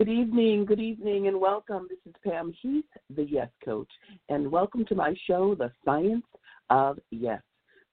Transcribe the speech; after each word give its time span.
Good 0.00 0.08
evening, 0.08 0.64
good 0.64 0.80
evening, 0.80 1.26
and 1.26 1.38
welcome. 1.38 1.86
This 1.90 1.98
is 2.06 2.14
Pam 2.24 2.54
Heath, 2.62 2.86
the 3.14 3.24
Yes 3.24 3.50
Coach, 3.62 3.90
and 4.30 4.50
welcome 4.50 4.86
to 4.86 4.94
my 4.94 5.14
show, 5.26 5.54
The 5.54 5.70
Science 5.84 6.24
of 6.70 6.98
Yes. 7.10 7.42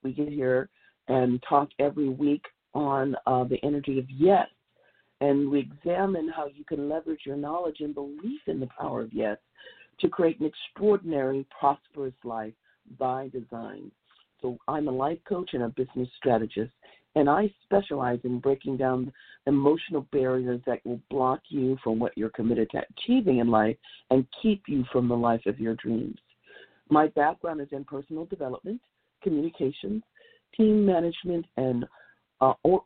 We 0.04 0.14
get 0.14 0.30
here 0.30 0.70
and 1.10 1.44
talk 1.50 1.68
every 1.80 2.08
week 2.08 2.46
on 2.74 3.18
uh, 3.26 3.44
the 3.44 3.60
energy 3.62 4.00
of 4.00 4.10
yes, 4.10 4.48
and 5.20 5.52
we 5.52 5.60
examine 5.60 6.32
how 6.34 6.48
you 6.48 6.64
can 6.64 6.88
leverage 6.88 7.24
your 7.26 7.36
knowledge 7.36 7.82
and 7.82 7.94
belief 7.94 8.40
in 8.48 8.62
the 8.62 8.70
power 8.80 9.02
of 9.02 9.12
yes 9.12 9.38
to 10.00 10.08
create 10.08 10.40
an 10.40 10.46
extraordinary, 10.46 11.46
prosperous 11.60 12.16
life 12.24 12.54
by 12.98 13.28
design. 13.34 13.92
So, 14.42 14.58
I'm 14.70 14.88
a 14.88 14.92
life 14.92 15.20
coach 15.28 15.50
and 15.52 15.64
a 15.64 15.70
business 15.76 16.08
strategist, 16.16 16.72
and 17.18 17.28
I 17.28 17.52
specialize 17.64 18.20
in 18.26 18.40
breaking 18.40 18.78
down 18.78 19.12
emotional 19.48 20.06
barriers 20.12 20.62
that 20.68 20.86
will 20.86 21.02
block 21.10 21.40
you 21.50 21.76
from 21.84 21.98
what 21.98 22.16
you're 22.16 22.30
committed 22.30 22.70
to 22.72 22.82
achieving 22.96 23.40
in 23.40 23.50
life 23.50 23.76
and 24.12 24.24
keep 24.40 24.62
you 24.68 24.86
from 24.92 25.08
the 25.08 25.18
life 25.18 25.42
of 25.48 25.60
your 25.60 25.74
dreams. 25.76 26.20
My 26.90 27.08
background 27.08 27.60
is 27.60 27.70
in 27.72 27.86
personal 27.86 28.26
development, 28.26 28.80
communications, 29.24 30.04
team 30.56 30.86
management, 30.86 31.48
and 31.58 31.86
uh, 32.40 32.54
or, 32.64 32.84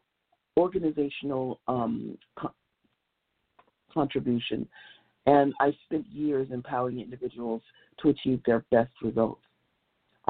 organizational 0.58 1.60
um, 1.68 2.18
co- 2.40 2.54
contribution. 3.94 4.66
And 5.26 5.54
I 5.60 5.76
spent 5.84 6.08
years 6.08 6.48
empowering 6.52 7.02
individuals 7.02 7.62
to 8.02 8.10
achieve 8.10 8.40
their 8.46 8.64
best 8.72 8.94
results. 9.02 9.42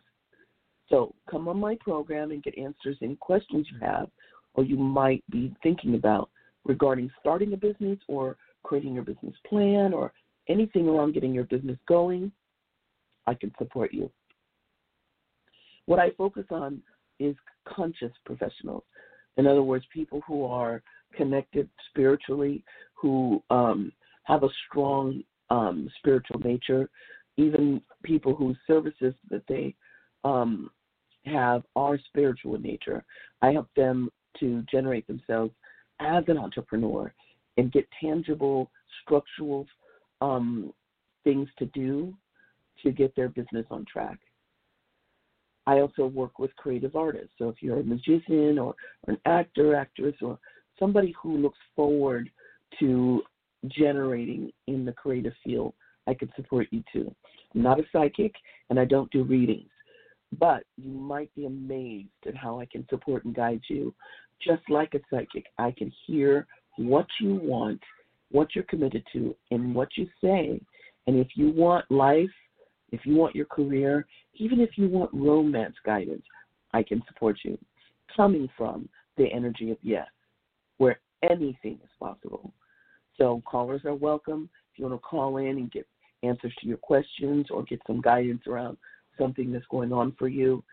So 0.90 1.14
come 1.30 1.48
on 1.48 1.60
my 1.60 1.78
program 1.80 2.32
and 2.32 2.44
get 2.44 2.58
answers 2.58 3.00
to 3.00 3.06
any 3.06 3.16
questions 3.16 3.68
you 3.72 3.80
have 3.86 4.10
or 4.54 4.64
you 4.64 4.78
might 4.78 5.24
be 5.30 5.54
thinking 5.64 5.96
about 5.96 6.30
regarding 6.66 7.10
starting 7.20 7.54
a 7.54 7.58
business 7.58 7.98
or 8.08 8.38
creating 8.64 8.94
your 8.94 9.04
business 9.04 9.34
plan 9.48 9.94
or 9.94 10.14
anything 10.50 10.88
around 10.88 11.14
getting 11.14 11.34
your 11.34 11.46
business 11.46 11.78
going. 11.88 12.32
I 13.28 13.34
can 13.34 13.52
support 13.58 13.94
you. 13.94 14.12
What 15.86 16.00
I 16.00 16.12
focus 16.12 16.46
on 16.52 16.82
is 17.20 17.36
conscious 17.68 18.12
professionals. 18.26 18.84
In 19.38 19.48
other 19.48 19.64
words, 19.64 19.86
people 19.94 20.22
who 20.28 20.46
are 20.46 20.82
connected 21.16 21.70
spiritually, 21.90 22.64
who 22.94 23.42
um, 23.50 23.92
have 24.24 24.44
a 24.44 24.50
strong 24.68 25.24
um, 25.50 25.90
spiritual 26.00 26.40
nature, 26.40 26.90
even 27.38 27.82
people 28.04 28.36
whose 28.36 28.58
services 28.68 29.14
that 29.30 29.44
they 29.48 29.76
um, 30.24 30.70
have 31.26 31.64
are 31.76 32.00
spiritual 32.08 32.56
in 32.56 32.62
nature. 32.62 33.04
I 33.42 33.52
help 33.52 33.68
them 33.76 34.10
to 34.40 34.64
generate 34.72 35.08
themselves 35.08 35.54
as 36.00 36.24
an 36.28 36.38
entrepreneur 36.38 37.14
and 37.58 37.72
get 37.72 37.88
tangible, 38.02 38.72
structural 39.04 39.66
um, 40.22 40.74
things 41.24 41.48
to 41.60 41.66
do 41.68 42.14
to 42.84 42.92
get 42.92 43.16
their 43.16 43.30
business 43.30 43.66
on 43.70 43.86
track. 43.92 44.20
I 45.68 45.80
also 45.80 46.08
work 46.08 46.40
with 46.40 46.56
creative 46.56 46.96
artists. 46.96 47.32
So 47.38 47.50
if 47.50 47.56
you're 47.62 47.80
a 47.80 47.84
musician 47.84 48.58
or, 48.58 48.76
or 49.04 49.14
an 49.14 49.18
actor, 49.26 49.76
actress, 49.76 50.16
or 50.22 50.40
somebody 50.80 51.14
who 51.22 51.38
looks 51.38 51.60
forward 51.76 52.30
to 52.80 53.22
generating 53.68 54.52
in 54.68 54.86
the 54.86 54.92
creative 54.92 55.34
field, 55.44 55.74
I 56.08 56.14
could 56.14 56.32
support 56.36 56.68
you 56.72 56.84
too. 56.92 57.14
I'm 57.54 57.62
not 57.62 57.80
a 57.80 57.84
psychic 57.92 58.34
and 58.70 58.80
I 58.80 58.86
don't 58.86 59.12
do 59.12 59.24
readings, 59.24 59.70
but 60.38 60.64
you 60.78 60.92
might 60.92 61.34
be 61.36 61.46
amazed 61.46 62.10
at 62.28 62.36
how 62.36 62.60
I 62.60 62.66
can 62.66 62.88
support 62.90 63.26
and 63.26 63.36
guide 63.36 63.62
you. 63.70 63.94
Just 64.46 64.64
like 64.70 64.96
a 64.96 65.00
psychic, 65.12 65.46
I 65.60 65.72
can 65.72 65.92
hear 66.08 66.48
what 66.78 67.06
you 67.20 67.36
want, 67.36 67.80
what 68.32 68.56
you're 68.56 68.64
committed 68.64 69.04
to, 69.14 69.36
and 69.52 69.76
what 69.76 69.90
you 69.96 70.08
say. 70.24 70.60
And 71.06 71.20
if 71.20 71.28
you 71.36 71.52
want 71.52 71.90
life, 71.92 72.30
if 72.92 73.06
you 73.06 73.16
want 73.16 73.36
your 73.36 73.46
career, 73.46 74.06
even 74.36 74.60
if 74.60 74.78
you 74.78 74.88
want 74.88 75.14
romance 75.14 75.76
guidance, 75.86 76.24
I 76.74 76.84
can 76.84 77.02
support 77.08 77.38
you. 77.44 77.58
Coming 78.16 78.50
from 78.58 78.90
the 79.18 79.32
energy 79.32 79.72
of 79.72 79.78
yes, 79.82 80.08
where 80.78 81.00
anything 81.24 81.80
is 81.84 81.90
possible. 82.00 82.54
So 83.18 83.42
callers 83.46 83.82
are 83.86 83.96
welcome. 83.96 84.50
If 84.74 84.80
you 84.80 84.86
want 84.86 85.02
to 85.02 85.06
call 85.06 85.38
in 85.38 85.58
and 85.58 85.72
get 85.72 85.88
answers 86.24 86.54
to 86.62 86.68
your 86.68 86.78
questions 86.78 87.48
or 87.50 87.64
get 87.64 87.82
some 87.88 88.02
guidance 88.02 88.42
around 88.48 88.78
something 89.18 89.52
that's 89.52 89.66
going 89.70 89.92
on 89.92 90.14
for 90.18 90.28
you 90.28 90.64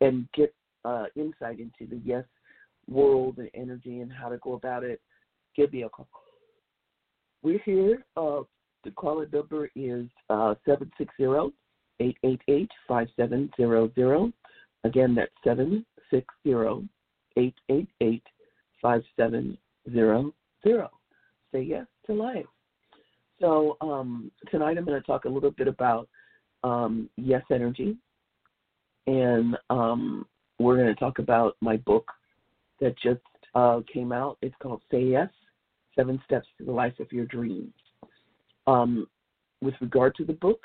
and 0.00 0.28
get 0.34 0.54
uh, 0.84 1.06
insight 1.16 1.58
into 1.60 1.88
the 1.88 2.00
yes 2.04 2.24
world 2.88 3.38
and 3.38 3.50
energy 3.54 4.00
and 4.00 4.12
how 4.12 4.28
to 4.28 4.38
go 4.38 4.54
about 4.54 4.84
it, 4.84 5.00
give 5.56 5.72
me 5.72 5.82
a 5.82 5.88
call. 5.88 6.08
We're 7.42 7.60
here. 7.64 8.04
Uh, 8.16 8.40
the 8.84 8.90
call 8.92 9.24
number 9.32 9.68
is 9.74 10.06
uh, 10.30 10.54
760 10.64 11.52
888 12.00 12.70
5700. 12.86 14.32
Again, 14.84 15.14
that's 15.14 15.32
760 15.44 16.88
888 17.36 18.22
5700. 18.80 20.32
Say 21.52 21.62
yes 21.62 21.86
to 22.06 22.12
life. 22.12 22.46
So 23.40 23.76
um, 23.80 24.30
tonight 24.50 24.78
I'm 24.78 24.84
going 24.84 25.00
to 25.00 25.06
talk 25.06 25.24
a 25.24 25.28
little 25.28 25.50
bit 25.50 25.68
about 25.68 26.08
um, 26.64 27.08
yes 27.16 27.42
energy, 27.52 27.96
and 29.06 29.56
um, 29.70 30.26
we're 30.58 30.76
going 30.76 30.92
to 30.92 30.98
talk 30.98 31.20
about 31.20 31.56
my 31.60 31.76
book 31.78 32.06
that 32.80 32.98
just 32.98 33.20
uh, 33.54 33.80
came 33.92 34.12
out. 34.12 34.38
It's 34.42 34.54
called 34.60 34.82
Say 34.90 35.04
Yes: 35.04 35.28
Seven 35.96 36.20
Steps 36.24 36.48
to 36.58 36.64
the 36.64 36.72
Life 36.72 36.98
of 36.98 37.12
Your 37.12 37.26
Dreams. 37.26 37.72
Um, 38.68 39.06
with 39.62 39.74
regard 39.80 40.14
to 40.16 40.24
the 40.24 40.34
book, 40.34 40.60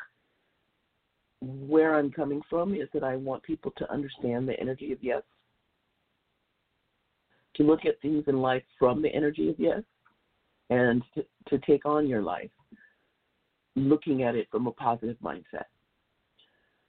where 1.41 1.95
I'm 1.95 2.11
coming 2.11 2.41
from 2.49 2.75
is 2.75 2.87
that 2.93 3.03
I 3.03 3.15
want 3.15 3.43
people 3.43 3.71
to 3.77 3.91
understand 3.91 4.47
the 4.47 4.59
energy 4.59 4.91
of 4.91 4.99
yes, 5.01 5.21
to 7.55 7.63
look 7.63 7.85
at 7.85 7.99
things 8.01 8.25
in 8.27 8.37
life 8.37 8.63
from 8.77 9.01
the 9.01 9.13
energy 9.13 9.49
of 9.49 9.55
yes, 9.57 9.81
and 10.69 11.01
to, 11.15 11.25
to 11.49 11.57
take 11.65 11.85
on 11.85 12.07
your 12.07 12.21
life 12.21 12.49
looking 13.75 14.23
at 14.23 14.35
it 14.35 14.47
from 14.51 14.67
a 14.67 14.71
positive 14.71 15.17
mindset. 15.23 15.65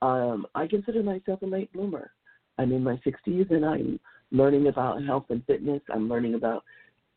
Um, 0.02 0.46
I 0.55 0.66
consider 0.66 1.02
myself 1.02 1.43
a 1.43 1.46
late 1.46 1.72
bloomer. 1.72 2.11
I'm 2.58 2.72
in 2.72 2.84
my 2.84 3.00
60s 3.06 3.50
and 3.50 3.64
I'm 3.64 4.00
learning 4.31 4.66
about 4.66 5.02
health 5.05 5.26
and 5.31 5.44
fitness. 5.46 5.81
I'm 5.93 6.08
learning 6.08 6.34
about 6.34 6.64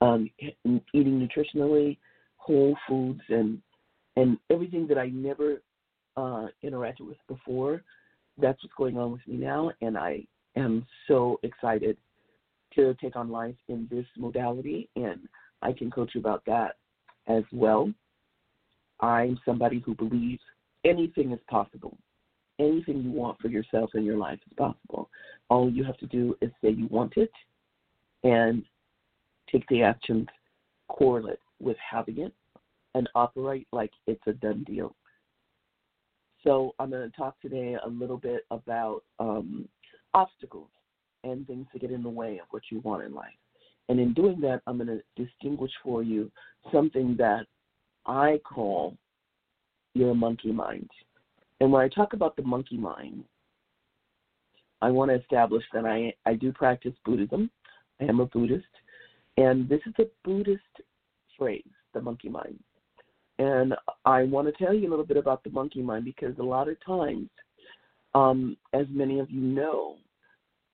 um, 0.01 0.29
eating 0.93 1.27
nutritionally, 1.27 1.97
whole 2.37 2.75
foods, 2.87 3.21
and 3.29 3.61
and 4.17 4.37
everything 4.49 4.87
that 4.87 4.97
I 4.97 5.09
never 5.09 5.61
uh, 6.17 6.47
interacted 6.63 7.01
with 7.01 7.17
before. 7.27 7.83
That's 8.39 8.61
what's 8.63 8.73
going 8.75 8.97
on 8.97 9.11
with 9.11 9.25
me 9.27 9.37
now, 9.37 9.71
and 9.81 9.97
I 9.97 10.25
am 10.55 10.85
so 11.07 11.39
excited 11.43 11.97
to 12.75 12.95
take 12.95 13.15
on 13.15 13.29
life 13.29 13.55
in 13.69 13.87
this 13.89 14.05
modality, 14.17 14.89
and 14.95 15.19
I 15.61 15.71
can 15.71 15.89
coach 15.89 16.11
you 16.15 16.21
about 16.21 16.43
that 16.47 16.75
as 17.27 17.43
well. 17.51 17.91
I'm 18.99 19.39
somebody 19.45 19.79
who 19.85 19.93
believes 19.95 20.41
anything 20.83 21.31
is 21.31 21.39
possible. 21.47 21.95
Anything 22.59 23.03
you 23.03 23.11
want 23.11 23.39
for 23.39 23.49
yourself 23.49 23.91
in 23.93 24.03
your 24.03 24.17
life 24.17 24.39
is 24.49 24.55
possible. 24.57 25.09
All 25.49 25.69
you 25.69 25.83
have 25.83 25.97
to 25.97 26.07
do 26.07 26.35
is 26.41 26.49
say 26.61 26.71
you 26.71 26.87
want 26.87 27.13
it 27.17 27.31
and 28.23 28.63
take 29.51 29.67
the 29.69 29.83
actions 29.83 30.27
correlate 30.87 31.39
with 31.59 31.77
having 31.77 32.19
it 32.19 32.33
and 32.97 33.07
operate 33.13 33.67
like 33.71 33.91
it's 34.07 34.21
a 34.25 34.33
done 34.33 34.63
deal. 34.63 34.95
So 36.43 36.73
I'm 36.79 36.89
going 36.89 37.09
to 37.09 37.15
talk 37.15 37.39
today 37.41 37.77
a 37.83 37.87
little 37.87 38.17
bit 38.17 38.45
about 38.51 39.03
um, 39.19 39.67
obstacles 40.13 40.69
and 41.23 41.45
things 41.45 41.67
that 41.73 41.81
get 41.81 41.91
in 41.91 42.03
the 42.03 42.09
way 42.09 42.39
of 42.39 42.47
what 42.51 42.63
you 42.71 42.79
want 42.81 43.03
in 43.03 43.13
life. 43.13 43.27
And 43.89 43.99
in 43.99 44.13
doing 44.13 44.41
that, 44.41 44.61
I'm 44.65 44.77
going 44.77 44.87
to 44.87 45.23
distinguish 45.23 45.71
for 45.83 46.03
you 46.03 46.31
something 46.71 47.15
that 47.17 47.45
I 48.05 48.39
call 48.43 48.97
your 49.93 50.15
monkey 50.15 50.51
mind. 50.51 50.89
And 51.59 51.71
when 51.71 51.81
I 51.81 51.87
talk 51.87 52.13
about 52.13 52.35
the 52.35 52.43
monkey 52.43 52.77
mind, 52.77 53.23
I 54.81 54.89
want 54.89 55.09
to 55.11 55.19
establish 55.19 55.63
that 55.73 55.85
I, 55.85 56.13
I 56.29 56.35
do 56.35 56.51
practice 56.51 56.93
Buddhism. 57.05 57.49
I 57.99 58.05
am 58.05 58.19
a 58.19 58.25
Buddhist. 58.25 58.65
And 59.37 59.67
this 59.69 59.81
is 59.85 59.93
a 59.99 60.05
Buddhist 60.23 60.61
phrase, 61.37 61.63
the 61.93 62.01
monkey 62.01 62.29
mind. 62.29 62.59
And 63.39 63.75
I 64.05 64.23
want 64.23 64.47
to 64.47 64.63
tell 64.63 64.73
you 64.73 64.87
a 64.87 64.91
little 64.91 65.05
bit 65.05 65.17
about 65.17 65.43
the 65.43 65.49
monkey 65.51 65.81
mind 65.81 66.05
because 66.05 66.37
a 66.39 66.43
lot 66.43 66.67
of 66.67 66.77
times, 66.83 67.29
um, 68.15 68.57
as 68.73 68.85
many 68.89 69.19
of 69.19 69.29
you 69.29 69.41
know, 69.41 69.95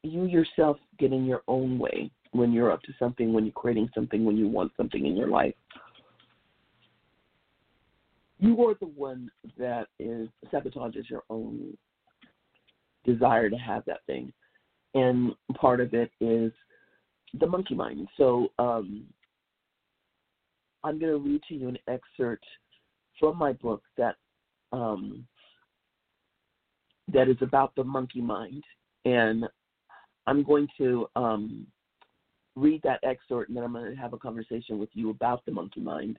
you 0.04 0.26
yourself 0.26 0.78
get 1.00 1.12
in 1.12 1.26
your 1.26 1.42
own 1.48 1.78
way 1.78 2.10
when 2.32 2.52
you're 2.52 2.72
up 2.72 2.82
to 2.84 2.94
something, 2.98 3.34
when 3.34 3.46
you're 3.46 3.54
creating 3.54 3.90
something, 3.94 4.24
when 4.26 4.38
you 4.38 4.48
want 4.48 4.72
something 4.78 5.06
in 5.06 5.16
your 5.16 5.28
life 5.28 5.54
you 8.44 8.62
are 8.66 8.76
the 8.82 8.88
one 8.88 9.32
that 9.58 9.88
is 10.00 10.28
sabotages 10.54 11.10
your 11.10 11.24
own 11.30 11.78
desire 13.06 13.50
to 13.50 13.56
have 13.56 13.86
that 13.86 14.06
thing. 14.06 14.34
And 14.94 15.32
part 15.56 15.80
of 15.80 15.94
it 15.94 16.12
is 16.20 16.52
the 17.40 17.48
monkey 17.48 17.74
mind. 17.74 18.08
So 18.18 18.50
um, 18.60 19.06
I'm 20.84 21.00
going 21.00 21.12
to 21.12 21.18
read 21.18 21.42
to 21.50 21.56
you 21.56 21.70
an 21.70 21.78
excerpt 21.88 22.46
from 23.20 23.38
my 23.38 23.54
book 23.54 23.84
that 23.98 24.16
um, 24.72 25.26
that 27.12 27.30
is 27.30 27.38
about 27.42 27.76
the 27.76 27.84
monkey 27.84 28.22
mind, 28.22 28.64
and 29.06 29.46
I'm 30.26 30.44
going 30.44 30.68
to 30.78 31.08
um, 31.16 31.68
read 32.56 32.82
that 32.84 33.00
excerpt, 33.04 33.50
and 33.50 33.58
then 33.58 33.64
I'm 33.64 33.74
going 33.74 33.90
to 33.94 34.02
have 34.02 34.14
a 34.14 34.18
conversation 34.18 34.80
with 34.80 34.90
you 34.94 35.10
about 35.10 35.46
the 35.46 35.52
monkey 35.52 35.82
mind. 35.82 36.18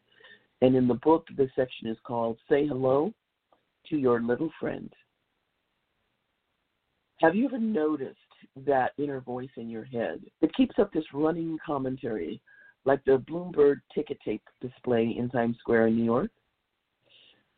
And 0.63 0.77
in 0.77 0.87
the 0.87 0.95
book, 0.95 1.27
this 1.37 1.51
section 1.57 1.89
is 1.89 1.97
called 2.07 2.39
Say 2.49 2.67
Hello 2.67 3.13
to 3.89 3.97
Your 3.97 4.21
Little 4.21 4.51
Friend. 4.61 4.93
Have 7.21 7.35
you 7.35 7.47
ever 7.47 7.59
noticed 7.59 8.19
that 8.67 8.93
inner 8.99 9.21
voice 9.21 9.51
in 9.57 9.69
your 9.69 9.85
head 9.85 10.21
that 10.41 10.55
keeps 10.55 10.79
up 10.79 10.93
this 10.93 11.05
running 11.13 11.59
commentary 11.65 12.41
like 12.85 13.05
the 13.05 13.19
Bloomberg 13.19 13.77
ticker 13.95 14.15
tape 14.25 14.43
display 14.61 15.15
in 15.19 15.29
Times 15.31 15.57
Square 15.61 15.89
in 15.89 15.97
New 15.97 16.05
York? 16.05 16.31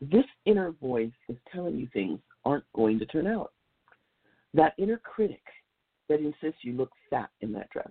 This 0.00 0.24
inner 0.44 0.72
voice 0.72 1.12
is 1.28 1.36
telling 1.52 1.78
you 1.78 1.88
things 1.92 2.20
aren't 2.44 2.64
going 2.74 2.98
to 2.98 3.06
turn 3.06 3.26
out. 3.26 3.52
That 4.54 4.74
inner 4.78 4.98
critic 4.98 5.42
that 6.08 6.20
insists 6.20 6.62
you 6.62 6.72
look 6.72 6.90
fat 7.10 7.30
in 7.40 7.52
that 7.52 7.70
dress. 7.70 7.90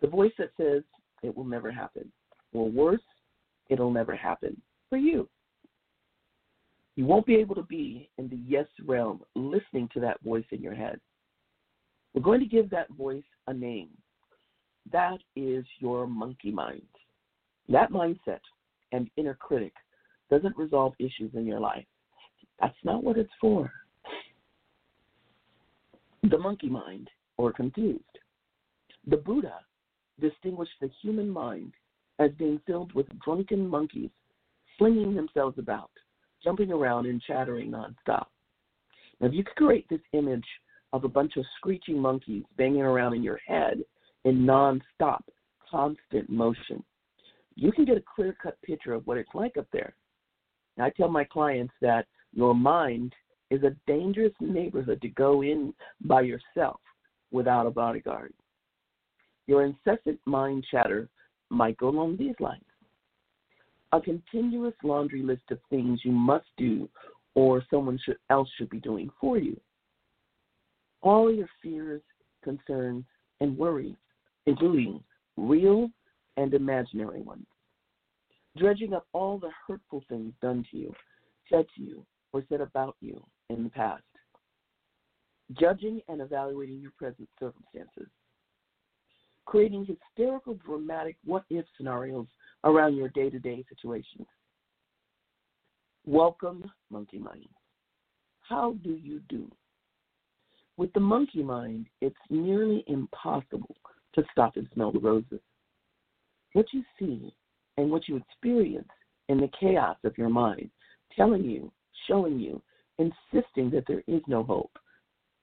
The 0.00 0.08
voice 0.08 0.32
that 0.38 0.50
says 0.56 0.82
it 1.22 1.36
will 1.36 1.44
never 1.44 1.70
happen. 1.70 2.10
Or 2.52 2.68
worse, 2.68 3.00
it'll 3.68 3.92
never 3.92 4.14
happen 4.14 4.60
for 4.88 4.98
you. 4.98 5.28
You 6.96 7.06
won't 7.06 7.26
be 7.26 7.36
able 7.36 7.54
to 7.54 7.62
be 7.62 8.10
in 8.18 8.28
the 8.28 8.38
yes 8.46 8.66
realm 8.84 9.22
listening 9.34 9.88
to 9.94 10.00
that 10.00 10.20
voice 10.22 10.44
in 10.50 10.60
your 10.60 10.74
head. 10.74 11.00
We're 12.12 12.22
going 12.22 12.40
to 12.40 12.46
give 12.46 12.68
that 12.70 12.90
voice 12.90 13.22
a 13.46 13.54
name. 13.54 13.90
That 14.92 15.18
is 15.36 15.64
your 15.78 16.06
monkey 16.06 16.50
mind. 16.50 16.82
That 17.68 17.92
mindset 17.92 18.40
and 18.92 19.08
inner 19.16 19.34
critic 19.34 19.72
doesn't 20.30 20.56
resolve 20.56 20.94
issues 20.98 21.30
in 21.34 21.46
your 21.46 21.60
life. 21.60 21.86
That's 22.60 22.74
not 22.84 23.02
what 23.02 23.16
it's 23.16 23.30
for. 23.40 23.72
The 26.22 26.38
monkey 26.38 26.68
mind, 26.68 27.08
or 27.36 27.52
confused. 27.52 28.02
The 29.06 29.16
Buddha 29.16 29.60
distinguished 30.20 30.72
the 30.80 30.90
human 31.00 31.30
mind 31.30 31.72
as 32.18 32.30
being 32.38 32.60
filled 32.66 32.92
with 32.92 33.06
drunken 33.24 33.66
monkeys, 33.66 34.10
flinging 34.76 35.14
themselves 35.14 35.58
about, 35.58 35.90
jumping 36.44 36.70
around 36.70 37.06
and 37.06 37.22
chattering 37.22 37.70
nonstop. 37.70 38.26
Now, 39.20 39.28
if 39.28 39.32
you 39.32 39.44
could 39.44 39.56
create 39.56 39.88
this 39.88 40.00
image 40.12 40.44
of 40.92 41.04
a 41.04 41.08
bunch 41.08 41.36
of 41.36 41.44
screeching 41.56 41.98
monkeys 41.98 42.44
banging 42.58 42.82
around 42.82 43.14
in 43.14 43.22
your 43.22 43.40
head 43.46 43.82
in 44.24 44.38
nonstop, 44.38 45.22
constant 45.70 46.28
motion, 46.28 46.82
you 47.54 47.72
can 47.72 47.84
get 47.84 47.96
a 47.96 48.02
clear 48.14 48.36
cut 48.42 48.60
picture 48.62 48.94
of 48.94 49.06
what 49.06 49.18
it's 49.18 49.34
like 49.34 49.56
up 49.56 49.66
there. 49.72 49.94
Now, 50.76 50.86
I 50.86 50.90
tell 50.90 51.08
my 51.08 51.24
clients 51.24 51.74
that 51.80 52.06
your 52.32 52.54
mind 52.54 53.12
is 53.50 53.62
a 53.62 53.76
dangerous 53.86 54.32
neighborhood 54.40 55.00
to 55.02 55.08
go 55.08 55.42
in 55.42 55.74
by 56.02 56.22
yourself 56.22 56.80
without 57.30 57.66
a 57.66 57.70
bodyguard. 57.70 58.32
Your 59.46 59.64
incessant 59.64 60.20
mind 60.26 60.64
chatter 60.70 61.08
might 61.50 61.76
go 61.76 61.88
along 61.88 62.16
these 62.16 62.36
lines 62.38 62.62
a 63.92 64.00
continuous 64.00 64.74
laundry 64.82 65.22
list 65.22 65.42
of 65.50 65.58
things 65.68 66.00
you 66.04 66.12
must 66.12 66.46
do 66.56 66.88
or 67.34 67.62
someone 67.70 67.98
should, 68.04 68.18
else 68.28 68.48
should 68.56 68.70
be 68.70 68.80
doing 68.80 69.10
for 69.20 69.38
you. 69.38 69.58
All 71.02 71.32
your 71.32 71.48
fears, 71.62 72.02
concerns, 72.42 73.04
and 73.40 73.56
worries, 73.56 73.96
including 74.46 75.02
real 75.36 75.88
and 76.36 76.54
imaginary 76.54 77.22
ones. 77.22 77.46
Dredging 78.56 78.94
up 78.94 79.06
all 79.12 79.38
the 79.38 79.50
hurtful 79.66 80.02
things 80.08 80.32
done 80.42 80.64
to 80.70 80.76
you, 80.76 80.94
said 81.50 81.66
to 81.76 81.82
you, 81.82 82.04
or 82.32 82.42
said 82.48 82.60
about 82.60 82.96
you 83.00 83.22
in 83.48 83.64
the 83.64 83.70
past. 83.70 84.02
Judging 85.58 86.00
and 86.08 86.20
evaluating 86.20 86.80
your 86.80 86.92
present 86.98 87.28
circumstances 87.38 88.08
creating 89.50 89.84
hysterical, 89.84 90.54
dramatic 90.64 91.16
what 91.24 91.42
if 91.50 91.64
scenarios 91.76 92.26
around 92.62 92.94
your 92.94 93.08
day 93.08 93.28
to 93.28 93.38
day 93.40 93.64
situations. 93.68 94.26
Welcome, 96.06 96.70
monkey 96.88 97.18
mind. 97.18 97.48
How 98.42 98.74
do 98.84 98.90
you 98.90 99.20
do? 99.28 99.50
With 100.76 100.92
the 100.92 101.00
monkey 101.00 101.42
mind, 101.42 101.86
it's 102.00 102.14
nearly 102.30 102.84
impossible 102.86 103.74
to 104.14 104.24
stop 104.32 104.56
and 104.56 104.68
smell 104.74 104.92
the 104.92 104.98
roses. 104.98 105.40
What 106.52 106.66
you 106.72 106.82
see 106.98 107.32
and 107.76 107.90
what 107.90 108.08
you 108.08 108.16
experience 108.16 108.88
in 109.28 109.38
the 109.38 109.50
chaos 109.58 109.96
of 110.04 110.18
your 110.18 110.28
mind, 110.28 110.70
telling 111.16 111.44
you, 111.44 111.70
showing 112.08 112.38
you, 112.38 112.60
insisting 112.98 113.70
that 113.70 113.84
there 113.86 114.02
is 114.06 114.22
no 114.26 114.42
hope. 114.42 114.72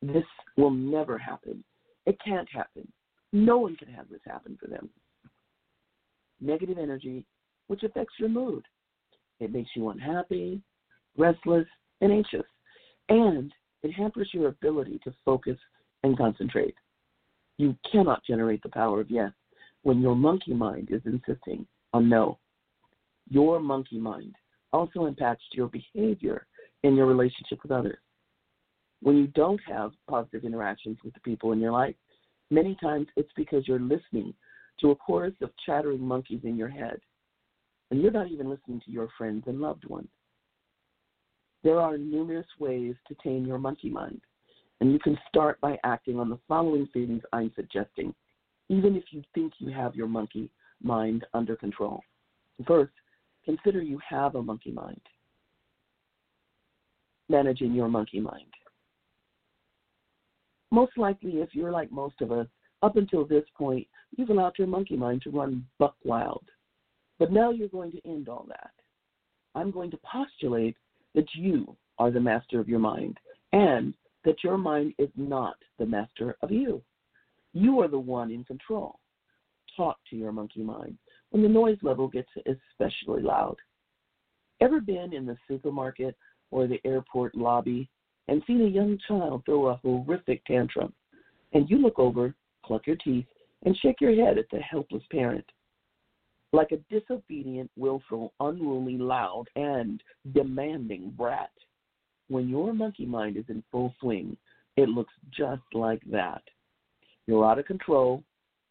This 0.02 0.26
will 0.58 0.72
never 0.72 1.18
happen. 1.18 1.64
It 2.06 2.18
can't 2.24 2.48
happen. 2.52 2.88
No 3.34 3.58
one 3.58 3.76
can 3.76 3.88
have 3.90 4.10
this 4.10 4.22
happen 4.26 4.58
for 4.62 4.68
them. 4.68 4.90
Negative 6.40 6.78
energy, 6.78 7.26
which 7.68 7.84
affects 7.84 8.14
your 8.20 8.30
mood. 8.30 8.64
It 9.40 9.52
makes 9.52 9.70
you 9.76 9.90
unhappy, 9.90 10.62
restless, 11.18 11.66
and 12.02 12.12
anxious. 12.12 12.46
And 13.10 13.52
it 13.84 13.92
hampers 13.92 14.30
your 14.34 14.50
ability 14.50 15.00
to 15.04 15.14
focus 15.26 15.58
and 16.04 16.18
concentrate. 16.18 16.76
You 17.58 17.76
cannot 17.92 18.24
generate 18.26 18.62
the 18.62 18.70
power 18.70 19.02
of 19.02 19.10
yes 19.10 19.32
when 19.84 20.02
your 20.02 20.16
monkey 20.16 20.54
mind 20.54 20.90
is 20.92 21.02
insisting 21.06 21.66
on 21.94 22.10
no. 22.10 22.40
Your 23.30 23.60
monkey 23.60 24.00
mind 24.00 24.36
also 24.74 25.06
impacts 25.06 25.46
your 25.54 25.68
behavior 25.68 26.46
in 26.84 26.96
your 26.96 27.06
relationship 27.06 27.60
with 27.64 27.72
others. 27.72 27.98
When 29.02 29.18
you 29.18 29.28
don't 29.28 29.62
have 29.68 29.92
positive 30.10 30.44
interactions 30.44 30.98
with 31.04 31.14
the 31.14 31.20
people 31.22 31.52
in 31.52 31.60
your 31.60 31.72
life, 31.72 31.96
many 32.50 32.76
times 32.82 33.08
it's 33.16 33.32
because 33.36 33.68
you're 33.68 33.80
listening 33.80 34.34
to 34.82 34.92
a 34.92 34.96
chorus 34.96 35.34
of 35.42 35.52
chattering 35.66 36.02
monkeys 36.02 36.42
in 36.44 36.58
your 36.58 36.70
head, 36.70 37.00
and 37.90 38.02
you're 38.02 38.12
not 38.12 38.30
even 38.30 38.50
listening 38.50 38.82
to 38.86 38.92
your 38.92 39.10
friends 39.18 39.44
and 39.48 39.60
loved 39.60 39.86
ones. 39.86 40.10
There 41.64 41.80
are 41.80 41.98
numerous 41.98 42.48
ways 42.60 42.96
to 43.08 43.16
tame 43.24 43.46
your 43.46 43.58
monkey 43.58 43.90
mind, 43.90 44.22
and 44.79 44.91
you 44.91 45.00
can 45.00 45.17
start 45.27 45.60
by 45.62 45.77
acting 45.84 46.19
on 46.19 46.29
the 46.29 46.39
following 46.48 46.88
things 46.93 47.22
I'm 47.34 47.51
suggesting, 47.55 48.13
even 48.69 48.96
if 48.96 49.05
you 49.12 49.24
think 49.34 49.53
you 49.60 49.72
have 49.72 49.96
your 49.96 50.07
monkey 50.07 50.51
mind 50.81 51.25
under 51.34 51.55
control. 51.55 52.01
First, 52.67 52.93
consider 53.46 53.81
you 53.81 54.00
have 54.07 54.36
a 54.36 54.41
monkey 54.41 54.72
mind. 54.72 55.01
Managing 57.29 57.74
your 57.74 57.89
monkey 57.89 58.19
mind. 58.19 58.53
Most 60.72 60.98
likely, 60.98 61.38
if 61.38 61.50
you're 61.53 61.72
like 61.72 61.91
most 61.91 62.22
of 62.22 62.31
us, 62.31 62.48
up 62.84 62.98
until 62.98 63.25
this 63.25 63.46
point, 63.57 63.88
you've 64.15 64.29
allowed 64.29 64.53
your 64.57 64.67
monkey 64.67 64.96
mind 64.96 65.22
to 65.24 65.31
run 65.31 65.65
buck 65.79 65.96
wild. 66.03 66.46
But 67.19 67.31
now 67.31 67.51
you're 67.51 67.67
going 67.69 67.91
to 67.91 68.07
end 68.07 68.29
all 68.29 68.46
that. 68.50 68.72
I'm 69.55 69.72
going 69.72 69.89
to 69.91 69.98
postulate 69.98 70.75
that 71.15 71.25
you 71.34 71.75
are 71.98 72.12
the 72.12 72.19
master 72.19 72.60
of 72.60 72.69
your 72.69 72.79
mind 72.79 73.17
and 73.53 73.96
that 74.26 74.44
your 74.44 74.58
mind 74.58 74.94
is 74.98 75.10
not 75.16 75.56
the 75.80 75.86
master 75.86 76.38
of 76.42 76.52
you. 76.52 76.82
You 77.54 77.80
are 77.82 77.88
the 77.88 78.00
one 78.00 78.32
in 78.32 78.44
control. 78.44 79.00
Talk 79.76 79.98
to 80.10 80.16
your 80.16 80.32
monkey 80.32 80.62
mind 80.62 80.98
when 81.30 81.44
the 81.44 81.50
noise 81.50 81.78
level 81.82 82.08
gets 82.08 82.30
especially 82.46 83.22
loud. 83.22 83.56
Ever 84.60 84.82
been 84.82 85.14
in 85.14 85.26
the 85.26 85.38
supermarket 85.48 86.16
or 86.52 86.68
the 86.68 86.82
airport 86.86 87.36
lobby 87.36 87.90
and 88.28 88.42
seen 88.48 88.62
a 88.62 88.68
young 88.68 88.98
child 89.08 89.44
throw 89.46 89.68
a 89.68 89.76
horrific 89.76 90.44
tantrum, 90.46 90.94
and 91.54 91.70
you 91.70 91.78
look 91.78 92.00
over, 92.00 92.34
cluck 92.66 92.88
your 92.88 92.98
teeth, 92.98 93.26
and 93.64 93.78
shake 93.78 94.02
your 94.02 94.16
head 94.16 94.38
at 94.38 94.50
the 94.52 94.60
helpless 94.60 95.04
parent? 95.12 95.46
like 96.54 96.72
a 96.72 96.78
disobedient, 96.94 97.70
willful, 97.76 98.34
unruly, 98.40 98.98
loud, 98.98 99.46
and 99.56 100.02
demanding 100.34 101.12
brat. 101.12 101.52
When 102.29 102.50
your 102.50 102.74
monkey 102.74 103.05
mind 103.05 103.38
is 103.38 103.46
in 103.50 103.63
full 103.72 103.93
swing, 104.00 104.36
it 104.75 104.89
looks 104.89 105.13
just 105.31 105.62
like 105.74 106.01
that. 106.12 106.41
You're 107.25 107.46
out 107.50 107.60
of 107.60 107.65
control, 107.65 108.24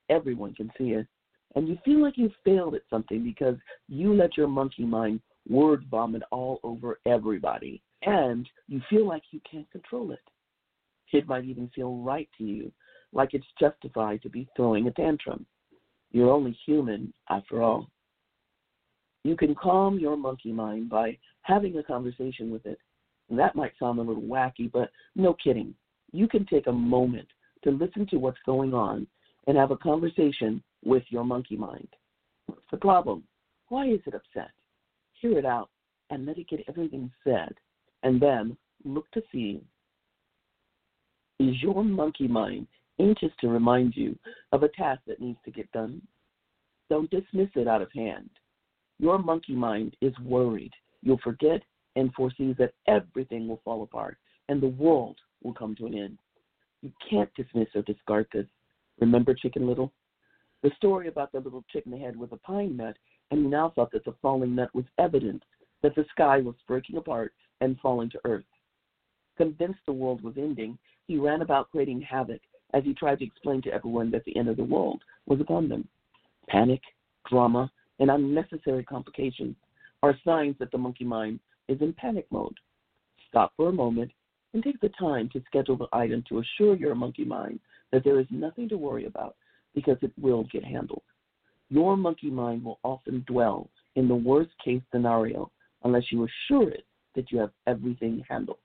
everyone 0.08 0.54
can 0.54 0.70
see 0.78 0.90
it, 0.90 1.06
and 1.54 1.68
you 1.68 1.78
feel 1.84 2.02
like 2.02 2.18
you 2.18 2.30
failed 2.44 2.75
at 2.75 2.82
something 2.90 3.25
because 3.25 3.56
you 3.88 4.14
let 4.14 4.36
your 4.36 4.48
monkey 4.48 4.84
mind 4.84 5.20
word 5.48 5.84
vomit 5.90 6.22
all 6.30 6.60
over 6.62 7.00
everybody, 7.06 7.82
and 8.02 8.48
you 8.68 8.80
feel 8.90 9.06
like 9.06 9.22
you 9.30 9.40
can't 9.50 9.70
control 9.70 10.12
it. 10.12 10.20
It 11.12 11.26
might 11.26 11.44
even 11.44 11.70
feel 11.75 11.96
right 11.96 12.28
to 12.38 12.44
you, 12.44 12.72
like 13.12 13.32
it's 13.32 13.46
justified 13.58 14.22
to 14.22 14.28
be 14.28 14.48
throwing 14.56 14.86
a 14.86 14.90
tantrum. 14.90 15.46
You're 16.12 16.30
only 16.30 16.56
human, 16.66 17.12
after 17.30 17.62
all. 17.62 17.88
You 19.25 19.36
can 19.36 19.54
calm 19.54 19.98
your 19.98 20.16
monkey 20.16 20.52
mind 20.52 20.88
by 20.88 21.18
having 21.42 21.76
a 21.78 21.82
conversation 21.82 22.50
with 22.50 22.64
it. 22.66 22.78
And 23.28 23.38
that 23.38 23.56
might 23.56 23.73
sound 23.78 23.99
a 23.99 24.02
little 24.02 24.23
wacky, 24.23 24.71
but 24.71 24.90
no 25.14 25.35
kidding. 25.35 25.75
You 26.12 26.28
can 26.28 26.47
take 26.47 26.66
a 26.66 26.73
moment 26.73 27.28
to 27.64 27.71
listen 27.71 28.06
to 28.09 28.16
what's 28.16 28.38
going 28.47 28.73
on 28.73 29.06
and 29.47 29.56
have 29.56 29.71
a 29.71 29.76
conversation 29.76 30.62
with 30.85 31.02
your 31.09 31.25
monkey 31.25 31.56
mind. 31.56 31.88
What's 32.47 32.62
the 32.71 32.76
problem? 32.76 33.25
Why 33.68 33.88
is 33.88 34.00
it 34.06 34.14
upset? 34.14 34.50
Hear 35.21 35.38
it 35.38 35.45
out 35.45 35.71
and 36.11 36.26
let 36.26 36.38
it 36.38 36.49
get 36.49 36.64
everything 36.68 37.11
said. 37.25 37.54
And 38.02 38.21
then 38.21 38.56
look 38.85 39.11
to 39.12 39.23
see 39.33 39.62
is 41.38 41.61
your 41.62 41.85
monkey 41.85 42.28
mind 42.28 42.66
anxious 42.99 43.33
to 43.40 43.49
remind 43.49 43.95
you 43.95 44.18
of 44.52 44.62
a 44.62 44.68
task 44.68 45.02
that 45.06 45.21
needs 45.21 45.38
to 45.45 45.50
get 45.50 45.71
done. 45.73 46.00
Don't 46.88 47.11
dismiss 47.11 47.49
it 47.54 47.68
out 47.68 47.83
of 47.83 47.92
hand. 47.92 48.30
Your 48.99 49.18
monkey 49.18 49.54
mind 49.54 49.97
is 50.00 50.14
worried. 50.21 50.73
You'll 51.02 51.21
forget 51.23 51.61
and 51.97 52.12
foresees 52.15 52.55
that 52.59 52.75
everything 52.87 53.49
will 53.49 53.61
fall 53.65 53.83
apart 53.83 54.19
and 54.49 54.61
the 54.61 54.69
world 54.69 55.17
will 55.43 55.55
come 55.55 55.75
to 55.76 55.87
an 55.87 55.95
end. 55.95 56.19
You 56.83 56.93
can't 57.11 57.33
dismiss 57.35 57.69
or 57.75 57.83
discard 57.83 58.26
this. 58.33 58.47
Remember 59.00 59.35
Chicken 59.35 59.67
Little? 59.67 59.93
The 60.62 60.71
story 60.76 61.09
about 61.09 61.33
the 61.33 61.41
little 61.41 61.65
chicken 61.71 61.99
head 61.99 62.17
with 62.17 62.33
a 62.33 62.38
pine 62.38 62.76
nut, 62.76 62.97
and 63.31 63.41
he 63.41 63.47
now 63.47 63.71
thought 63.75 63.93
that 63.93 64.05
the 64.05 64.15
falling 64.23 64.55
nut 64.55 64.75
was 64.75 64.85
evidence 64.99 65.43
that 65.83 65.95
the 65.95 66.05
sky 66.11 66.41
was 66.41 66.55
breaking 66.67 66.97
apart 66.97 67.33
and 67.61 67.79
falling 67.81 68.11
to 68.11 68.21
earth. 68.25 68.45
Convinced 69.37 69.81
the 69.87 69.93
world 69.93 70.23
was 70.23 70.35
ending, 70.37 70.79
he 71.07 71.19
ran 71.19 71.43
about 71.43 71.71
creating 71.71 72.00
havoc 72.00 72.41
as 72.73 72.85
he 72.85 72.95
tried 72.95 73.19
to 73.19 73.25
explain 73.25 73.62
to 73.62 73.73
everyone 73.73 74.11
that 74.11 74.25
the 74.25 74.37
end 74.37 74.49
of 74.49 74.57
the 74.57 74.65
world 74.65 75.03
was 75.26 75.41
upon 75.41 75.69
them. 75.69 75.87
Panic, 76.49 76.81
drama, 77.29 77.71
and 77.99 78.11
unnecessary 78.11 78.85
complications 78.85 79.57
are 80.03 80.19
signs 80.25 80.57
that 80.59 80.71
the 80.71 80.79
monkey 80.79 81.05
mind 81.05 81.38
is 81.68 81.80
in 81.80 81.92
panic 81.94 82.26
mode. 82.30 82.56
Stop 83.28 83.52
for 83.56 83.68
a 83.68 83.73
moment 83.73 84.11
and 84.54 84.62
take 84.62 84.80
the 84.80 84.90
time 84.99 85.28
to 85.32 85.42
schedule 85.46 85.76
the 85.76 85.88
item 85.92 86.25
to 86.28 86.38
assure 86.38 86.76
your 86.76 86.94
monkey 86.94 87.25
mind 87.25 87.61
that 87.92 88.04
there 88.04 88.18
is 88.20 88.26
nothing 88.30 88.68
to 88.68 88.78
worry 88.78 89.06
about 89.06 89.37
because 89.75 89.99
it 90.02 90.12
will 90.20 90.44
get 90.44 90.64
handled. 90.64 91.02
Your 91.68 91.96
monkey 91.96 92.30
mind 92.30 92.64
will 92.64 92.78
often 92.82 93.25
dwell 93.26 93.68
in 93.96 94.08
the 94.08 94.14
worst 94.14 94.50
case 94.64 94.82
scenario 94.92 95.50
unless 95.85 96.04
you 96.11 96.26
assure 96.26 96.70
it 96.70 96.87
that 97.14 97.30
you 97.32 97.38
have 97.38 97.50
everything 97.66 98.25
handled. 98.28 98.58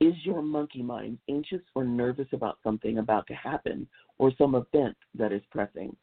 Is 0.00 0.14
your 0.24 0.42
monkey 0.42 0.82
mind 0.82 1.18
anxious 1.30 1.62
or 1.74 1.84
nervous 1.84 2.26
about 2.32 2.58
something 2.62 2.98
about 2.98 3.26
to 3.28 3.34
happen 3.34 3.86
or 4.18 4.32
some 4.36 4.54
event 4.54 4.96
that 5.14 5.32
is 5.32 5.42
pressing? 5.50 5.96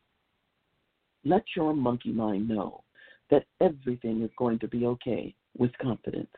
Let 1.24 1.44
your 1.56 1.74
monkey 1.74 2.12
mind 2.12 2.48
know 2.48 2.84
that 3.32 3.46
everything 3.62 4.22
is 4.22 4.30
going 4.38 4.60
to 4.60 4.68
be 4.68 4.86
okay 4.86 5.34
with 5.58 5.72
confidence. 5.82 6.30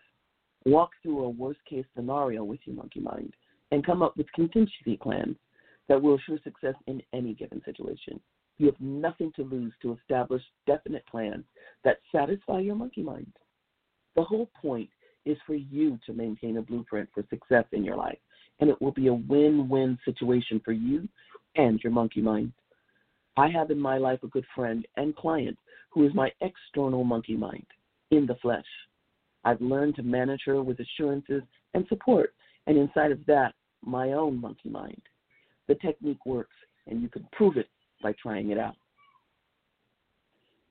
Walk 0.66 0.92
through 1.02 1.26
a 1.26 1.30
worst 1.30 1.60
case 1.70 1.86
scenario 1.96 2.44
with 2.44 2.60
your 2.66 2.76
monkey 2.76 3.02
mind 3.02 3.34
and 3.72 3.86
come 3.86 4.02
up 4.02 4.16
with 4.16 4.32
contingency 4.34 4.98
plans 5.02 5.36
that 5.90 6.02
will 6.02 6.16
assure 6.16 6.40
success 6.44 6.76
in 6.88 7.02
any 7.12 7.34
given 7.34 7.62
situation. 7.66 8.20
You 8.58 8.68
have 8.68 8.80
nothing 8.80 9.32
to 9.36 9.44
lose 9.44 9.74
to 9.82 9.98
establish 10.00 10.42
definite 10.68 11.06
plans 11.08 11.44
that 11.84 11.98
satisfy 12.16 12.60
your 12.60 12.76
monkey 12.76 13.02
mind. 13.02 13.34
The 14.16 14.24
whole 14.24 14.50
point 14.62 14.90
is 15.26 15.38
for 15.46 15.56
you 15.56 16.00
to 16.06 16.14
maintain 16.14 16.58
a 16.58 16.62
blueprint 16.62 17.10
for 17.14 17.24
success 17.30 17.66
in 17.72 17.84
your 17.84 17.98
life. 17.98 18.20
And 18.60 18.70
it 18.70 18.80
will 18.82 18.92
be 18.92 19.08
a 19.08 19.14
win 19.14 19.68
win 19.68 19.98
situation 20.06 20.62
for 20.64 20.72
you 20.72 21.08
and 21.56 21.80
your 21.84 21.92
monkey 21.92 22.22
mind. 22.22 22.54
I 23.36 23.50
have 23.50 23.72
in 23.72 23.80
my 23.80 23.98
life 23.98 24.20
a 24.24 24.28
good 24.28 24.46
friend 24.56 24.86
and 24.96 25.16
client 25.16 25.58
who 25.94 26.06
is 26.06 26.14
my 26.14 26.32
external 26.42 27.04
monkey 27.04 27.36
mind 27.36 27.66
in 28.12 28.26
the 28.26 28.36
flesh. 28.36 28.66
I've 29.46 29.62
learned 29.62 29.96
to 29.96 30.04
manage 30.04 30.42
her 30.46 30.62
with 30.62 30.80
assurances 30.80 31.44
and 31.74 31.86
support, 31.88 32.34
and 32.68 32.78
inside 32.78 33.12
of 33.12 33.26
that, 33.28 33.54
my 33.82 34.14
own 34.14 34.40
monkey 34.40 34.70
mind. 34.70 35.02
The 35.68 35.76
technique 35.76 36.26
works, 36.26 36.56
and 36.88 37.02
you 37.02 37.10
can 37.10 37.28
prove 37.32 37.58
it 37.58 37.70
by 38.02 38.14
trying 38.22 38.52
it 38.52 38.58
out. 38.58 38.76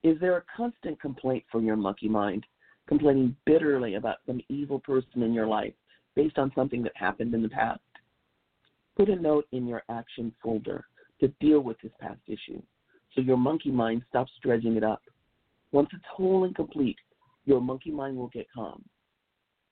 Is 0.02 0.19
there 0.21 0.37
a 0.37 0.45
constant 0.57 1.00
complaint 1.00 1.45
from 1.50 1.64
your 1.64 1.76
monkey 1.76 2.09
mind 2.09 2.45
complaining 2.88 3.37
bitterly 3.47 3.95
about 3.95 4.17
some 4.26 4.41
evil 4.49 4.81
person 4.81 5.23
in 5.23 5.33
your 5.33 5.47
life 5.47 5.73
based 6.14 6.38
on 6.38 6.52
something 6.55 6.83
that 6.83 6.93
happened 6.95 7.35
in 7.35 7.43
the 7.43 7.49
past. 7.49 7.81
Put 8.97 9.09
a 9.09 9.17
note 9.17 9.47
in 9.52 9.67
your 9.67 9.83
action 9.88 10.33
folder 10.43 10.85
to 11.21 11.29
deal 11.41 11.61
with 11.61 11.81
this 11.83 11.93
past 12.00 12.21
issue 12.26 12.61
so 13.14 13.21
your 13.21 13.37
monkey 13.37 13.71
mind 13.71 14.02
stops 14.09 14.33
dredging 14.43 14.76
it 14.76 14.85
up. 14.85 15.02
Once 15.73 15.88
it's 15.93 16.05
whole 16.14 16.45
and 16.45 16.55
complete, 16.55 16.99
your 17.45 17.61
monkey 17.61 17.91
mind 17.91 18.17
will 18.17 18.29
get 18.29 18.47
calm. 18.55 18.85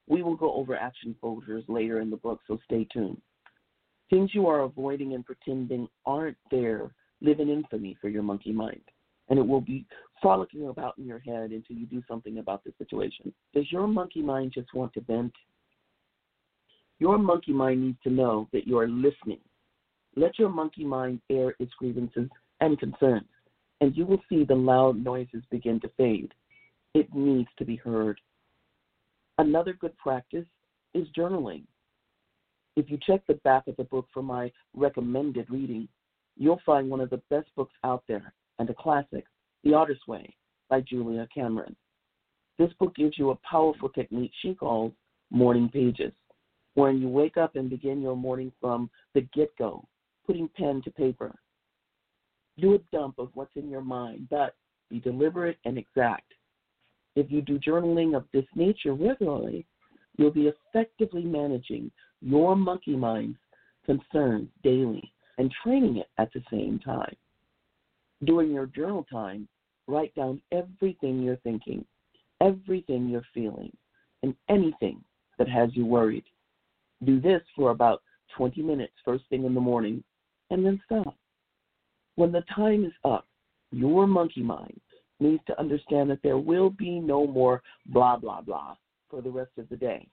We 0.08 0.22
will 0.22 0.36
go 0.36 0.54
over 0.54 0.74
action 0.74 1.14
folders 1.20 1.64
later 1.68 2.00
in 2.00 2.10
the 2.10 2.16
book, 2.16 2.40
so 2.48 2.58
stay 2.64 2.86
tuned. 2.92 3.20
Things 4.08 4.30
you 4.34 4.48
are 4.48 4.62
avoiding 4.62 5.14
and 5.14 5.24
pretending 5.24 5.86
aren't 6.04 6.38
there 6.50 6.90
live 7.20 7.38
in 7.38 7.48
infamy 7.48 7.96
for 8.00 8.08
your 8.08 8.22
monkey 8.22 8.50
mind, 8.50 8.80
and 9.28 9.38
it 9.38 9.46
will 9.46 9.60
be 9.60 9.86
frolicking 10.20 10.66
about 10.66 10.98
in 10.98 11.06
your 11.06 11.20
head 11.20 11.52
until 11.52 11.76
you 11.76 11.86
do 11.86 12.02
something 12.08 12.38
about 12.38 12.64
the 12.64 12.72
situation. 12.78 13.32
Does 13.54 13.70
your 13.70 13.86
monkey 13.86 14.22
mind 14.22 14.52
just 14.52 14.74
want 14.74 14.92
to 14.94 15.00
vent? 15.02 15.32
Your 16.98 17.18
monkey 17.18 17.52
mind 17.52 17.82
needs 17.82 17.98
to 18.02 18.10
know 18.10 18.48
that 18.52 18.66
you 18.66 18.78
are 18.78 18.88
listening. 18.88 19.40
Let 20.16 20.38
your 20.38 20.48
monkey 20.48 20.84
mind 20.84 21.20
air 21.30 21.54
its 21.60 21.72
grievances 21.78 22.28
and 22.60 22.78
concerns, 22.78 23.28
and 23.80 23.96
you 23.96 24.04
will 24.04 24.22
see 24.28 24.44
the 24.44 24.54
loud 24.54 25.02
noises 25.02 25.42
begin 25.50 25.80
to 25.80 25.90
fade. 25.96 26.32
It 26.94 27.14
needs 27.14 27.48
to 27.58 27.64
be 27.64 27.76
heard. 27.76 28.20
Another 29.38 29.72
good 29.72 29.96
practice 29.96 30.46
is 30.94 31.06
journaling. 31.16 31.64
If 32.76 32.90
you 32.90 32.98
check 33.06 33.22
the 33.26 33.34
back 33.44 33.66
of 33.66 33.76
the 33.76 33.84
book 33.84 34.06
for 34.12 34.22
my 34.22 34.50
recommended 34.74 35.48
reading, 35.50 35.88
you'll 36.36 36.60
find 36.64 36.90
one 36.90 37.00
of 37.00 37.10
the 37.10 37.22
best 37.30 37.48
books 37.56 37.74
out 37.84 38.02
there 38.08 38.32
and 38.58 38.68
a 38.70 38.74
classic, 38.74 39.24
The 39.64 39.74
Artist's 39.74 40.06
Way 40.06 40.34
by 40.68 40.80
Julia 40.82 41.26
Cameron. 41.34 41.74
This 42.58 42.72
book 42.78 42.94
gives 42.94 43.18
you 43.18 43.30
a 43.30 43.38
powerful 43.48 43.88
technique 43.88 44.32
she 44.42 44.54
calls 44.54 44.92
morning 45.30 45.68
pages, 45.72 46.12
wherein 46.74 47.00
you 47.00 47.08
wake 47.08 47.36
up 47.36 47.56
and 47.56 47.70
begin 47.70 48.02
your 48.02 48.16
morning 48.16 48.52
from 48.60 48.90
the 49.14 49.22
get 49.34 49.50
go, 49.58 49.86
putting 50.26 50.48
pen 50.56 50.82
to 50.84 50.90
paper. 50.90 51.34
Do 52.60 52.74
a 52.74 52.96
dump 52.96 53.18
of 53.18 53.30
what's 53.34 53.56
in 53.56 53.68
your 53.68 53.80
mind, 53.80 54.28
but 54.30 54.54
be 54.90 55.00
deliberate 55.00 55.58
and 55.64 55.78
exact. 55.78 56.32
If 57.16 57.30
you 57.30 57.42
do 57.42 57.58
journaling 57.58 58.16
of 58.16 58.24
this 58.32 58.44
nature 58.54 58.94
regularly, 58.94 59.66
you'll 60.16 60.30
be 60.30 60.48
effectively 60.48 61.24
managing 61.24 61.90
your 62.20 62.56
monkey 62.56 62.96
mind's 62.96 63.38
concerns 63.86 64.48
daily 64.62 65.12
and 65.38 65.52
training 65.62 65.96
it 65.96 66.08
at 66.18 66.32
the 66.32 66.42
same 66.50 66.78
time. 66.78 67.16
During 68.24 68.52
your 68.52 68.66
journal 68.66 69.06
time, 69.10 69.48
write 69.86 70.14
down 70.14 70.42
everything 70.52 71.22
you're 71.22 71.36
thinking, 71.36 71.84
everything 72.40 73.08
you're 73.08 73.24
feeling, 73.32 73.74
and 74.22 74.34
anything 74.48 75.02
that 75.38 75.48
has 75.48 75.70
you 75.72 75.86
worried. 75.86 76.24
Do 77.04 77.20
this 77.20 77.40
for 77.56 77.70
about 77.70 78.02
20 78.36 78.62
minutes 78.62 78.92
first 79.04 79.24
thing 79.30 79.44
in 79.44 79.54
the 79.54 79.60
morning 79.60 80.04
and 80.50 80.64
then 80.64 80.80
stop. 80.84 81.16
When 82.20 82.32
the 82.32 82.44
time 82.54 82.84
is 82.84 82.92
up, 83.02 83.26
your 83.72 84.06
monkey 84.06 84.42
mind 84.42 84.78
needs 85.20 85.42
to 85.46 85.58
understand 85.58 86.10
that 86.10 86.22
there 86.22 86.36
will 86.36 86.68
be 86.68 87.00
no 87.00 87.26
more 87.26 87.62
blah, 87.86 88.18
blah, 88.18 88.42
blah 88.42 88.74
for 89.08 89.22
the 89.22 89.30
rest 89.30 89.52
of 89.56 89.70
the 89.70 89.76
day. 89.78 90.06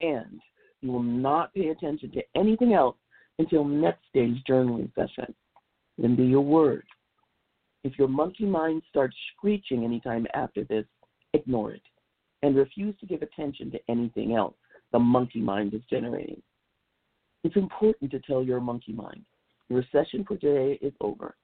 And 0.00 0.40
you 0.80 0.90
will 0.90 1.04
not 1.04 1.54
pay 1.54 1.68
attention 1.68 2.10
to 2.10 2.22
anything 2.34 2.74
else 2.74 2.96
until 3.38 3.64
next 3.64 4.02
day's 4.12 4.36
journaling 4.50 4.92
session. 4.96 5.32
Then 5.96 6.16
do 6.16 6.24
your 6.24 6.40
word. 6.40 6.82
If 7.84 8.00
your 8.00 8.08
monkey 8.08 8.46
mind 8.46 8.82
starts 8.90 9.14
screeching 9.36 9.84
anytime 9.84 10.26
after 10.34 10.64
this, 10.64 10.86
ignore 11.34 11.70
it 11.70 11.82
and 12.42 12.56
refuse 12.56 12.96
to 12.98 13.06
give 13.06 13.22
attention 13.22 13.70
to 13.70 13.78
anything 13.88 14.34
else 14.34 14.56
the 14.90 14.98
monkey 14.98 15.40
mind 15.40 15.72
is 15.72 15.82
generating. 15.88 16.42
It's 17.44 17.54
important 17.54 18.10
to 18.10 18.18
tell 18.18 18.42
your 18.42 18.60
monkey 18.60 18.92
mind, 18.92 19.24
your 19.68 19.84
session 19.92 20.24
for 20.26 20.36
today 20.36 20.80
is 20.82 20.92
over. 21.00 21.36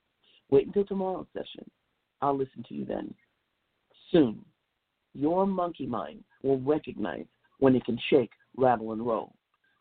Wait 0.50 0.66
until 0.66 0.84
tomorrow's 0.84 1.26
session. 1.32 1.68
I'll 2.20 2.36
listen 2.36 2.64
to 2.68 2.74
you 2.74 2.84
then. 2.84 3.14
Soon, 4.10 4.44
your 5.14 5.46
monkey 5.46 5.86
mind 5.86 6.24
will 6.42 6.60
recognize 6.60 7.26
when 7.58 7.76
it 7.76 7.84
can 7.84 7.98
shake, 8.08 8.32
rattle, 8.56 8.92
and 8.92 9.06
roll. 9.06 9.34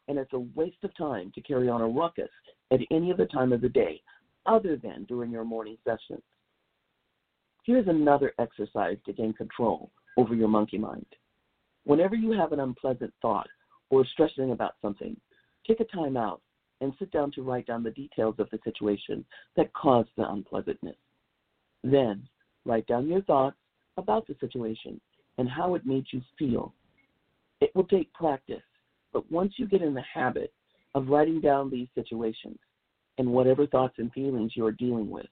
And 0.07 0.17
it's 0.17 0.33
a 0.33 0.39
waste 0.55 0.83
of 0.83 0.95
time 0.95 1.31
to 1.35 1.41
carry 1.41 1.69
on 1.69 1.81
a 1.81 1.87
ruckus 1.87 2.29
at 2.71 2.79
any 2.91 3.11
other 3.11 3.25
time 3.25 3.51
of 3.51 3.61
the 3.61 3.69
day 3.69 4.01
other 4.45 4.75
than 4.75 5.05
during 5.05 5.31
your 5.31 5.43
morning 5.43 5.77
sessions. 5.83 6.23
Here's 7.65 7.87
another 7.87 8.33
exercise 8.39 8.97
to 9.05 9.13
gain 9.13 9.33
control 9.33 9.91
over 10.17 10.33
your 10.33 10.47
monkey 10.47 10.77
mind. 10.77 11.05
Whenever 11.83 12.15
you 12.15 12.31
have 12.31 12.51
an 12.51 12.59
unpleasant 12.59 13.13
thought 13.21 13.47
or 13.89 14.05
stressing 14.05 14.51
about 14.51 14.73
something, 14.81 15.15
take 15.67 15.79
a 15.79 15.85
time 15.85 16.17
out 16.17 16.41
and 16.81 16.93
sit 16.99 17.11
down 17.11 17.31
to 17.31 17.41
write 17.41 17.67
down 17.67 17.83
the 17.83 17.91
details 17.91 18.35
of 18.39 18.49
the 18.51 18.59
situation 18.63 19.25
that 19.55 19.73
caused 19.73 20.09
the 20.17 20.29
unpleasantness. 20.29 20.95
Then, 21.83 22.27
write 22.65 22.87
down 22.87 23.07
your 23.07 23.21
thoughts 23.23 23.57
about 23.97 24.27
the 24.27 24.35
situation 24.39 24.99
and 25.37 25.49
how 25.49 25.75
it 25.75 25.85
made 25.85 26.05
you 26.11 26.21
feel. 26.37 26.73
It 27.61 27.71
will 27.75 27.85
take 27.85 28.13
practice, 28.13 28.63
but 29.11 29.29
once 29.31 29.53
you 29.57 29.67
get 29.67 29.81
in 29.81 29.93
the 29.93 30.03
habit 30.13 30.53
of 30.95 31.07
writing 31.07 31.41
down 31.41 31.69
these 31.69 31.87
situations 31.95 32.57
and 33.17 33.31
whatever 33.31 33.67
thoughts 33.67 33.95
and 33.97 34.11
feelings 34.11 34.53
you 34.55 34.65
are 34.65 34.71
dealing 34.71 35.09
with, 35.09 35.27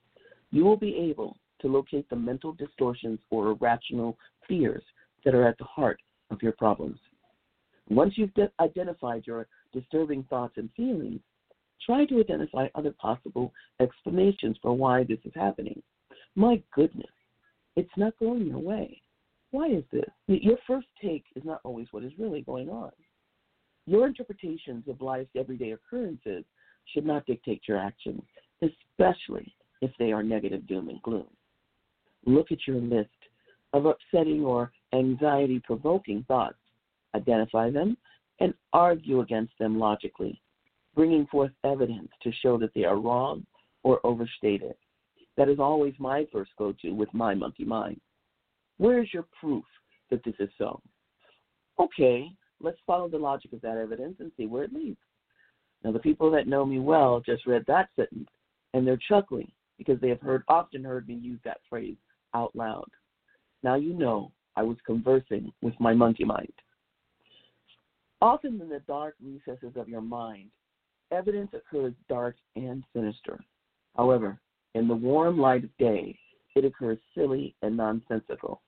you 0.51 0.63
will 0.63 0.77
be 0.77 0.95
able 0.95 1.37
to 1.61 1.67
locate 1.67 2.09
the 2.09 2.15
mental 2.15 2.53
distortions 2.53 3.19
or 3.29 3.51
irrational 3.51 4.17
fears 4.47 4.83
that 5.25 5.33
are 5.33 5.47
at 5.47 5.57
the 5.57 5.63
heart 5.63 5.99
of 6.29 6.41
your 6.41 6.51
problems. 6.53 6.99
Once 7.89 8.13
you've 8.17 8.33
de- 8.33 8.51
identified 8.59 9.25
your 9.25 9.47
disturbing 9.73 10.23
thoughts 10.29 10.53
and 10.57 10.69
feelings, 10.75 11.19
try 11.85 12.05
to 12.05 12.19
identify 12.19 12.67
other 12.75 12.91
possible 12.91 13.53
explanations 13.79 14.57
for 14.61 14.73
why 14.73 15.03
this 15.03 15.19
is 15.25 15.33
happening. 15.35 15.81
My 16.35 16.61
goodness, 16.73 17.07
it's 17.75 17.89
not 17.97 18.17
going 18.19 18.45
your 18.45 18.59
way. 18.59 19.01
Why 19.51 19.67
is 19.67 19.83
this? 19.91 20.09
Your 20.27 20.57
first 20.67 20.87
take 21.01 21.23
is 21.35 21.43
not 21.45 21.61
always 21.63 21.87
what 21.91 22.03
is 22.03 22.11
really 22.19 22.41
going 22.41 22.69
on. 22.69 22.91
Your 23.85 24.05
interpretations 24.05 24.83
of 24.87 25.01
life's 25.01 25.29
everyday 25.37 25.71
occurrences 25.71 26.43
should 26.93 27.05
not 27.05 27.25
dictate 27.25 27.61
your 27.67 27.77
actions, 27.77 28.21
especially 28.61 29.53
if 29.81 29.91
they 29.97 30.11
are 30.11 30.23
negative 30.23 30.67
doom 30.67 30.89
and 30.89 31.01
gloom. 31.01 31.27
Look 32.25 32.51
at 32.51 32.67
your 32.67 32.77
list 32.77 33.09
of 33.73 33.85
upsetting 33.85 34.43
or 34.43 34.71
anxiety 34.93 35.61
provoking 35.63 36.25
thoughts, 36.27 36.57
identify 37.15 37.69
them, 37.69 37.97
and 38.39 38.53
argue 38.73 39.21
against 39.21 39.53
them 39.59 39.79
logically, 39.79 40.41
bringing 40.97 41.27
forth 41.27 41.51
evidence 41.63 42.09
to 42.23 42.31
show 42.41 42.57
that 42.57 42.73
they 42.73 42.83
are 42.83 42.97
wrong 42.97 43.45
or 43.83 44.03
overstated. 44.03 44.73
That 45.37 45.47
is 45.47 45.59
always 45.59 45.93
my 45.99 46.25
first 46.33 46.49
go 46.57 46.73
to 46.81 46.89
with 46.89 47.13
my 47.13 47.35
monkey 47.35 47.65
mind. 47.65 48.01
Where 48.77 49.03
is 49.03 49.13
your 49.13 49.27
proof 49.39 49.63
that 50.09 50.23
this 50.25 50.33
is 50.39 50.49
so? 50.57 50.81
Okay, 51.79 52.31
let's 52.59 52.79
follow 52.87 53.07
the 53.07 53.17
logic 53.19 53.53
of 53.53 53.61
that 53.61 53.77
evidence 53.77 54.15
and 54.19 54.31
see 54.35 54.47
where 54.47 54.63
it 54.63 54.73
leads. 54.73 54.97
Now, 55.83 55.91
the 55.91 55.99
people 55.99 56.31
that 56.31 56.47
know 56.47 56.65
me 56.65 56.79
well 56.79 57.21
just 57.23 57.45
read 57.45 57.63
that 57.67 57.89
sentence 57.95 58.29
and 58.73 58.85
they're 58.85 58.99
chuckling 59.07 59.51
because 59.77 60.01
they 60.01 60.09
have 60.09 60.21
heard 60.21 60.41
often 60.47 60.83
heard 60.83 61.07
me 61.07 61.13
use 61.13 61.39
that 61.45 61.59
phrase 61.69 61.97
out 62.33 62.55
loud. 62.55 62.89
Now 63.61 63.75
you 63.75 63.93
know 63.93 64.31
I 64.55 64.63
was 64.63 64.77
conversing 64.83 65.53
with 65.61 65.75
my 65.79 65.93
monkey 65.93 66.23
mind. 66.23 66.53
Often 68.19 68.59
in 68.59 68.69
the 68.69 68.81
dark 68.87 69.13
recesses 69.23 69.75
of 69.75 69.87
your 69.87 70.01
mind, 70.01 70.49
evidence 71.11 71.51
occurs 71.53 71.93
dark 72.09 72.35
and 72.55 72.83
sinister. 72.93 73.39
However, 73.95 74.39
in 74.75 74.87
the 74.87 74.95
warm 74.95 75.39
light 75.39 75.63
of 75.63 75.77
day, 75.77 76.17
it 76.55 76.65
occurs 76.65 76.97
silly 77.15 77.55
and 77.61 77.77
nonsensical. 77.77 78.61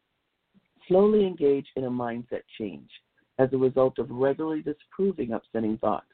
Slowly 0.87 1.25
engage 1.25 1.67
in 1.75 1.85
a 1.85 1.89
mindset 1.89 2.41
change 2.57 2.89
as 3.37 3.49
a 3.53 3.57
result 3.57 3.99
of 3.99 4.09
regularly 4.09 4.61
disproving 4.61 5.33
upsetting 5.33 5.77
thoughts. 5.77 6.07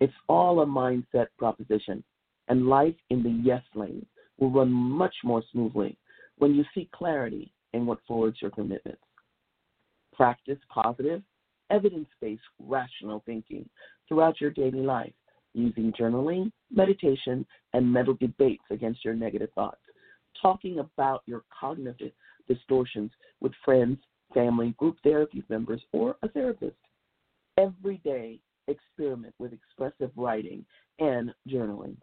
It's 0.00 0.12
all 0.28 0.60
a 0.60 0.66
mindset 0.66 1.28
proposition, 1.38 2.04
and 2.48 2.68
life 2.68 2.94
in 3.10 3.22
the 3.22 3.30
yes 3.30 3.62
lane 3.74 4.06
will 4.38 4.50
run 4.50 4.70
much 4.70 5.14
more 5.24 5.42
smoothly 5.50 5.96
when 6.38 6.54
you 6.54 6.64
seek 6.74 6.90
clarity 6.92 7.52
in 7.72 7.86
what 7.86 7.98
forwards 8.06 8.38
your 8.40 8.50
commitments. 8.50 9.02
Practice 10.14 10.58
positive, 10.72 11.22
evidence 11.70 12.08
based, 12.20 12.42
rational 12.58 13.22
thinking 13.26 13.68
throughout 14.08 14.40
your 14.40 14.50
daily 14.50 14.80
life 14.80 15.12
using 15.54 15.92
journaling, 15.92 16.52
meditation, 16.70 17.44
and 17.72 17.90
mental 17.90 18.14
debates 18.14 18.64
against 18.70 19.04
your 19.04 19.14
negative 19.14 19.50
thoughts, 19.54 19.80
talking 20.40 20.78
about 20.78 21.22
your 21.26 21.42
cognitive 21.58 22.12
distortions 22.46 23.10
with 23.40 23.52
friends, 23.64 23.98
family, 24.34 24.74
group 24.78 24.96
therapy 25.02 25.42
members, 25.48 25.82
or 25.92 26.16
a 26.22 26.28
therapist. 26.28 26.76
Every 27.56 27.98
day, 27.98 28.38
experiment 28.68 29.34
with 29.38 29.52
expressive 29.52 30.10
writing 30.16 30.64
and 30.98 31.34
journaling. 31.48 31.96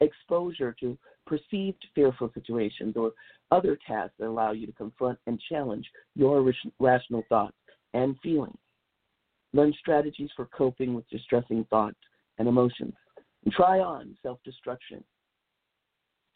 Exposure 0.00 0.74
to 0.80 0.98
perceived 1.26 1.84
fearful 1.94 2.30
situations 2.34 2.96
or 2.96 3.12
other 3.50 3.78
tasks 3.86 4.14
that 4.18 4.28
allow 4.28 4.52
you 4.52 4.66
to 4.66 4.72
confront 4.72 5.18
and 5.26 5.40
challenge 5.48 5.86
your 6.14 6.52
rational 6.80 7.24
thoughts 7.28 7.56
and 7.94 8.16
feelings. 8.22 8.58
Learn 9.52 9.72
strategies 9.78 10.30
for 10.36 10.46
coping 10.46 10.94
with 10.94 11.08
distressing 11.08 11.64
thoughts 11.70 11.96
and 12.38 12.48
emotions. 12.48 12.94
And 13.44 13.54
try 13.54 13.80
on 13.80 14.16
self 14.22 14.38
destruction, 14.44 15.02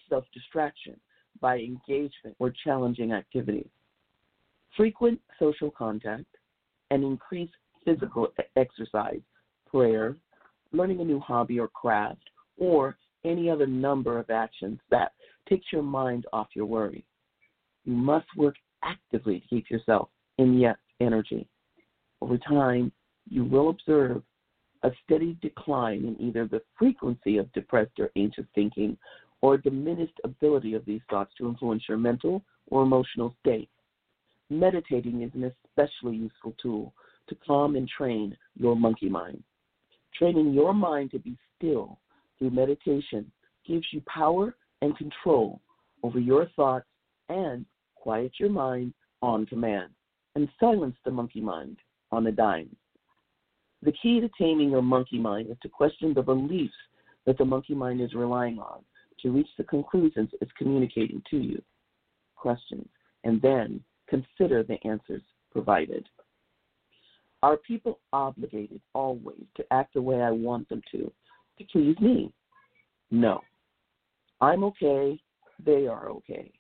self 0.09 0.25
distraction 0.33 0.99
by 1.41 1.59
engagement 1.59 2.37
or 2.39 2.53
challenging 2.65 3.13
activities. 3.13 3.69
frequent 4.77 5.21
social 5.39 5.71
contact, 5.71 6.27
and 6.91 7.05
increased 7.05 7.53
physical 7.85 8.29
exercise, 8.57 9.21
prayer, 9.71 10.17
learning 10.73 11.01
a 11.01 11.05
new 11.05 11.21
hobby 11.21 11.59
or 11.59 11.69
craft, 11.69 12.23
or 12.59 12.97
any 13.25 13.51
other 13.51 13.67
number 13.67 14.19
of 14.19 14.31
actions 14.31 14.79
that 14.91 15.13
takes 15.49 15.67
your 15.73 15.83
mind 15.83 16.27
off 16.33 16.49
your 16.55 16.67
worry. 16.67 17.05
You 17.85 17.95
must 17.95 18.27
work 18.37 18.55
actively 18.83 19.41
to 19.41 19.47
keep 19.49 19.71
yourself 19.71 20.09
in 20.39 20.59
yes 20.59 20.77
energy. 21.01 21.49
Over 22.21 22.39
time, 22.39 22.93
you 23.31 23.45
will 23.45 23.71
observe 23.71 24.23
a 24.83 24.91
steady 25.05 25.37
decline 25.41 26.05
in 26.05 26.21
either 26.21 26.47
the 26.47 26.61
frequency 26.79 27.39
of 27.39 27.51
depressed 27.53 27.99
or 27.99 28.11
anxious 28.17 28.47
thinking 28.55 28.97
or 29.41 29.57
diminished 29.57 30.21
ability 30.25 30.75
of 30.75 30.85
these 30.85 31.01
thoughts 31.09 31.33
to 31.39 31.49
influence 31.49 31.83
your 31.89 31.99
mental 31.99 32.43
or 32.71 32.83
emotional 32.83 33.35
state. 33.41 33.71
Meditating 34.51 35.23
is 35.23 35.31
an 35.35 35.53
especially 35.69 36.17
useful 36.17 36.55
tool 36.61 36.93
to 37.29 37.37
calm 37.47 37.77
and 37.77 37.89
train 37.89 38.37
your 38.57 38.75
monkey 38.75 39.09
mind. 39.09 39.43
Training 40.15 40.53
your 40.53 40.75
mind 40.75 41.13
to 41.13 41.19
be 41.19 41.39
still 41.57 41.99
through 42.39 42.51
meditation 42.51 43.31
gives 43.67 43.87
you 43.93 44.03
power 44.13 44.57
and 44.83 44.97
control 44.97 45.61
over 46.03 46.19
your 46.19 46.47
thoughts 46.57 46.87
and 47.29 47.65
quiet 47.95 48.33
your 48.39 48.51
mind 48.51 48.93
on 49.23 49.47
command 49.47 49.91
and 50.35 50.49
silence 50.59 50.97
the 51.05 51.11
monkey 51.11 51.41
mind 51.41 51.77
on 52.11 52.27
a 52.27 52.33
dime. 52.33 52.75
The 53.83 53.93
key 53.93 54.21
to 54.21 54.29
taming 54.39 54.71
your 54.71 54.83
monkey 54.83 55.19
mind 55.19 55.51
is 55.51 55.57
to 55.63 55.69
question 55.69 56.13
the 56.13 56.23
beliefs 56.23 56.75
that 57.27 57.39
the 57.39 57.45
monkey 57.45 57.75
mind 57.75 58.01
is 58.01 58.15
relying 58.15 58.59
on 58.59 58.85
to 59.23 59.31
reach 59.31 59.49
the 59.57 59.65
conclusions 59.65 60.31
it's 60.41 60.51
communicating 60.57 61.23
to 61.31 61.39
you. 61.39 61.63
Questions, 62.37 62.89
and 63.25 63.41
then 63.41 63.83
consider 64.09 64.63
the 64.63 64.79
answers 64.87 65.23
provided. 65.53 66.07
Are 67.43 67.57
people 67.57 68.01
obligated 68.13 68.81
always 68.95 69.45
to 69.57 69.65
act 69.71 69.95
the 69.95 70.03
way 70.03 70.21
I 70.21 70.31
want 70.31 70.69
them 70.69 70.83
to, 70.93 71.11
to 71.59 71.65
please 71.73 71.99
me? 72.01 72.33
No. 73.11 73.41
I'm 74.41 74.65
okay, 74.65 75.21
they 75.65 75.87
are 75.87 76.09
okay, 76.11 76.51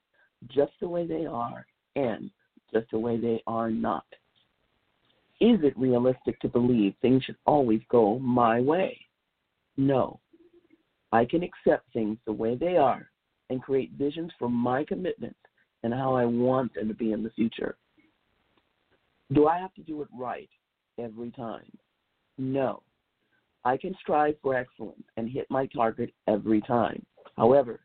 just 0.48 0.72
the 0.80 0.88
way 0.88 1.06
they 1.06 1.26
are, 1.26 1.66
and 1.96 2.30
just 2.72 2.90
the 2.90 2.98
way 2.98 3.18
they 3.18 3.42
are 3.46 3.70
not. 3.70 4.04
Is 5.40 5.58
it 5.62 5.78
realistic 5.78 6.38
to 6.40 6.48
believe 6.48 6.94
things 7.00 7.24
should 7.24 7.36
always 7.46 7.80
go 7.90 8.18
my 8.18 8.60
way? 8.60 8.98
No. 9.76 10.20
I 11.12 11.24
can 11.24 11.42
accept 11.42 11.90
things 11.92 12.18
the 12.26 12.32
way 12.32 12.54
they 12.54 12.76
are 12.76 13.10
and 13.48 13.62
create 13.62 13.92
visions 13.92 14.30
for 14.38 14.50
my 14.50 14.84
commitments 14.84 15.38
and 15.82 15.94
how 15.94 16.14
I 16.14 16.26
want 16.26 16.74
them 16.74 16.88
to 16.88 16.94
be 16.94 17.12
in 17.12 17.22
the 17.22 17.30
future. 17.30 17.76
Do 19.32 19.46
I 19.46 19.58
have 19.58 19.72
to 19.74 19.82
do 19.82 20.02
it 20.02 20.08
right 20.16 20.50
every 20.98 21.30
time? 21.30 21.70
No. 22.36 22.82
I 23.64 23.76
can 23.76 23.94
strive 24.00 24.36
for 24.42 24.54
excellence 24.54 25.04
and 25.16 25.28
hit 25.28 25.46
my 25.50 25.66
target 25.66 26.12
every 26.28 26.60
time. 26.62 27.04
However, 27.36 27.80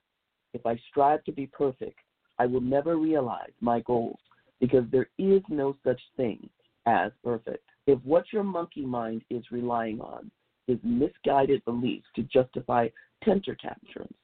if 0.54 0.66
I 0.66 0.78
strive 0.90 1.24
to 1.24 1.32
be 1.32 1.48
perfect, 1.48 2.00
I 2.38 2.46
will 2.46 2.62
never 2.62 2.98
realize 2.98 3.52
my 3.62 3.80
goals 3.82 4.20
because 4.60 4.84
there 4.92 5.10
is 5.18 5.42
no 5.50 5.76
such 5.86 6.00
thing 6.18 6.50
as 6.86 7.12
perfect. 7.24 7.64
If 7.88 8.00
what 8.04 8.26
your 8.32 8.44
monkey 8.44 8.86
mind 8.86 9.24
is 9.30 9.44
relying 9.52 10.02
on 10.02 10.32
is 10.68 10.80
misguided 10.84 11.64
beliefs 11.66 12.08
to 12.16 12.24
justify 12.24 12.88
temper 13.24 13.56
tantrums, 13.56 14.16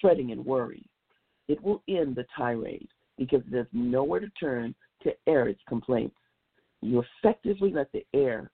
fretting, 0.00 0.32
and 0.32 0.44
worry, 0.44 0.84
it 1.48 1.62
will 1.62 1.82
end 1.88 2.16
the 2.16 2.26
tirade 2.36 2.88
because 3.16 3.42
it 3.50 3.56
has 3.56 3.66
nowhere 3.72 4.20
to 4.20 4.28
turn 4.40 4.74
to 5.02 5.12
air 5.26 5.48
its 5.48 5.60
complaints. 5.68 6.16
You 6.82 7.02
effectively 7.22 7.72
let 7.72 7.90
the 7.92 8.04
air 8.14 8.50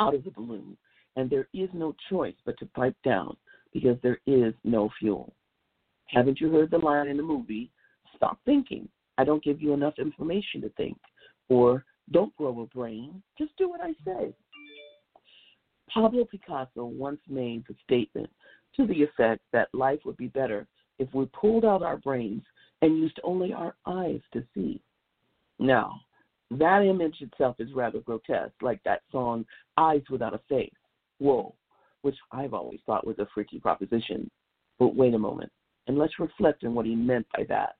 out 0.00 0.14
of 0.14 0.24
the 0.24 0.30
balloon, 0.30 0.76
and 1.16 1.28
there 1.28 1.48
is 1.52 1.68
no 1.74 1.94
choice 2.08 2.34
but 2.46 2.58
to 2.58 2.66
pipe 2.66 2.96
down 3.04 3.36
because 3.72 3.98
there 4.02 4.20
is 4.26 4.54
no 4.64 4.90
fuel. 4.98 5.34
Haven't 6.06 6.40
you 6.40 6.50
heard 6.50 6.70
the 6.70 6.78
line 6.78 7.08
in 7.08 7.16
the 7.16 7.22
movie, 7.22 7.70
Stop 8.16 8.38
thinking? 8.44 8.88
I 9.18 9.24
don't 9.24 9.42
give 9.42 9.60
you 9.60 9.72
enough 9.72 9.94
information 9.98 10.60
to 10.62 10.68
think. 10.70 10.98
Or 11.48 11.84
don't 12.12 12.36
grow 12.36 12.60
a 12.60 12.66
brain, 12.66 13.22
just 13.38 13.56
do 13.56 13.68
what 13.68 13.80
I 13.80 13.92
say. 14.04 14.34
Pablo 15.92 16.24
Picasso 16.24 16.84
once 16.84 17.20
made 17.28 17.64
the 17.68 17.74
statement 17.84 18.28
to 18.76 18.86
the 18.86 19.02
effect 19.02 19.42
that 19.52 19.68
life 19.72 20.00
would 20.04 20.16
be 20.16 20.28
better 20.28 20.66
if 20.98 21.12
we 21.14 21.26
pulled 21.26 21.64
out 21.64 21.82
our 21.82 21.96
brains 21.96 22.42
and 22.82 22.98
used 22.98 23.20
only 23.22 23.52
our 23.52 23.74
eyes 23.86 24.20
to 24.32 24.44
see. 24.54 24.80
Now, 25.58 26.00
that 26.50 26.84
image 26.84 27.16
itself 27.20 27.56
is 27.58 27.72
rather 27.72 28.00
grotesque, 28.00 28.60
like 28.60 28.82
that 28.84 29.02
song 29.10 29.46
Eyes 29.76 30.02
Without 30.10 30.34
a 30.34 30.40
Face. 30.48 30.70
Whoa, 31.18 31.54
which 32.02 32.16
I've 32.32 32.54
always 32.54 32.80
thought 32.84 33.06
was 33.06 33.18
a 33.18 33.28
freaky 33.32 33.58
proposition. 33.58 34.30
But 34.78 34.96
wait 34.96 35.14
a 35.14 35.18
moment, 35.18 35.50
and 35.86 35.96
let's 35.96 36.18
reflect 36.18 36.64
on 36.64 36.74
what 36.74 36.86
he 36.86 36.94
meant 36.94 37.26
by 37.36 37.44
that. 37.48 37.76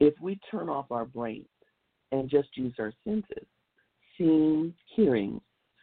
If 0.00 0.14
we 0.20 0.38
turn 0.50 0.68
off 0.68 0.90
our 0.90 1.04
brains 1.04 1.46
and 2.12 2.28
just 2.28 2.48
use 2.56 2.74
our 2.78 2.92
senses, 3.04 3.46
seeing, 4.16 4.74
hearing, 4.94 5.40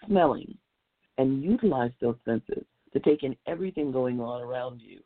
smelling, 0.07 0.57
and 1.17 1.43
utilize 1.43 1.91
those 2.01 2.17
senses 2.25 2.65
to 2.93 2.99
take 2.99 3.23
in 3.23 3.35
everything 3.47 3.91
going 3.91 4.19
on 4.19 4.41
around 4.41 4.81
you 4.81 4.99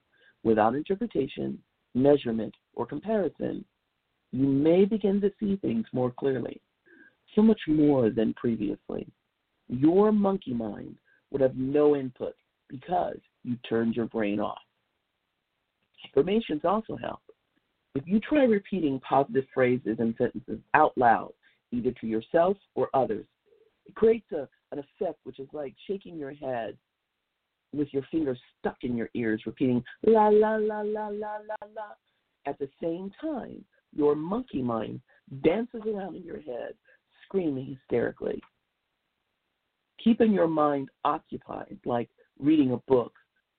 without 0.44 0.76
interpretation, 0.76 1.60
measurement, 1.94 2.54
or 2.74 2.86
comparison, 2.86 3.66
you 4.32 4.46
may 4.46 4.86
begin 4.86 5.20
to 5.22 5.32
see 5.40 5.56
things 5.58 5.86
more 5.92 6.12
clearly, 6.12 6.62
so 7.36 7.42
much 7.42 7.60
more 7.68 8.10
than 8.10 8.34
previously. 8.36 9.08
Your 9.68 10.12
monkey 10.12 10.54
mind 10.54 10.98
would 11.32 11.42
have 11.42 11.56
no 11.56 11.96
input 11.96 12.36
because 12.70 13.18
you 13.44 13.56
turned 13.68 13.96
your 13.96 14.06
brain 14.06 14.40
off. 14.40 14.60
Affirmations 16.06 16.62
also 16.64 16.96
help. 16.96 17.22
If 17.96 18.04
you 18.08 18.20
try 18.20 18.44
repeating 18.44 19.00
positive 19.00 19.46
phrases 19.54 19.98
and 20.00 20.14
sentences 20.18 20.60
out 20.74 20.98
loud, 20.98 21.32
either 21.72 21.92
to 21.92 22.08
yourself 22.08 22.58
or 22.76 22.90
others, 22.94 23.26
it 23.86 23.96
creates 23.96 24.32
a, 24.32 24.48
an 24.72 24.80
effect 24.80 25.20
which 25.24 25.40
is 25.40 25.48
like 25.54 25.74
shaking 25.88 26.18
your 26.18 26.34
head 26.34 26.78
with 27.74 27.88
your 27.92 28.04
fingers 28.12 28.40
stuck 28.60 28.78
in 28.84 28.96
your 28.96 29.10
ears, 29.14 29.42
repeating 29.46 29.84
la 30.06 30.28
la 30.30 30.56
la 30.56 30.82
la 30.82 31.08
la 31.08 31.38
la 31.38 31.68
la. 31.76 31.94
At 32.46 32.58
the 32.60 32.70
same 32.82 33.12
time, 33.22 33.64
your 33.96 34.16
monkey 34.16 34.62
mind 34.62 35.02
dances 35.44 35.82
around 35.86 36.16
in 36.16 36.24
your 36.24 36.42
head, 36.42 36.74
screaming 37.26 37.78
hysterically. 37.78 38.42
Keeping 40.04 40.32
your 40.32 40.48
mind 40.48 40.90
occupied, 41.04 41.78
like 41.86 42.10
reading 42.40 42.72
a 42.72 42.92
book, 42.92 43.14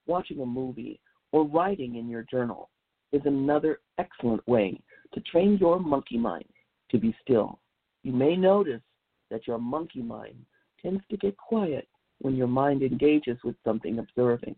watching 0.07 0.41
a 0.41 0.47
movie, 0.47 1.01
or 1.33 1.47
writing 1.47 1.97
in 1.97 2.09
your 2.09 2.25
journal, 2.31 2.71
is 3.13 3.23
another 3.25 3.81
excellent 3.99 4.47
way 4.47 4.81
to 5.13 5.21
train 5.21 5.59
your 5.61 5.79
monkey 5.79 6.19
mind 6.19 6.45
to 6.91 6.99
be 6.99 7.15
still. 7.23 7.61
You 8.03 8.13
may 8.13 8.37
notice 8.37 8.83
that 9.31 9.47
your 9.47 9.59
monkey 9.59 10.03
mind 10.03 10.45
tends 10.81 11.03
to 11.11 11.17
get 11.17 11.37
quiet 11.37 11.89
when 12.21 12.37
your 12.37 12.47
mind 12.47 12.83
engages 12.83 13.39
with 13.45 13.57
something 13.65 13.99
observing. 13.99 14.57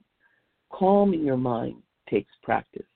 Calming 0.71 1.25
your 1.25 1.37
mind 1.37 1.77
takes 2.09 2.33
practice. 2.43 2.87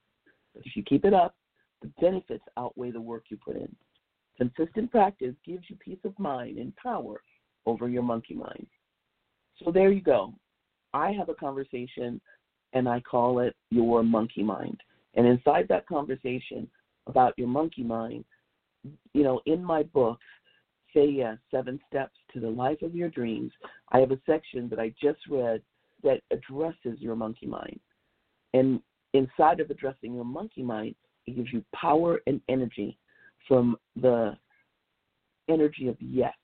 But 0.54 0.64
if 0.66 0.76
you 0.76 0.82
keep 0.82 1.04
it 1.04 1.14
up, 1.14 1.34
the 1.82 1.90
benefits 2.00 2.44
outweigh 2.56 2.90
the 2.90 3.00
work 3.00 3.24
you 3.28 3.36
put 3.36 3.56
in. 3.56 3.74
Consistent 4.36 4.90
practice 4.90 5.34
gives 5.44 5.64
you 5.68 5.76
peace 5.76 5.98
of 6.04 6.18
mind 6.18 6.58
and 6.58 6.74
power 6.76 7.20
over 7.64 7.88
your 7.88 8.02
monkey 8.02 8.34
mind. 8.34 8.66
So 9.62 9.70
there 9.70 9.90
you 9.90 10.02
go. 10.02 10.34
I 10.92 11.12
have 11.12 11.28
a 11.28 11.34
conversation 11.34 12.20
and 12.72 12.88
I 12.88 13.00
call 13.00 13.40
it 13.40 13.54
your 13.70 14.02
monkey 14.02 14.42
mind. 14.42 14.80
And 15.16 15.26
inside 15.26 15.66
that 15.68 15.86
conversation 15.86 16.68
about 17.06 17.34
your 17.36 17.48
monkey 17.48 17.82
mind, 17.82 18.24
you 19.14 19.24
know, 19.24 19.40
in 19.46 19.64
my 19.64 19.82
book, 19.82 20.18
Say 20.94 21.06
Yes 21.06 21.38
Seven 21.50 21.80
Steps 21.88 22.14
to 22.32 22.40
the 22.40 22.48
Life 22.48 22.82
of 22.82 22.94
Your 22.94 23.08
Dreams, 23.08 23.52
I 23.90 23.98
have 23.98 24.12
a 24.12 24.20
section 24.26 24.68
that 24.68 24.78
I 24.78 24.92
just 25.00 25.18
read 25.28 25.62
that 26.02 26.20
addresses 26.30 27.00
your 27.00 27.16
monkey 27.16 27.46
mind. 27.46 27.80
And 28.54 28.80
inside 29.14 29.60
of 29.60 29.70
addressing 29.70 30.14
your 30.14 30.24
monkey 30.24 30.62
mind, 30.62 30.94
it 31.26 31.36
gives 31.36 31.52
you 31.52 31.64
power 31.74 32.20
and 32.26 32.40
energy 32.48 32.98
from 33.48 33.76
the 34.00 34.36
energy 35.48 35.88
of 35.88 35.96
yes. 36.00 36.34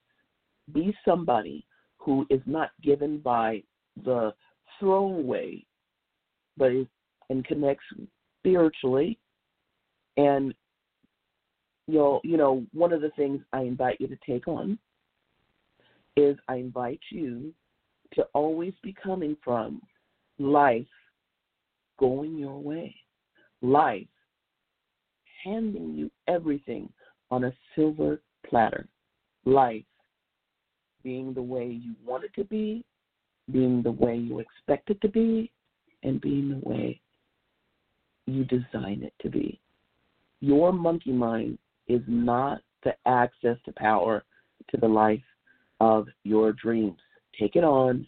Be 0.72 0.96
somebody 1.04 1.66
who 1.98 2.26
is 2.30 2.40
not 2.46 2.70
given 2.82 3.18
by 3.18 3.62
the 4.04 4.32
throwaway, 4.78 5.64
but 6.56 6.72
is 6.72 6.86
and 7.30 7.44
connects 7.44 7.84
spiritually. 8.42 9.18
And 10.16 10.54
you 11.88 11.98
know, 11.98 12.20
you 12.22 12.36
know, 12.36 12.64
one 12.72 12.92
of 12.92 13.00
the 13.00 13.10
things 13.10 13.40
I 13.52 13.62
invite 13.62 14.00
you 14.00 14.08
to 14.08 14.18
take 14.26 14.46
on 14.46 14.78
is 16.16 16.36
I 16.48 16.56
invite 16.56 17.00
you 17.10 17.52
to 18.14 18.22
always 18.34 18.72
be 18.82 18.94
coming 19.02 19.36
from 19.42 19.80
life 20.38 20.86
going 21.98 22.38
your 22.38 22.58
way. 22.58 22.94
Life 23.62 24.06
handing 25.44 25.94
you 25.94 26.10
everything 26.28 26.88
on 27.30 27.44
a 27.44 27.52
silver 27.74 28.20
platter. 28.48 28.86
Life 29.44 29.84
being 31.02 31.34
the 31.34 31.42
way 31.42 31.66
you 31.66 31.94
want 32.04 32.24
it 32.24 32.34
to 32.34 32.44
be, 32.44 32.84
being 33.50 33.82
the 33.82 33.90
way 33.90 34.16
you 34.16 34.38
expect 34.38 34.90
it 34.90 35.00
to 35.00 35.08
be, 35.08 35.50
and 36.04 36.20
being 36.20 36.48
the 36.48 36.68
way 36.68 37.01
you 38.26 38.44
design 38.44 39.02
it 39.02 39.14
to 39.22 39.28
be. 39.28 39.60
Your 40.40 40.72
monkey 40.72 41.12
mind 41.12 41.58
is 41.88 42.02
not 42.06 42.60
the 42.84 42.94
access 43.06 43.56
to 43.64 43.72
power 43.72 44.24
to 44.70 44.76
the 44.76 44.88
life 44.88 45.22
of 45.80 46.06
your 46.24 46.52
dreams. 46.52 46.98
Take 47.38 47.56
it 47.56 47.64
on, 47.64 48.06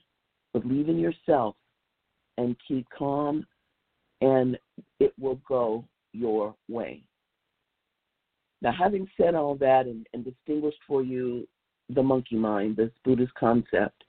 believe 0.53 0.88
in 0.88 0.98
yourself, 0.98 1.57
and 2.38 2.57
keep 2.66 2.87
calm, 2.96 3.46
and 4.20 4.59
it 5.00 5.12
will 5.18 5.40
go 5.46 5.85
your 6.12 6.55
way. 6.68 7.03
Now, 8.62 8.72
having 8.72 9.07
said 9.20 9.35
all 9.35 9.57
that 9.57 9.87
and, 9.87 10.07
and 10.14 10.24
distinguished 10.24 10.79
for 10.87 11.03
you 11.03 11.46
the 11.90 12.03
monkey 12.03 12.37
mind, 12.37 12.77
this 12.77 12.90
Buddhist 13.05 13.35
concept, 13.35 14.05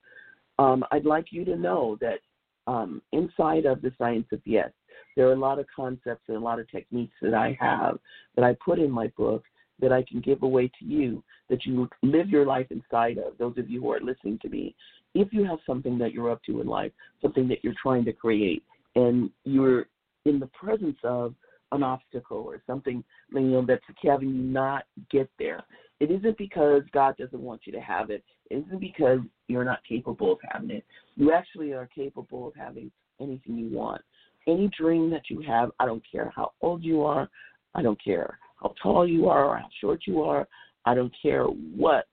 um, 0.58 0.84
I'd 0.92 1.06
like 1.06 1.26
you 1.32 1.44
to 1.46 1.58
know 1.58 1.98
that 2.00 2.20
um, 2.68 3.02
inside 3.12 3.66
of 3.66 3.82
the 3.82 3.92
science 3.98 4.28
of 4.32 4.40
yes, 4.46 4.70
there 5.16 5.28
are 5.28 5.34
a 5.34 5.40
lot 5.40 5.60
of 5.60 5.66
concepts 5.76 6.24
and 6.28 6.38
a 6.38 6.40
lot 6.40 6.60
of 6.60 6.70
techniques 6.70 7.16
that 7.22 7.34
I 7.34 7.58
have 7.60 8.00
that 8.36 8.44
I 8.44 8.56
put 8.64 8.80
in 8.80 8.92
my 8.92 9.08
book 9.18 9.44
that 9.80 9.92
I 9.92 10.04
can 10.04 10.22
give 10.22 10.44
away 10.44 10.70
to 10.80 10.86
you 10.86 11.24
that 11.50 11.66
you 11.66 11.90
live 12.02 12.30
your 12.30 12.46
life 12.46 12.68
inside 12.70 13.18
of, 13.18 13.38
those 13.38 13.58
of 13.58 13.70
you 13.70 13.82
who 13.82 13.92
are 13.92 14.00
listening 14.00 14.40
to 14.42 14.50
me. 14.50 14.76
If 15.14 15.32
you 15.32 15.46
have 15.46 15.60
something 15.66 15.98
that 16.00 16.12
you're 16.12 16.32
up 16.32 16.44
to 16.46 16.62
in 16.62 16.68
life, 16.68 16.92
something 17.22 17.48
that 17.50 17.64
you're 17.64 17.76
trying 17.82 18.06
to 18.06 18.14
create, 18.14 18.64
and 18.96 19.30
you're 19.44 19.86
in 20.26 20.40
the 20.40 20.48
presence 20.48 20.98
of 21.04 21.36
an 21.72 21.84
obstacle 21.84 22.38
or 22.38 22.62
something 22.66 23.04
you 23.34 23.40
know 23.42 23.66
that's 23.66 23.84
having 24.04 24.30
you 24.30 24.42
not 24.42 24.86
get 25.12 25.30
there, 25.38 25.64
it 26.00 26.12
isn't 26.12 26.38
because 26.38 26.84
God 26.92 27.16
doesn't 27.18 27.40
want 27.40 27.62
you 27.66 27.74
to 27.74 27.82
have 27.82 28.10
it. 28.10 28.24
It 28.50 28.66
isn't 28.66 28.80
because 28.80 29.20
you're 29.48 29.66
not 29.66 29.80
capable 29.88 30.34
of 30.34 30.40
having 30.52 30.72
it. 30.72 30.86
You 31.16 31.32
actually 31.32 31.74
are 31.74 31.88
capable 31.94 32.48
of 32.48 32.56
having 32.56 32.92
anything 33.22 33.58
you 33.58 33.76
want. 33.76 34.02
Any 34.48 34.70
dream 34.78 35.10
that 35.12 35.30
you 35.30 35.42
have, 35.42 35.72
I 35.80 35.86
don't 35.86 36.04
care 36.10 36.32
how 36.36 36.52
old 36.62 36.84
you 36.84 37.04
are, 37.04 37.30
I 37.74 37.82
don't 37.82 38.02
care 38.04 38.40
how 38.62 38.74
tall 38.82 39.08
you 39.08 39.28
are 39.28 39.46
or 39.46 39.58
how 39.58 39.70
short 39.82 40.02
you 40.06 40.22
are, 40.22 40.48
I 40.86 40.94
don't 40.94 41.14
care 41.22 41.46
what. 41.46 42.06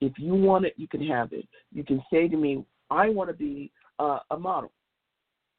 If 0.00 0.12
you 0.16 0.34
want 0.34 0.64
it, 0.64 0.74
you 0.76 0.86
can 0.86 1.04
have 1.06 1.32
it. 1.32 1.48
You 1.72 1.82
can 1.82 2.02
say 2.12 2.28
to 2.28 2.36
me, 2.36 2.64
I 2.90 3.08
want 3.08 3.30
to 3.30 3.34
be 3.34 3.72
uh, 3.98 4.20
a 4.30 4.38
model. 4.38 4.70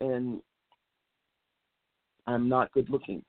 And 0.02 0.42
I'm 2.26 2.48
not 2.48 2.72
good 2.72 2.90
looking. 2.90 3.24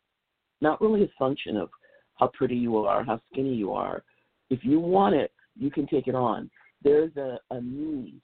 Not 0.60 0.80
really 0.80 1.04
a 1.04 1.10
function 1.18 1.56
of 1.56 1.70
how 2.16 2.28
pretty 2.28 2.56
you 2.56 2.76
are, 2.78 3.02
how 3.02 3.20
skinny 3.32 3.54
you 3.54 3.72
are. 3.72 4.04
If 4.50 4.60
you 4.62 4.78
want 4.78 5.14
it, 5.14 5.32
you 5.56 5.70
can 5.70 5.86
take 5.86 6.06
it 6.06 6.14
on. 6.14 6.50
There's 6.82 7.16
a, 7.16 7.38
a 7.50 7.60
need 7.60 8.20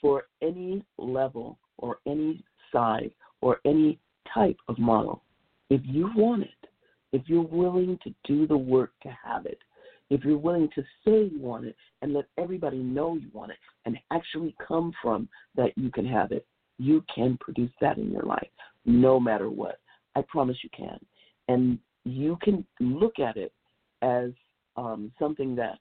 for 0.00 0.24
any 0.40 0.82
level 0.98 1.58
or 1.78 1.98
any 2.06 2.42
size 2.72 3.10
or 3.42 3.58
any 3.66 3.98
type 4.32 4.56
of 4.68 4.78
model. 4.78 5.22
If 5.68 5.80
you 5.84 6.10
want 6.16 6.42
it, 6.42 6.68
if 7.12 7.22
you're 7.26 7.42
willing 7.42 7.98
to 8.04 8.14
do 8.24 8.46
the 8.46 8.56
work 8.56 8.92
to 9.02 9.16
have 9.24 9.46
it, 9.46 9.58
if 10.10 10.24
you're 10.24 10.38
willing 10.38 10.68
to 10.74 10.82
say 11.04 11.30
you 11.32 11.38
want 11.40 11.64
it 11.64 11.76
and 12.02 12.12
let 12.12 12.26
everybody 12.36 12.78
know 12.78 13.14
you 13.16 13.28
want 13.32 13.52
it 13.52 13.58
and 13.86 13.96
actually 14.12 14.54
come 14.66 14.92
from 15.00 15.28
that 15.56 15.76
you 15.76 15.90
can 15.90 16.04
have 16.04 16.32
it, 16.32 16.46
you 16.78 17.04
can 17.14 17.38
produce 17.40 17.70
that 17.80 17.98
in 17.98 18.10
your 18.10 18.22
life 18.22 18.48
no 18.84 19.20
matter 19.20 19.50
what. 19.50 19.78
I 20.16 20.22
promise 20.22 20.56
you 20.62 20.70
can. 20.76 20.98
And 21.48 21.78
you 22.04 22.38
can 22.42 22.64
look 22.80 23.18
at 23.18 23.36
it 23.36 23.52
as 24.02 24.30
um, 24.76 25.12
something 25.18 25.54
that 25.56 25.78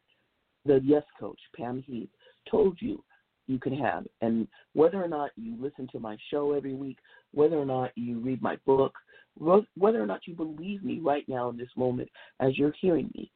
the 0.65 0.82
Yes 0.84 1.04
Coach, 1.19 1.39
Pam 1.56 1.84
Heath, 1.86 2.10
told 2.49 2.78
you 2.82 3.04
you 3.47 3.60
can 3.60 3.75
have. 3.75 4.06
And 4.21 4.47
whether 4.73 5.04
or 5.04 5.08
not 5.08 5.32
you 5.36 5.56
listen 5.60 5.88
to 5.91 5.99
my 5.99 6.17
show 6.30 6.54
every 6.54 6.73
week, 6.73 6.97
whether 7.34 7.58
or 7.58 7.65
not 7.65 7.92
you 7.96 8.20
read 8.20 8.42
my 8.42 8.58
book, 8.65 8.94
whether 9.36 10.02
or 10.02 10.06
not 10.06 10.22
you 10.26 10.34
believe 10.34 10.84
me 10.84 11.00
right 11.02 11.28
now 11.28 11.50
in 11.50 11.58
this 11.58 11.70
moment 11.76 12.10
as 12.39 12.58
you're 12.58 12.74
hearing 12.82 13.10
me, 13.15 13.32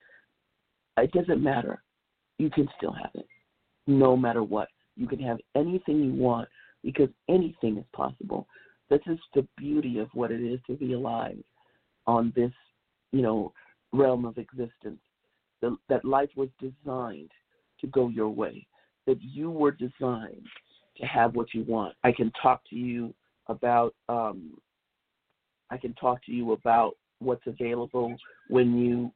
it 0.98 1.12
doesn't 1.12 1.42
matter. 1.42 1.82
You 2.38 2.50
can 2.50 2.68
still 2.78 2.92
have 2.92 3.12
it, 3.16 3.28
no 3.88 4.18
matter 4.18 4.44
what. 4.44 4.68
You 4.96 5.08
can 5.08 5.20
have 5.20 5.38
anything 5.56 6.04
you 6.04 6.14
want 6.14 6.50
because 6.84 7.10
anything 7.30 7.78
is 7.78 7.86
possible. 7.94 8.48
This 8.90 9.00
is 9.08 9.18
the 9.34 9.48
beauty 9.58 10.00
of 10.00 10.10
what 10.14 10.32
it 10.32 10.42
is 10.42 10.60
to 10.68 10.74
be 10.76 10.94
alive 10.94 11.38
on 12.06 12.34
this, 12.36 12.52
you 13.12 13.22
know, 13.22 13.54
realm 13.92 14.26
of 14.26 14.38
existence. 14.38 15.00
The, 15.62 15.78
that 15.88 16.04
life 16.04 16.30
was 16.36 16.50
designed 16.60 17.32
to 17.80 17.88
go 17.88 18.10
your 18.10 18.30
way. 18.30 18.68
That 19.08 19.22
you 19.22 19.50
were 19.50 19.72
designed 19.72 20.46
to 20.98 21.06
have 21.06 21.36
what 21.36 21.54
you 21.54 21.64
want. 21.64 21.96
I 22.04 22.12
can 22.12 22.32
talk 22.42 22.62
to 22.70 22.76
you 22.76 23.14
about 23.48 23.94
um, 24.10 24.54
I 25.70 25.78
can 25.78 25.94
talk 25.94 26.24
to 26.26 26.32
you 26.32 26.52
about 26.52 26.94
what's 27.20 27.46
available 27.48 28.16
when 28.50 28.78
you, 28.78 29.12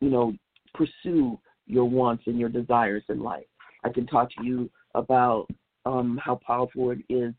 you 0.00 0.10
know, 0.10 0.34
pursue 0.74 1.38
your 1.66 1.88
wants 1.88 2.24
and 2.26 2.38
your 2.38 2.48
desires 2.48 3.02
in 3.08 3.20
life. 3.20 3.46
I 3.84 3.88
can 3.88 4.06
talk 4.06 4.28
to 4.36 4.44
you 4.44 4.70
about 4.94 5.46
um, 5.84 6.20
how 6.22 6.40
powerful 6.46 6.90
it 6.90 6.98
is 7.12 7.34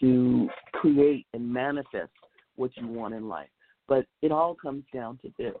to 0.00 0.48
create 0.72 1.26
and 1.34 1.52
manifest 1.52 2.10
what 2.56 2.70
you 2.76 2.86
want 2.86 3.14
in 3.14 3.28
life. 3.28 3.48
But 3.86 4.06
it 4.22 4.32
all 4.32 4.54
comes 4.54 4.84
down 4.92 5.18
to 5.22 5.32
this. 5.38 5.54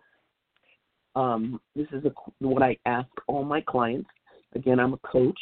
Um, 1.14 1.60
this 1.74 1.88
is 1.92 2.04
a, 2.04 2.12
what 2.38 2.62
I 2.62 2.76
ask 2.86 3.08
all 3.26 3.44
my 3.44 3.60
clients. 3.60 4.08
Again, 4.54 4.78
I'm 4.80 4.94
a 4.94 4.98
coach. 4.98 5.40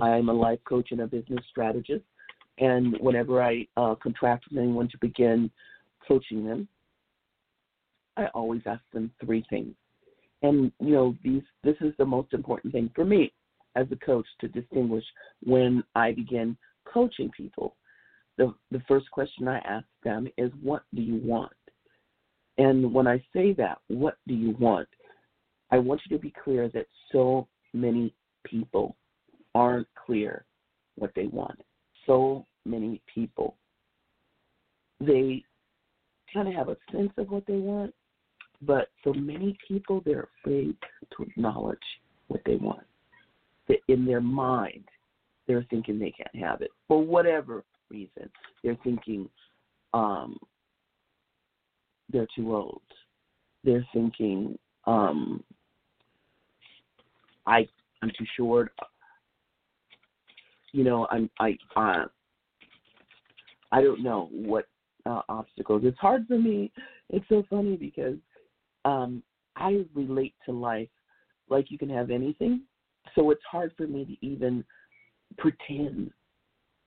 I 0.00 0.16
am 0.16 0.28
a 0.28 0.32
life 0.32 0.60
coach 0.68 0.88
and 0.92 1.00
a 1.00 1.06
business 1.06 1.44
strategist. 1.50 2.04
And 2.60 2.96
whenever 3.00 3.42
I 3.42 3.66
uh, 3.76 3.94
contract 3.96 4.44
with 4.50 4.62
anyone 4.62 4.88
to 4.88 4.98
begin 5.00 5.50
coaching 6.06 6.46
them, 6.46 6.68
I 8.16 8.26
always 8.34 8.62
ask 8.66 8.82
them 8.92 9.10
three 9.24 9.44
things. 9.48 9.74
And 10.42 10.70
you 10.80 10.92
know, 10.92 11.16
these 11.24 11.42
this 11.64 11.76
is 11.80 11.92
the 11.98 12.04
most 12.04 12.32
important 12.32 12.72
thing 12.72 12.90
for 12.94 13.04
me 13.04 13.32
as 13.76 13.86
a 13.90 13.96
coach 13.96 14.26
to 14.40 14.48
distinguish 14.48 15.04
when 15.44 15.82
I 15.94 16.12
begin 16.12 16.56
coaching 16.84 17.30
people. 17.30 17.76
The 18.36 18.54
the 18.70 18.82
first 18.88 19.10
question 19.10 19.48
I 19.48 19.58
ask 19.58 19.86
them 20.02 20.28
is 20.36 20.50
what 20.62 20.82
do 20.94 21.02
you 21.02 21.20
want? 21.24 21.52
And 22.58 22.92
when 22.92 23.06
I 23.06 23.22
say 23.32 23.54
that, 23.54 23.78
what 23.88 24.16
do 24.26 24.34
you 24.34 24.54
want? 24.58 24.88
I 25.70 25.78
want 25.78 26.02
you 26.06 26.16
to 26.16 26.20
be 26.20 26.34
clear 26.44 26.68
that 26.74 26.86
so 27.12 27.48
many 27.72 28.12
people 28.44 28.96
aren't 29.54 29.86
clear 29.94 30.44
what 30.96 31.12
they 31.14 31.26
want. 31.26 31.58
So 32.06 32.44
many 32.64 33.00
people. 33.12 33.56
They 35.00 35.42
kind 36.32 36.48
of 36.48 36.54
have 36.54 36.68
a 36.68 36.76
sense 36.92 37.12
of 37.16 37.30
what 37.30 37.46
they 37.46 37.56
want, 37.56 37.94
but 38.62 38.88
for 39.02 39.14
many 39.14 39.56
people, 39.66 40.02
they're 40.04 40.28
afraid 40.40 40.76
to 41.16 41.22
acknowledge 41.22 41.78
what 42.28 42.42
they 42.44 42.56
want. 42.56 42.84
In 43.88 44.04
their 44.04 44.20
mind, 44.20 44.84
they're 45.46 45.66
thinking 45.70 45.98
they 45.98 46.12
can't 46.12 46.44
have 46.44 46.60
it 46.60 46.70
for 46.88 47.04
whatever 47.04 47.64
reason. 47.88 48.28
They're 48.62 48.78
thinking 48.82 49.28
um, 49.94 50.38
they're 52.12 52.26
too 52.34 52.54
old. 52.54 52.82
They're 53.64 53.86
thinking 53.92 54.58
um, 54.86 55.42
I 57.46 57.66
I'm 58.02 58.10
too 58.16 58.24
short. 58.36 58.72
You 60.72 60.84
know, 60.84 61.06
I'm 61.10 61.30
I 61.38 61.56
uh, 61.76 62.04
I 63.72 63.82
don't 63.82 64.02
know 64.02 64.28
what 64.32 64.66
uh, 65.06 65.22
obstacles. 65.28 65.82
It's 65.84 65.98
hard 65.98 66.26
for 66.26 66.38
me. 66.38 66.72
It's 67.08 67.24
so 67.28 67.44
funny 67.48 67.76
because 67.76 68.16
um, 68.84 69.22
I 69.56 69.84
relate 69.94 70.34
to 70.46 70.52
life 70.52 70.88
like 71.48 71.70
you 71.70 71.78
can 71.78 71.90
have 71.90 72.10
anything. 72.10 72.62
So 73.14 73.30
it's 73.30 73.42
hard 73.50 73.72
for 73.76 73.86
me 73.86 74.04
to 74.04 74.26
even 74.26 74.64
pretend 75.38 76.10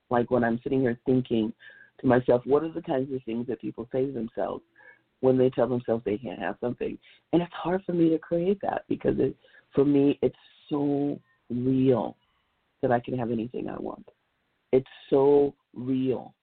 like 0.10 0.30
when 0.32 0.44
I'm 0.44 0.60
sitting 0.64 0.82
here 0.82 1.00
thinking 1.06 1.54
to 2.00 2.08
myself, 2.08 2.42
what 2.46 2.64
are 2.64 2.72
the 2.72 2.82
kinds 2.82 3.14
of 3.14 3.24
things 3.24 3.48
that 3.48 3.62
people 3.62 3.88
say 3.92 4.06
to 4.06 4.12
themselves 4.12 4.64
when 5.22 5.38
they 5.38 5.50
tell 5.50 5.68
themselves 5.68 6.04
they 6.06 6.18
can't 6.18 6.40
have 6.40 6.56
something? 6.62 6.98
And 7.32 7.42
it's 7.42 7.54
hard 7.54 7.84
for 7.86 7.94
me 7.94 8.10
to 8.10 8.20
create 8.20 8.60
that 8.62 8.84
because 8.88 9.16
it, 9.18 9.36
for 9.74 9.86
me, 9.86 10.20
it's 10.22 10.36
so 10.70 11.20
real 11.50 12.16
that 12.82 12.92
I 12.92 13.00
can 13.00 13.18
have 13.18 13.32
anything 13.32 13.70
I 13.70 13.78
want. 13.80 14.08
It's 14.72 14.86
so 15.10 15.56
real 15.74 16.34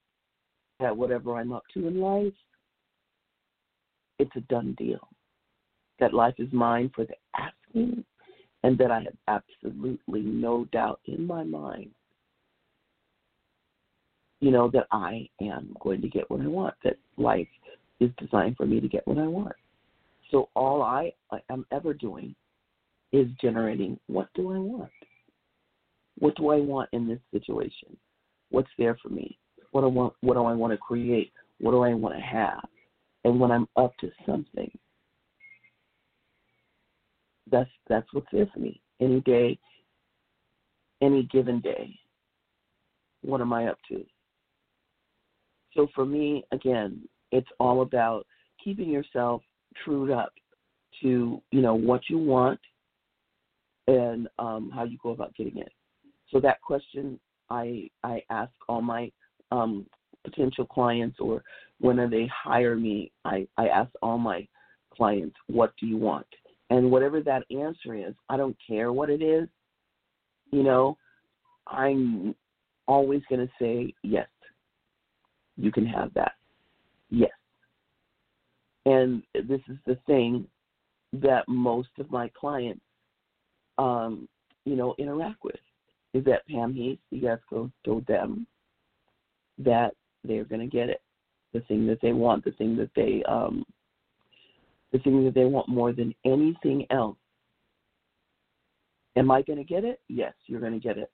that 0.81 0.95
whatever 0.95 1.35
I'm 1.35 1.53
up 1.53 1.63
to 1.73 1.87
in 1.87 1.99
life, 1.99 2.33
it's 4.19 4.35
a 4.35 4.41
done 4.41 4.75
deal. 4.77 5.07
That 5.99 6.13
life 6.13 6.35
is 6.37 6.51
mine 6.51 6.91
for 6.95 7.05
the 7.05 7.15
asking, 7.37 8.03
and 8.63 8.77
that 8.77 8.91
I 8.91 9.01
have 9.03 9.43
absolutely 9.63 10.21
no 10.21 10.65
doubt 10.71 10.99
in 11.05 11.25
my 11.25 11.43
mind, 11.43 11.91
you 14.39 14.51
know, 14.51 14.69
that 14.71 14.87
I 14.91 15.29
am 15.39 15.75
going 15.79 16.01
to 16.01 16.09
get 16.09 16.29
what 16.29 16.41
I 16.41 16.47
want, 16.47 16.73
that 16.83 16.97
life 17.17 17.47
is 17.99 18.09
designed 18.17 18.57
for 18.57 18.65
me 18.65 18.79
to 18.79 18.87
get 18.87 19.07
what 19.07 19.19
I 19.19 19.27
want. 19.27 19.55
So 20.31 20.49
all 20.55 20.81
I 20.81 21.13
am 21.49 21.65
ever 21.71 21.93
doing 21.93 22.35
is 23.11 23.27
generating 23.41 23.99
what 24.07 24.29
do 24.33 24.51
I 24.51 24.57
want? 24.57 24.89
What 26.17 26.35
do 26.35 26.49
I 26.49 26.59
want 26.59 26.89
in 26.93 27.07
this 27.07 27.19
situation? 27.31 27.97
What's 28.49 28.69
there 28.77 28.97
for 29.01 29.09
me? 29.09 29.37
What 29.71 29.81
do 29.81 29.87
I 29.87 29.89
want 29.89 30.13
what 30.21 30.33
do 30.35 30.43
I 30.45 30.53
want 30.53 30.73
to 30.73 30.77
create? 30.77 31.31
What 31.59 31.71
do 31.71 31.81
I 31.81 31.93
want 31.93 32.15
to 32.15 32.21
have? 32.21 32.61
And 33.23 33.39
when 33.39 33.51
I'm 33.51 33.67
up 33.75 33.93
to 34.01 34.09
something, 34.25 34.71
that's 37.51 37.69
that's 37.87 38.07
what's 38.13 38.27
for 38.29 38.59
me. 38.59 38.81
Any 38.99 39.21
day, 39.21 39.57
any 41.01 41.23
given 41.23 41.59
day. 41.59 41.97
What 43.21 43.41
am 43.41 43.53
I 43.53 43.67
up 43.67 43.77
to? 43.89 44.03
So 45.75 45.87
for 45.93 46.05
me, 46.05 46.43
again, 46.51 47.07
it's 47.31 47.47
all 47.59 47.81
about 47.81 48.25
keeping 48.63 48.89
yourself 48.89 49.41
trued 49.83 50.11
up 50.11 50.33
to, 51.01 51.41
you 51.51 51.61
know, 51.61 51.75
what 51.75 52.01
you 52.09 52.17
want 52.17 52.59
and 53.87 54.27
um, 54.37 54.71
how 54.73 54.83
you 54.83 54.97
go 55.01 55.11
about 55.11 55.35
getting 55.35 55.57
it. 55.57 55.71
So 56.31 56.39
that 56.39 56.61
question 56.61 57.19
I 57.49 57.89
I 58.03 58.23
ask 58.29 58.51
all 58.67 58.81
my 58.81 59.11
um, 59.51 59.85
potential 60.23 60.65
clients 60.65 61.17
or 61.19 61.43
when 61.79 61.97
they 62.09 62.29
hire 62.31 62.75
me, 62.75 63.11
I, 63.25 63.47
I 63.57 63.67
ask 63.67 63.89
all 64.01 64.17
my 64.17 64.47
clients, 64.95 65.35
what 65.47 65.73
do 65.79 65.87
you 65.87 65.97
want? 65.97 66.27
And 66.69 66.91
whatever 66.91 67.21
that 67.21 67.43
answer 67.49 67.95
is, 67.95 68.13
I 68.29 68.37
don't 68.37 68.55
care 68.65 68.93
what 68.93 69.09
it 69.09 69.21
is, 69.21 69.47
you 70.51 70.63
know, 70.63 70.97
I'm 71.67 72.35
always 72.87 73.21
going 73.29 73.45
to 73.45 73.53
say, 73.59 73.93
yes, 74.03 74.27
you 75.57 75.71
can 75.71 75.85
have 75.85 76.13
that. 76.13 76.33
Yes. 77.09 77.31
And 78.85 79.23
this 79.33 79.61
is 79.69 79.77
the 79.85 79.97
thing 80.07 80.47
that 81.13 81.43
most 81.47 81.89
of 81.99 82.09
my 82.09 82.31
clients, 82.39 82.81
um, 83.77 84.27
you 84.65 84.75
know, 84.75 84.95
interact 84.97 85.43
with 85.43 85.55
is 86.13 86.23
that 86.25 86.47
Pam 86.47 86.73
Heath, 86.73 86.99
you 87.09 87.21
guys 87.21 87.37
go 87.49 87.69
told 87.85 88.05
them 88.07 88.47
that 89.63 89.93
they're 90.23 90.45
going 90.45 90.61
to 90.61 90.67
get 90.67 90.89
it, 90.89 91.01
the 91.53 91.61
thing 91.61 91.87
that 91.87 91.99
they 92.01 92.13
want, 92.13 92.43
the 92.43 92.51
thing 92.51 92.75
that 92.77 92.91
they, 92.95 93.23
um, 93.27 93.63
the 94.91 94.99
thing 94.99 95.23
that 95.25 95.33
they 95.33 95.45
want 95.45 95.67
more 95.67 95.93
than 95.93 96.13
anything 96.25 96.85
else. 96.89 97.17
Am 99.15 99.29
I 99.29 99.41
going 99.41 99.57
to 99.57 99.65
get 99.65 99.83
it? 99.83 99.99
Yes, 100.07 100.33
you're 100.47 100.61
going 100.61 100.73
to 100.73 100.79
get 100.79 100.97
it. 100.97 101.11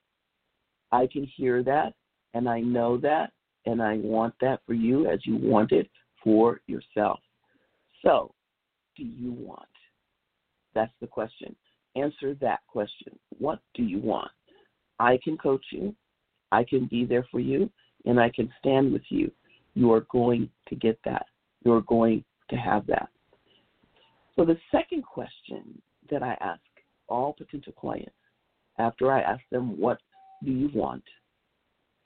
I 0.91 1.07
can 1.12 1.27
hear 1.36 1.63
that, 1.63 1.93
and 2.33 2.47
I 2.47 2.60
know 2.60 2.97
that, 2.97 3.31
and 3.65 3.81
I 3.81 3.97
want 3.97 4.33
that 4.41 4.62
for 4.65 4.73
you 4.73 5.10
as 5.10 5.19
you 5.25 5.36
want 5.38 5.71
it 5.71 5.89
for 6.23 6.62
yourself. 6.67 7.19
So, 8.03 8.33
do 8.95 9.03
you 9.03 9.31
want? 9.31 9.67
That's 10.73 10.93
the 11.01 11.07
question. 11.07 11.55
Answer 11.95 12.36
that 12.36 12.60
question. 12.67 13.17
What 13.39 13.60
do 13.73 13.83
you 13.83 13.99
want? 13.99 14.31
I 14.99 15.19
can 15.23 15.38
coach 15.38 15.65
you. 15.71 15.95
I 16.51 16.63
can 16.63 16.86
be 16.86 17.05
there 17.05 17.25
for 17.31 17.39
you, 17.39 17.69
and 18.08 18.20
I 18.20 18.30
can 18.30 18.52
stand 18.58 18.91
with 18.91 19.04
you. 19.10 19.30
You 19.76 19.91
are 19.91 20.08
going 20.10 20.50
to 20.70 20.76
get 20.76 20.98
that. 21.06 21.26
You 21.63 21.74
are 21.74 21.82
going 21.82 22.24
to 22.50 22.56
have 22.56 22.88
that. 22.88 23.10
So, 24.36 24.46
the 24.46 24.58
second 24.72 25.04
question 25.04 25.80
that 26.10 26.24
I 26.24 26.38
ask 26.39 26.62
all 27.10 27.34
potential 27.34 27.74
clients 27.74 28.15
after 28.80 29.12
I 29.12 29.22
ask 29.22 29.41
them, 29.52 29.80
What 29.80 30.00
do 30.43 30.52
you 30.52 30.70
want? 30.74 31.04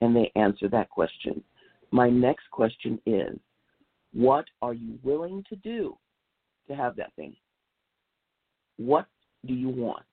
and 0.03 0.15
they 0.15 0.31
answer 0.35 0.67
that 0.67 0.89
question. 0.89 1.43
My 1.91 2.09
next 2.09 2.49
question 2.49 2.99
is, 3.05 3.37
What 4.13 4.45
are 4.61 4.73
you 4.73 4.97
willing 5.03 5.43
to 5.49 5.55
do 5.57 5.97
to 6.67 6.75
have 6.75 6.95
that 6.95 7.13
thing? 7.15 7.35
What 8.77 9.05
do 9.45 9.53
you 9.53 9.69
want? 9.69 10.03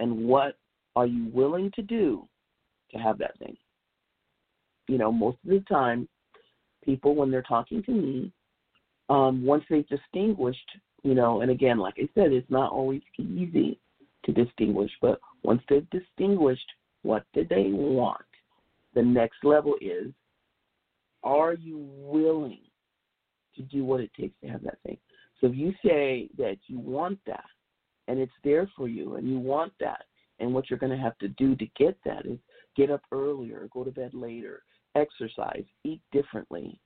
And 0.00 0.26
what 0.26 0.58
are 0.96 1.06
you 1.06 1.30
willing 1.32 1.70
to 1.76 1.82
do 1.82 2.26
to 2.92 2.98
have 2.98 3.18
that 3.18 3.38
thing? 3.38 3.56
You 4.88 4.98
know, 4.98 5.12
most 5.12 5.38
of 5.44 5.50
the 5.50 5.60
time, 5.60 6.08
people, 6.84 7.14
when 7.14 7.30
they're 7.30 7.42
talking 7.42 7.82
to 7.84 7.92
me, 7.92 8.32
um, 9.08 9.44
once 9.44 9.64
they've 9.68 9.88
distinguished, 9.88 10.70
you 11.02 11.14
know, 11.14 11.40
and 11.40 11.50
again, 11.50 11.78
like 11.78 11.94
I 11.98 12.08
said, 12.14 12.32
it's 12.32 12.50
not 12.50 12.72
always 12.72 13.02
easy 13.18 13.78
to 14.24 14.32
distinguish, 14.32 14.90
but 15.00 15.20
once 15.42 15.62
they've 15.68 15.88
distinguished 15.90 16.70
what 17.02 17.24
did 17.34 17.48
they 17.48 17.68
want, 17.70 18.20
the 18.94 19.02
next 19.02 19.44
level 19.44 19.74
is, 19.80 20.12
are 21.24 21.54
you 21.54 21.78
willing 21.78 22.60
to 23.56 23.62
do 23.62 23.84
what 23.84 24.00
it 24.00 24.10
takes 24.18 24.34
to 24.42 24.48
have 24.48 24.62
that 24.62 24.78
thing? 24.84 24.98
So 25.40 25.48
if 25.48 25.56
you 25.56 25.72
say 25.84 26.28
that 26.38 26.58
you 26.66 26.78
want 26.78 27.18
that 27.26 27.44
and 28.08 28.18
it's 28.18 28.32
there 28.44 28.70
for 28.76 28.88
you 28.88 29.16
and 29.16 29.28
you 29.28 29.38
want 29.38 29.72
that, 29.80 30.04
and 30.38 30.52
what 30.52 30.68
you're 30.68 30.78
going 30.78 30.90
to 30.90 30.98
have 30.98 31.16
to 31.18 31.28
do 31.28 31.54
to 31.54 31.66
get 31.76 31.96
that 32.04 32.26
is 32.26 32.38
get 32.76 32.90
up 32.90 33.02
earlier, 33.12 33.68
go 33.72 33.84
to 33.84 33.90
bed 33.90 34.14
later, 34.14 34.62
exercise, 34.94 35.64
eat 35.84 36.00
differently. 36.12 36.78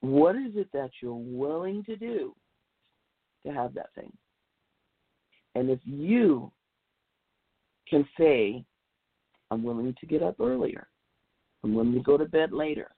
What 0.00 0.36
is 0.36 0.52
it 0.54 0.68
that 0.72 0.90
you're 1.02 1.14
willing 1.14 1.84
to 1.84 1.96
do 1.96 2.34
to 3.44 3.52
have 3.52 3.74
that 3.74 3.92
thing? 3.94 4.12
And 5.54 5.70
if 5.70 5.80
you 5.84 6.52
can 7.88 8.06
say, 8.18 8.64
I'm 9.50 9.62
willing 9.62 9.94
to 9.98 10.06
get 10.06 10.22
up 10.22 10.40
earlier, 10.40 10.88
I'm 11.64 11.74
willing 11.74 11.94
to 11.94 12.00
go 12.00 12.16
to 12.16 12.26
bed 12.26 12.52
later, 12.52 12.90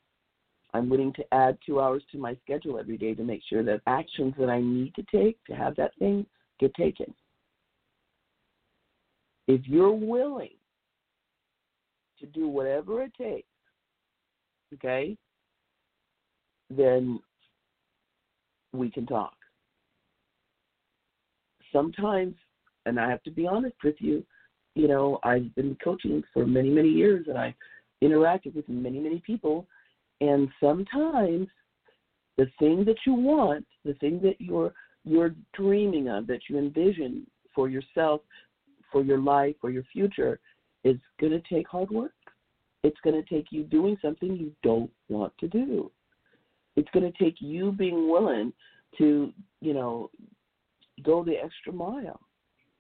I'm 0.75 0.89
willing 0.89 1.13
to 1.15 1.25
add 1.33 1.59
two 1.65 1.81
hours 1.81 2.03
to 2.13 2.19
my 2.19 2.37
schedule 2.45 2.79
every 2.79 2.97
day 2.97 3.15
to 3.15 3.25
make 3.25 3.43
sure 3.49 3.63
that 3.65 3.81
actions 3.87 4.35
that 4.39 4.51
I 4.51 4.61
need 4.61 4.95
to 4.95 5.05
take 5.11 5.43
to 5.45 5.55
have 5.55 5.75
that 5.77 5.93
thing 5.99 6.27
get 6.61 6.75
taken. 6.75 7.13
If 9.49 9.63
you're 9.67 9.91
willing 9.91 10.51
to 12.21 12.27
do 12.27 12.49
whatever 12.49 13.03
it 13.03 13.13
takes, 13.15 13.49
okay, 14.75 15.17
then 16.69 17.19
we 18.73 18.91
can 18.91 19.07
talk. 19.07 19.35
Sometimes, 21.73 22.35
and 22.87 22.99
I 22.99 23.09
have 23.11 23.23
to 23.25 23.31
be 23.31 23.47
honest 23.47 23.77
with 23.83 23.97
you, 23.99 24.25
you 24.75 24.89
know, 24.89 25.19
I've 25.25 25.55
been 25.55 25.77
coaching 25.83 26.23
for 26.33 26.47
many, 26.47 26.71
many 26.71 26.89
years 26.89 27.27
and 27.29 27.37
I 27.37 27.55
interacted 28.03 28.55
with 28.55 28.69
many, 28.69 29.01
many 29.01 29.21
people 29.27 29.67
and 30.21 30.49
sometimes 30.61 31.49
the 32.37 32.51
thing 32.59 32.85
that 32.85 32.97
you 33.07 33.15
want, 33.15 33.67
the 33.85 33.95
thing 33.95 34.21
that 34.23 34.37
you're 34.39 34.73
you're 35.05 35.35
dreaming 35.55 36.09
of, 36.09 36.27
that 36.27 36.41
you 36.49 36.59
envision 36.59 37.27
for 37.55 37.71
yourself, 37.71 38.21
for 38.93 39.03
your 39.03 39.19
life, 39.19 39.55
for 39.61 39.71
your 39.71 39.85
future, 39.93 40.39
is 40.85 40.97
going 41.21 41.33
to 41.33 41.43
take 41.53 41.69
hard 41.69 41.91
work. 41.91 42.13
It's 42.83 42.99
going 43.05 43.23
to 43.23 43.29
take 43.29 43.49
you 43.51 43.65
doing 43.65 43.97
something 44.01 44.37
you 44.37 44.53
don't 44.63 44.91
want 45.09 45.33
to 45.39 45.49
do. 45.49 45.91
It's 46.77 46.89
going 46.93 47.11
to 47.11 47.19
take 47.23 47.37
you 47.41 47.73
being 47.73 48.11
willing 48.11 48.53
to, 48.99 49.33
you 49.61 49.75
know, 49.75 50.11
go 51.03 51.23
the 51.25 51.37
extra 51.37 51.73
mile 51.73 52.21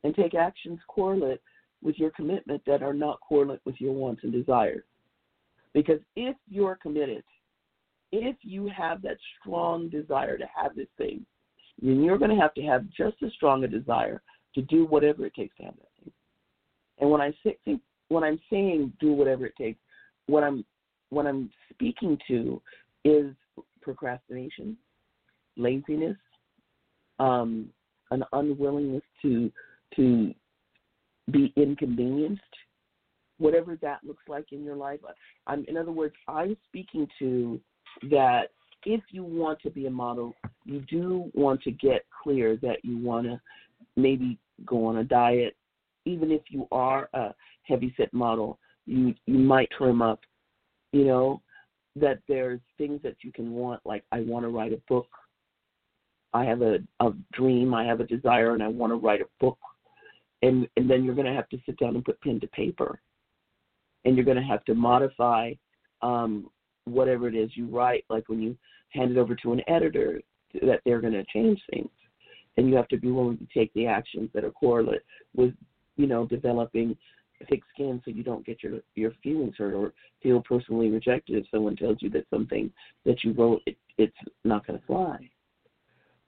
and 0.05 0.15
take 0.15 0.35
actions 0.35 0.79
correlate 0.89 1.41
with 1.83 1.99
your 1.99 2.11
commitment 2.11 2.63
that 2.67 2.83
are 2.83 2.95
not 2.95 3.21
correlate 3.21 3.61
with 3.65 3.75
your 3.79 3.93
wants 3.93 4.23
and 4.25 4.33
desires. 4.33 4.85
Because 5.73 6.01
if 6.17 6.37
you're 6.49 6.77
committed, 6.77 7.23
if 8.13 8.37
you 8.43 8.71
have 8.77 9.03
that 9.03 9.19
strong 9.41 9.89
desire 9.89 10.37
to 10.37 10.47
have 10.55 10.75
this 10.75 10.89
thing, 10.99 11.25
then 11.81 12.03
you're 12.03 12.19
going 12.19 12.31
to 12.31 12.41
have 12.41 12.55
to 12.55 12.63
have 12.63 12.85
just 12.91 13.17
as 13.25 13.33
strong 13.33 13.65
a 13.65 13.69
desire 13.69 14.21
to 14.55 14.63
do 14.63 14.85
whatever 14.87 15.27
it 15.27 15.35
takes 15.35 15.57
to 15.57 15.65
have 15.65 15.75
that 15.77 16.03
thing. 16.03 16.13
And 16.99 17.11
when 17.11 17.21
I 17.21 17.33
think, 17.43 17.81
when 18.11 18.23
I'm 18.23 18.38
saying 18.51 18.92
do 19.01 19.12
whatever 19.12 19.46
it 19.46 19.57
takes, 19.57 19.79
what 20.27 20.44
I'm 20.44 20.64
what 21.09 21.27
I'm 21.27 21.51
speaking 21.73 22.18
to 22.29 22.61
is 23.05 23.35
procrastination, 23.80 24.76
laziness, 25.57 26.16
um, 27.18 27.70
an 28.11 28.24
unwillingness 28.32 29.03
to 29.22 29.51
to 29.97 30.35
be 31.30 31.53
inconvenienced, 31.57 32.43
whatever 33.39 33.76
that 33.82 34.01
looks 34.05 34.22
like 34.28 34.53
in 34.53 34.64
your 34.64 34.76
life. 34.76 35.01
I'm, 35.47 35.64
in 35.68 35.76
other 35.76 35.93
words, 35.93 36.14
I'm 36.28 36.57
speaking 36.68 37.09
to 37.18 37.61
that 38.11 38.49
if 38.85 39.01
you 39.11 39.22
want 39.24 39.61
to 39.62 39.70
be 39.70 39.87
a 39.87 39.91
model, 39.91 40.35
you 40.64 40.80
do 40.80 41.30
want 41.35 41.62
to 41.62 41.70
get 41.70 42.05
clear 42.22 42.57
that 42.62 42.78
you 42.82 42.99
want 42.99 43.26
to 43.26 43.41
maybe 43.97 44.39
go 44.64 44.87
on 44.87 44.99
a 44.99 45.05
diet. 45.05 45.57
Even 46.07 46.30
if 46.30 46.43
you 46.49 46.66
are 46.72 47.09
a 47.12 47.35
heavy 47.71 47.95
set 47.97 48.12
model, 48.12 48.59
you 48.87 49.14
you 49.27 49.39
might 49.39 49.71
trim 49.77 50.03
up. 50.03 50.21
You 50.93 51.05
know 51.05 51.43
that 51.97 52.18
there's 52.29 52.61
things 52.79 53.01
that 53.03 53.16
you 53.23 53.33
can 53.33 53.53
want, 53.53 53.81
like 53.85 54.05
I 54.12 54.21
want 54.21 54.45
to 54.45 54.49
write 54.57 54.73
a 54.73 54.81
book. 54.89 55.09
I 56.33 56.45
have 56.45 56.62
a, 56.62 56.79
a 57.01 57.11
dream, 57.33 57.75
I 57.75 57.85
have 57.85 58.01
a 58.01 58.07
desire, 58.07 58.55
and 58.55 58.62
I 58.62 58.68
want 58.68 58.93
to 58.93 58.97
write 58.97 59.21
a 59.21 59.29
book. 59.41 59.59
And 60.43 60.68
and 60.77 60.89
then 60.89 61.05
you're 61.05 61.14
going 61.21 61.33
to 61.33 61.41
have 61.41 61.49
to 61.51 61.59
sit 61.66 61.77
down 61.79 61.97
and 61.97 62.05
put 62.05 62.21
pen 62.21 62.41
to 62.41 62.47
paper, 62.49 63.01
and 64.05 64.14
you're 64.14 64.25
going 64.25 64.37
to 64.37 64.53
have 64.53 64.64
to 64.66 64.75
modify 64.75 65.53
um, 66.03 66.51
whatever 66.85 67.29
it 67.29 67.35
is 67.35 67.51
you 67.55 67.66
write, 67.66 68.05
like 68.09 68.29
when 68.29 68.41
you 68.41 68.57
hand 68.91 69.11
it 69.12 69.18
over 69.18 69.35
to 69.37 69.53
an 69.53 69.62
editor, 69.68 70.21
that 70.62 70.81
they're 70.85 71.01
going 71.01 71.12
to 71.12 71.25
change 71.33 71.61
things. 71.71 71.91
and 72.57 72.68
you 72.68 72.77
have 72.77 72.89
to 72.89 72.99
be 72.99 73.11
willing 73.11 73.39
to 73.39 73.47
take 73.59 73.73
the 73.75 73.87
actions 73.87 74.29
that 74.35 74.45
are 74.45 74.51
correlate 74.51 75.03
with, 75.35 75.55
you 75.97 76.07
know, 76.07 76.27
developing 76.27 76.97
thick 77.49 77.62
skin 77.72 78.01
so 78.05 78.11
you 78.11 78.22
don't 78.22 78.45
get 78.45 78.62
your 78.62 78.80
your 78.95 79.12
feelings 79.22 79.55
hurt 79.57 79.74
or 79.74 79.93
feel 80.22 80.43
personally 80.43 80.91
rejected 80.91 81.36
if 81.36 81.45
someone 81.51 81.76
tells 81.76 81.97
you 82.01 82.11
that 82.11 82.26
something 82.30 82.70
that 83.05 83.22
you 83.24 83.32
wrote 83.32 83.62
it, 83.66 83.76
it's 83.99 84.16
not 84.45 84.66
going 84.66 84.78
to 84.78 84.86
fly. 84.86 85.18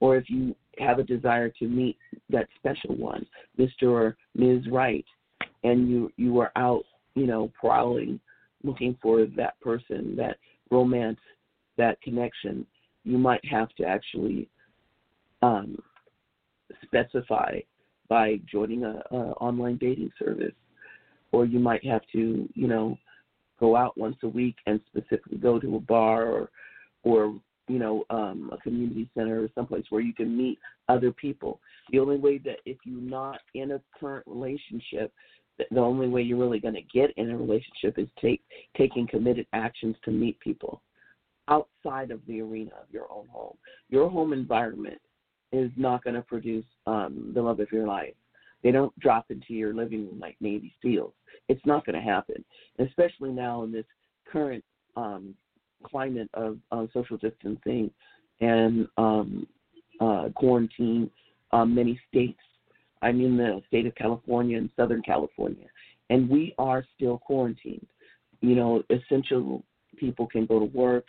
Or 0.00 0.16
if 0.16 0.28
you 0.28 0.54
have 0.78 0.98
a 0.98 1.04
desire 1.04 1.50
to 1.58 1.68
meet 1.68 1.96
that 2.30 2.48
special 2.56 2.96
one 2.96 3.26
mr 3.58 3.84
or 3.84 4.16
ms. 4.34 4.62
Right 4.70 5.04
and 5.64 5.88
you 5.88 6.10
you 6.16 6.38
are 6.38 6.52
out 6.56 6.84
you 7.14 7.26
know 7.26 7.50
prowling 7.58 8.18
looking 8.64 8.96
for 9.02 9.26
that 9.36 9.58
person 9.60 10.14
that 10.16 10.36
romance 10.70 11.18
that 11.76 12.00
connection 12.00 12.66
you 13.04 13.18
might 13.18 13.44
have 13.44 13.68
to 13.70 13.84
actually 13.84 14.48
um, 15.42 15.76
specify 16.84 17.58
by 18.08 18.40
joining 18.50 18.84
a, 18.84 19.02
a 19.10 19.16
online 19.40 19.76
dating 19.78 20.10
service 20.18 20.52
or 21.32 21.44
you 21.44 21.58
might 21.58 21.84
have 21.84 22.02
to, 22.12 22.48
you 22.54 22.68
know, 22.68 22.98
go 23.58 23.76
out 23.76 23.96
once 23.96 24.16
a 24.22 24.28
week 24.28 24.56
and 24.66 24.80
specifically 24.86 25.38
go 25.38 25.58
to 25.58 25.76
a 25.76 25.80
bar 25.80 26.26
or, 26.26 26.50
or 27.04 27.34
you 27.68 27.78
know, 27.78 28.04
um, 28.10 28.50
a 28.52 28.58
community 28.58 29.08
center 29.16 29.42
or 29.42 29.48
someplace 29.54 29.84
where 29.90 30.00
you 30.00 30.12
can 30.12 30.36
meet 30.36 30.58
other 30.88 31.12
people. 31.12 31.60
The 31.90 32.00
only 32.00 32.16
way 32.16 32.38
that 32.38 32.58
if 32.66 32.76
you're 32.84 33.00
not 33.00 33.38
in 33.54 33.72
a 33.72 33.80
current 33.98 34.26
relationship, 34.26 35.12
the 35.70 35.80
only 35.80 36.08
way 36.08 36.22
you're 36.22 36.38
really 36.38 36.60
going 36.60 36.74
to 36.74 36.82
get 36.82 37.12
in 37.16 37.30
a 37.30 37.36
relationship 37.36 37.98
is 37.98 38.08
take 38.20 38.42
taking 38.76 39.06
committed 39.06 39.46
actions 39.52 39.96
to 40.04 40.10
meet 40.10 40.40
people 40.40 40.82
outside 41.48 42.10
of 42.10 42.20
the 42.26 42.40
arena 42.40 42.70
of 42.80 42.90
your 42.90 43.06
own 43.12 43.26
home. 43.28 43.56
Your 43.90 44.08
home 44.08 44.32
environment 44.32 45.00
is 45.52 45.70
not 45.76 46.02
going 46.02 46.16
to 46.16 46.22
produce 46.22 46.64
um, 46.86 47.32
the 47.34 47.42
love 47.42 47.60
of 47.60 47.70
your 47.70 47.86
life. 47.86 48.14
They 48.62 48.70
don't 48.70 48.96
drop 49.00 49.30
into 49.30 49.54
your 49.54 49.74
living 49.74 50.06
room 50.06 50.20
like 50.20 50.36
Navy 50.40 50.72
SEALs. 50.82 51.12
It's 51.48 51.64
not 51.66 51.84
going 51.84 51.96
to 51.96 52.02
happen, 52.02 52.44
especially 52.78 53.30
now 53.30 53.62
in 53.64 53.72
this 53.72 53.84
current 54.30 54.64
um, 54.96 55.34
climate 55.82 56.30
of 56.34 56.58
uh, 56.70 56.86
social 56.92 57.16
distancing 57.16 57.90
and 58.40 58.86
um, 58.96 59.46
uh, 60.00 60.28
quarantine. 60.34 61.10
Um, 61.52 61.74
many 61.74 62.00
states, 62.08 62.38
I'm 63.02 63.20
in 63.20 63.36
the 63.36 63.60
state 63.68 63.86
of 63.86 63.94
California 63.94 64.56
and 64.56 64.70
Southern 64.76 65.02
California, 65.02 65.66
and 66.08 66.28
we 66.28 66.54
are 66.58 66.84
still 66.96 67.18
quarantined. 67.18 67.86
You 68.40 68.54
know, 68.54 68.82
essential 68.90 69.62
people 69.96 70.26
can 70.26 70.46
go 70.46 70.58
to 70.58 70.64
work, 70.66 71.04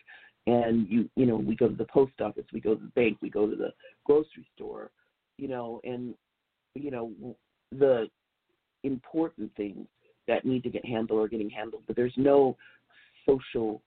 and 0.48 0.88
you, 0.90 1.10
you 1.16 1.26
know, 1.26 1.36
we 1.36 1.56
go 1.56 1.70
to 1.70 1.76
the 1.76 1.86
post 1.86 2.20
office, 2.20 2.46
we 2.52 2.60
go 2.60 2.76
to 2.76 2.82
the 2.82 2.92
bank, 2.92 3.18
we 3.22 3.30
go 3.30 3.50
to 3.50 3.56
the 3.56 3.74
grocery 4.06 4.46
store, 4.56 4.92
you 5.38 5.48
know, 5.48 5.80
and 5.84 6.14
you 6.76 6.92
know, 6.92 7.12
the 7.72 8.08
important 8.84 9.52
things 9.56 9.88
that 10.28 10.46
need 10.46 10.64
to 10.64 10.70
get 10.70 10.86
handled 10.86 11.24
are 11.24 11.28
getting 11.28 11.50
handled, 11.50 11.84
but 11.88 11.96
there's 11.96 12.14
no 12.18 12.56
social 13.28 13.82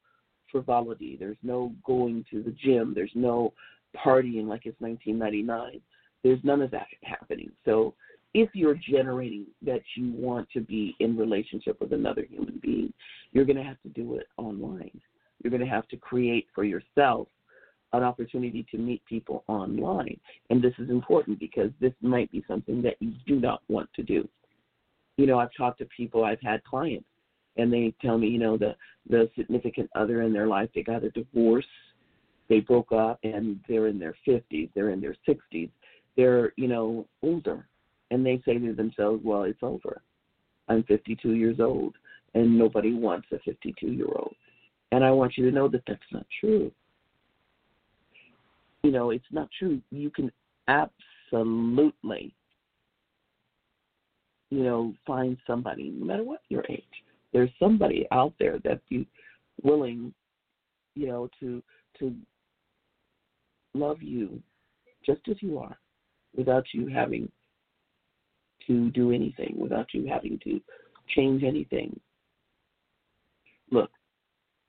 frivolity. 0.51 1.17
There's 1.19 1.39
no 1.43 1.73
going 1.85 2.25
to 2.31 2.43
the 2.43 2.53
gym. 2.53 2.93
There's 2.95 3.11
no 3.15 3.53
partying 3.97 4.47
like 4.47 4.67
it's 4.67 4.81
1999. 4.81 5.81
There's 6.23 6.41
none 6.45 6.63
of 6.63 6.71
that 6.71 6.87
happening. 7.03 7.51
So 7.65 7.95
if 8.35 8.51
you're 8.55 8.79
generating 8.91 9.47
that 9.63 9.81
you 9.97 10.13
want 10.13 10.49
to 10.53 10.61
be 10.61 10.95
in 11.01 11.17
relationship 11.17 11.81
with 11.81 11.93
another 11.93 12.25
human 12.29 12.61
being, 12.63 12.93
you're 13.33 13.45
going 13.45 13.57
to 13.57 13.63
have 13.63 13.81
to 13.83 13.89
do 13.89 14.15
it 14.17 14.27
online. 14.37 15.01
You're 15.43 15.51
going 15.51 15.65
to 15.65 15.69
have 15.69 15.89
to 15.89 15.97
create 15.97 16.47
for 16.55 16.65
yourself 16.65 17.29
an 17.97 18.03
opportunity 18.03 18.67
to 18.71 18.79
meet 18.79 19.05
people 19.05 19.45
online. 19.49 20.19
And 20.51 20.63
this 20.63 20.75
is 20.79 20.91
important 20.91 21.39
because 21.39 21.71
this 21.81 21.93
might 22.01 22.31
be 22.33 22.45
something 22.49 22.83
that 22.83 22.97
you 23.01 23.13
do 23.27 23.41
not 23.41 23.63
want 23.69 23.89
to 23.95 24.03
do. 24.03 24.29
You 25.17 25.27
know, 25.27 25.39
I've 25.39 25.55
talked 25.57 25.79
to 25.79 25.87
people, 25.97 26.25
I've 26.25 26.41
had 26.43 26.63
clients, 26.65 27.07
and 27.57 27.73
they 27.73 27.95
tell 28.03 28.19
me, 28.19 28.29
you 28.29 28.39
know, 28.39 28.57
the 28.57 28.75
the 29.09 29.31
significant 29.37 29.89
other 29.95 30.23
in 30.23 30.33
their 30.33 30.49
life, 30.49 30.69
they 30.75 30.83
got 30.83 31.05
a 31.05 31.11
divorce, 31.11 31.67
they 32.49 32.61
broke 32.61 32.93
up, 32.93 33.19
and 33.23 33.61
they're 33.69 33.87
in 33.87 33.99
their 33.99 34.17
50s, 34.27 34.69
they're 34.75 34.91
in 34.91 35.01
their 35.01 35.15
60s, 35.29 35.71
they're, 36.17 36.53
you 36.57 36.67
know, 36.67 37.07
older. 37.23 37.69
And 38.11 38.27
they 38.27 38.43
say 38.45 38.59
to 38.59 38.73
themselves, 38.73 39.23
well, 39.25 39.45
it's 39.45 39.63
over. 39.63 40.03
I'm 40.69 40.83
52 40.85 41.35
years 41.35 41.61
old, 41.61 41.95
and 42.35 42.59
nobody 42.59 42.95
wants 42.95 43.29
a 43.33 43.39
52 43.39 43.87
year 43.87 44.07
old. 44.07 44.35
And 44.93 45.05
I 45.05 45.11
want 45.13 45.37
you 45.37 45.49
to 45.49 45.55
know 45.55 45.69
that 45.69 45.83
that's 45.87 46.01
not 46.13 46.27
true 46.41 46.73
you 48.87 48.93
know, 48.93 49.11
it's 49.11 49.25
not 49.33 49.49
true. 49.59 49.81
You 49.91 50.11
can 50.11 50.31
absolutely, 50.69 52.33
you 54.51 54.63
know, 54.63 54.95
find 55.05 55.37
somebody, 55.45 55.91
no 55.91 56.07
matter 56.07 56.23
what 56.23 56.39
your 56.49 56.63
age. 56.71 56.85
There's 57.33 57.51
somebody 57.59 58.07
out 58.13 58.33
there 58.39 58.61
that's 58.63 58.81
be 58.89 59.09
willing, 59.65 60.15
you 60.95 61.09
know, 61.09 61.29
to 61.41 61.61
to 61.99 62.15
love 63.75 64.01
you 64.01 64.41
just 65.05 65.23
as 65.29 65.37
you 65.41 65.59
are, 65.59 65.77
without 66.37 66.67
you 66.73 66.87
having 66.87 67.29
to 68.69 68.91
do 68.91 69.11
anything, 69.11 69.57
without 69.59 69.87
you 69.95 70.07
having 70.07 70.39
to 70.45 70.61
change 71.17 71.43
anything. 71.43 71.99
Look, 73.73 73.91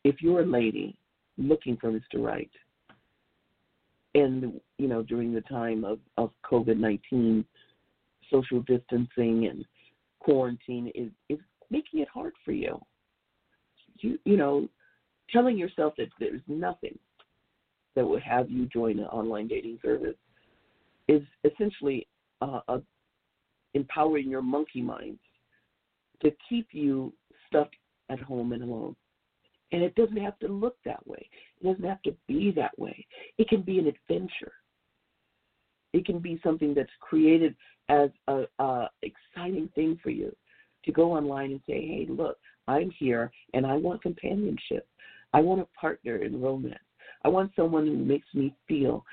if 0.03 0.24
you're 0.24 0.41
a 0.41 0.45
lady 0.45 0.97
looking 1.38 1.78
for 1.78 1.91
Mr. 1.91 2.15
Right, 2.15 2.49
and 4.18 4.59
you 4.78 4.88
know 4.88 5.03
during 5.03 5.34
the 5.34 5.41
time 5.41 5.84
of 5.84 5.99
of 6.18 6.32
COVID 6.49 6.78
nineteen, 6.78 7.45
social 8.32 8.61
distancing 8.61 9.47
and 9.47 9.65
quarantine 10.20 10.91
is 10.95 11.09
is 11.30 11.39
making 11.70 12.01
it 12.01 12.07
hard 12.13 12.34
for 12.43 12.51
you. 12.51 12.80
You 13.99 14.18
you 14.26 14.38
know, 14.38 14.68
telling 15.32 15.57
yourself 15.57 15.93
that 15.97 16.09
there's 16.20 16.41
nothing 16.47 16.97
that 17.95 18.05
would 18.05 18.22
have 18.24 18.49
you 18.49 18.68
join 18.68 18.99
an 18.99 19.05
online 19.05 19.47
dating 19.47 19.80
service 19.82 20.15
is 21.07 21.22
essentially 21.43 22.07
uh, 22.41 22.59
a, 22.68 22.82
empowering 23.74 24.30
your 24.30 24.41
monkey 24.41 24.82
minds 24.82 25.20
to 26.22 26.32
keep 26.47 26.68
you 26.72 27.13
stuck 27.47 27.70
at 28.09 28.20
home 28.20 28.51
and 28.51 28.63
alone. 28.63 28.95
And 29.72 29.84
it 29.84 29.95
doesn't 29.95 30.18
have 30.18 30.39
to 30.39 30.47
look 30.47 30.78
that 30.86 31.05
way. 31.05 31.30
It 31.61 31.65
doesn't 31.65 31.84
have 31.84 32.01
to 32.03 32.15
be 32.28 32.51
that 32.55 32.78
way. 32.80 33.05
It 33.38 33.49
can 33.49 33.61
be 33.61 33.80
an 33.80 33.88
adventure. 33.88 34.53
It 35.93 36.05
can 36.05 36.20
be 36.20 36.39
something 36.43 36.74
that's 36.74 36.89
created 37.01 37.55
as 37.89 38.09
a, 38.28 38.43
a 38.59 38.89
exciting 39.01 39.70
thing 39.76 39.99
for 40.01 40.09
you 40.09 40.36
to 40.86 40.91
go 40.91 41.13
online 41.13 41.51
and 41.51 41.61
say, 41.68 41.86
"Hey, 41.86 42.05
look, 42.09 42.38
I'm 42.68 42.91
here 42.91 43.32
and 43.53 43.65
I 43.65 43.76
want 43.76 44.01
companionship. 44.01 44.88
I 45.34 45.41
want 45.41 45.61
a 45.61 45.80
partner 45.80 46.18
in 46.18 46.41
romance. 46.41 46.80
I 47.24 47.30
want 47.30 47.51
someone 47.55 47.86
who 47.86 47.97
makes 47.97 48.28
me 48.34 48.55
feel 48.68 49.05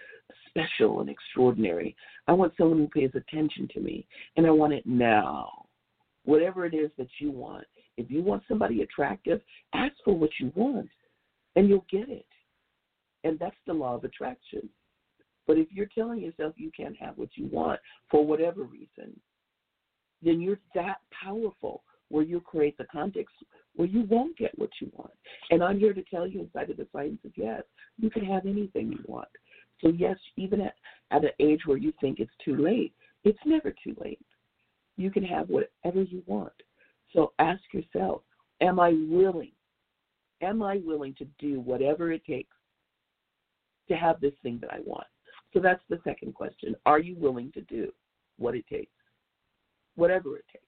special 0.48 1.00
and 1.00 1.10
extraordinary. 1.10 1.96
I 2.28 2.32
want 2.32 2.52
someone 2.56 2.78
who 2.78 2.88
pays 2.88 3.10
attention 3.14 3.68
to 3.74 3.80
me, 3.80 4.06
and 4.36 4.46
I 4.46 4.50
want 4.50 4.72
it 4.72 4.86
now. 4.86 5.66
Whatever 6.24 6.64
it 6.64 6.74
is 6.74 6.90
that 6.96 7.08
you 7.18 7.30
want, 7.30 7.66
if 7.96 8.10
you 8.10 8.22
want 8.22 8.42
somebody 8.48 8.82
attractive, 8.82 9.40
ask 9.74 9.94
for 10.04 10.16
what 10.16 10.30
you 10.40 10.52
want 10.54 10.88
and 11.56 11.68
you'll 11.68 11.86
get 11.90 12.08
it. 12.08 12.26
And 13.22 13.38
that's 13.38 13.56
the 13.66 13.72
law 13.72 13.94
of 13.94 14.04
attraction. 14.04 14.68
But 15.46 15.58
if 15.58 15.68
you're 15.70 15.88
telling 15.94 16.20
yourself 16.20 16.54
you 16.56 16.70
can't 16.76 16.96
have 16.98 17.16
what 17.16 17.30
you 17.34 17.46
want 17.46 17.80
for 18.10 18.24
whatever 18.24 18.62
reason, 18.62 19.18
then 20.22 20.40
you're 20.40 20.60
that 20.74 20.98
powerful 21.22 21.82
where 22.08 22.24
you 22.24 22.40
create 22.40 22.76
the 22.78 22.86
context 22.92 23.34
where 23.76 23.88
you 23.88 24.02
won't 24.02 24.36
get 24.36 24.56
what 24.58 24.70
you 24.80 24.90
want. 24.94 25.12
And 25.50 25.62
I'm 25.62 25.78
here 25.78 25.92
to 25.92 26.02
tell 26.04 26.26
you 26.26 26.40
inside 26.40 26.70
of 26.70 26.76
the 26.76 26.86
science 26.92 27.18
of 27.24 27.32
yes, 27.36 27.62
you 27.98 28.10
can 28.10 28.24
have 28.24 28.46
anything 28.46 28.92
you 28.92 29.04
want. 29.06 29.28
So 29.80 29.88
yes, 29.88 30.16
even 30.36 30.60
at, 30.60 30.74
at 31.10 31.24
an 31.24 31.30
age 31.40 31.60
where 31.66 31.76
you 31.76 31.92
think 32.00 32.20
it's 32.20 32.30
too 32.44 32.56
late, 32.56 32.92
it's 33.24 33.38
never 33.44 33.74
too 33.82 33.96
late. 34.02 34.24
You 34.96 35.10
can 35.10 35.24
have 35.24 35.48
whatever 35.48 36.02
you 36.02 36.22
want. 36.26 36.52
So 37.14 37.32
ask 37.38 37.62
yourself, 37.72 38.22
am 38.60 38.80
I 38.80 38.90
willing? 39.08 39.52
Am 40.42 40.62
I 40.62 40.80
willing 40.84 41.14
to 41.14 41.26
do 41.38 41.60
whatever 41.60 42.12
it 42.12 42.24
takes 42.26 42.56
to 43.88 43.94
have 43.94 44.20
this 44.20 44.34
thing 44.42 44.58
that 44.60 44.72
I 44.72 44.80
want? 44.84 45.06
So 45.52 45.60
that's 45.60 45.82
the 45.88 46.00
second 46.02 46.34
question. 46.34 46.74
Are 46.84 46.98
you 46.98 47.14
willing 47.16 47.52
to 47.52 47.60
do 47.62 47.92
what 48.38 48.56
it 48.56 48.66
takes? 48.66 48.90
Whatever 49.94 50.36
it 50.36 50.44
takes. 50.52 50.64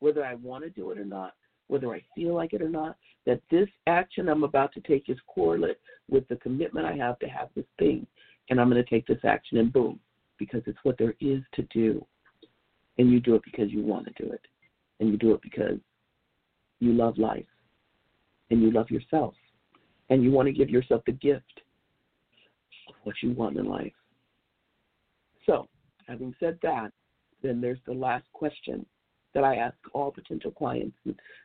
Whether 0.00 0.24
I 0.24 0.34
want 0.34 0.64
to 0.64 0.70
do 0.70 0.90
it 0.90 0.98
or 0.98 1.04
not, 1.04 1.34
whether 1.68 1.92
I 1.94 2.02
feel 2.14 2.34
like 2.34 2.54
it 2.54 2.62
or 2.62 2.70
not, 2.70 2.96
that 3.26 3.40
this 3.50 3.68
action 3.86 4.28
I'm 4.28 4.44
about 4.44 4.72
to 4.74 4.80
take 4.80 5.08
is 5.08 5.18
correlate 5.26 5.78
with 6.10 6.26
the 6.28 6.36
commitment 6.36 6.86
I 6.86 6.96
have 6.96 7.18
to 7.18 7.26
have 7.26 7.48
this 7.54 7.66
thing. 7.78 8.06
And 8.48 8.60
I'm 8.60 8.70
going 8.70 8.82
to 8.82 8.90
take 8.90 9.06
this 9.06 9.24
action 9.24 9.58
and 9.58 9.72
boom, 9.72 10.00
because 10.38 10.62
it's 10.66 10.78
what 10.82 10.98
there 10.98 11.14
is 11.20 11.42
to 11.54 11.62
do. 11.74 12.04
And 12.98 13.10
you 13.10 13.20
do 13.20 13.34
it 13.34 13.42
because 13.44 13.70
you 13.70 13.82
want 13.82 14.06
to 14.06 14.22
do 14.22 14.32
it 14.32 14.40
and 15.00 15.10
you 15.10 15.16
do 15.16 15.32
it 15.32 15.42
because 15.42 15.78
you 16.80 16.92
love 16.92 17.18
life 17.18 17.46
and 18.50 18.62
you 18.62 18.70
love 18.70 18.90
yourself 18.90 19.34
and 20.10 20.22
you 20.22 20.30
want 20.30 20.46
to 20.46 20.52
give 20.52 20.70
yourself 20.70 21.02
the 21.06 21.12
gift 21.12 21.60
of 22.88 22.94
what 23.04 23.14
you 23.22 23.32
want 23.32 23.56
in 23.56 23.66
life. 23.66 23.92
So, 25.46 25.68
having 26.06 26.34
said 26.40 26.58
that, 26.62 26.90
then 27.42 27.60
there's 27.60 27.78
the 27.86 27.92
last 27.92 28.24
question 28.32 28.84
that 29.34 29.44
I 29.44 29.56
ask 29.56 29.76
all 29.92 30.10
potential 30.10 30.50
clients, 30.50 30.96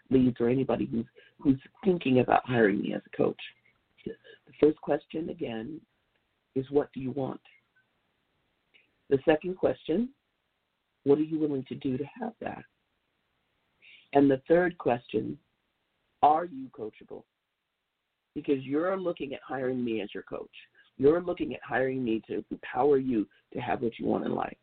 leads, 0.10 0.38
or 0.40 0.50
anybody 0.50 0.86
who's 0.86 1.06
who's 1.40 1.60
thinking 1.84 2.20
about 2.20 2.46
hiring 2.46 2.82
me 2.82 2.94
as 2.94 3.02
a 3.06 3.18
coach. 3.18 3.40
The 4.06 4.14
first 4.60 4.80
question 4.82 5.30
again 5.30 5.80
is 6.56 6.66
what 6.70 6.92
do 6.94 7.00
you 7.00 7.12
want? 7.12 7.42
The 9.10 9.20
second 9.26 9.58
question, 9.58 10.10
what 11.04 11.18
are 11.18 11.24
you 11.24 11.40
willing 11.40 11.66
to 11.70 11.76
do 11.76 11.98
to 11.98 12.04
have 12.20 12.34
that? 12.42 12.64
And 14.14 14.30
the 14.30 14.42
third 14.48 14.78
question, 14.78 15.38
are 16.24 16.46
you 16.46 16.70
coachable? 16.78 17.24
Because 18.36 18.64
you're 18.64 18.98
looking 18.98 19.34
at 19.34 19.42
hiring 19.48 19.84
me 19.84 20.02
as 20.02 20.10
your 20.14 20.24
coach. 20.24 20.50
You're 20.98 21.22
looking 21.22 21.54
at 21.54 21.62
hiring 21.64 22.04
me 22.04 22.22
to 22.28 22.44
empower 22.52 22.98
you 22.98 23.28
to 23.54 23.60
have 23.60 23.82
what 23.82 23.98
you 24.00 24.06
want 24.06 24.26
in 24.26 24.34
life. 24.34 24.58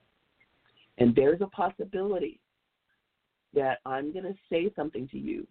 And 0.99 1.15
there's 1.15 1.41
a 1.41 1.47
possibility 1.47 2.41
that 3.55 3.79
I'm 3.87 4.13
going 4.13 4.25
to 4.25 4.35
say 4.51 4.71
something 4.77 5.09
to 5.09 5.19
you 5.19 5.47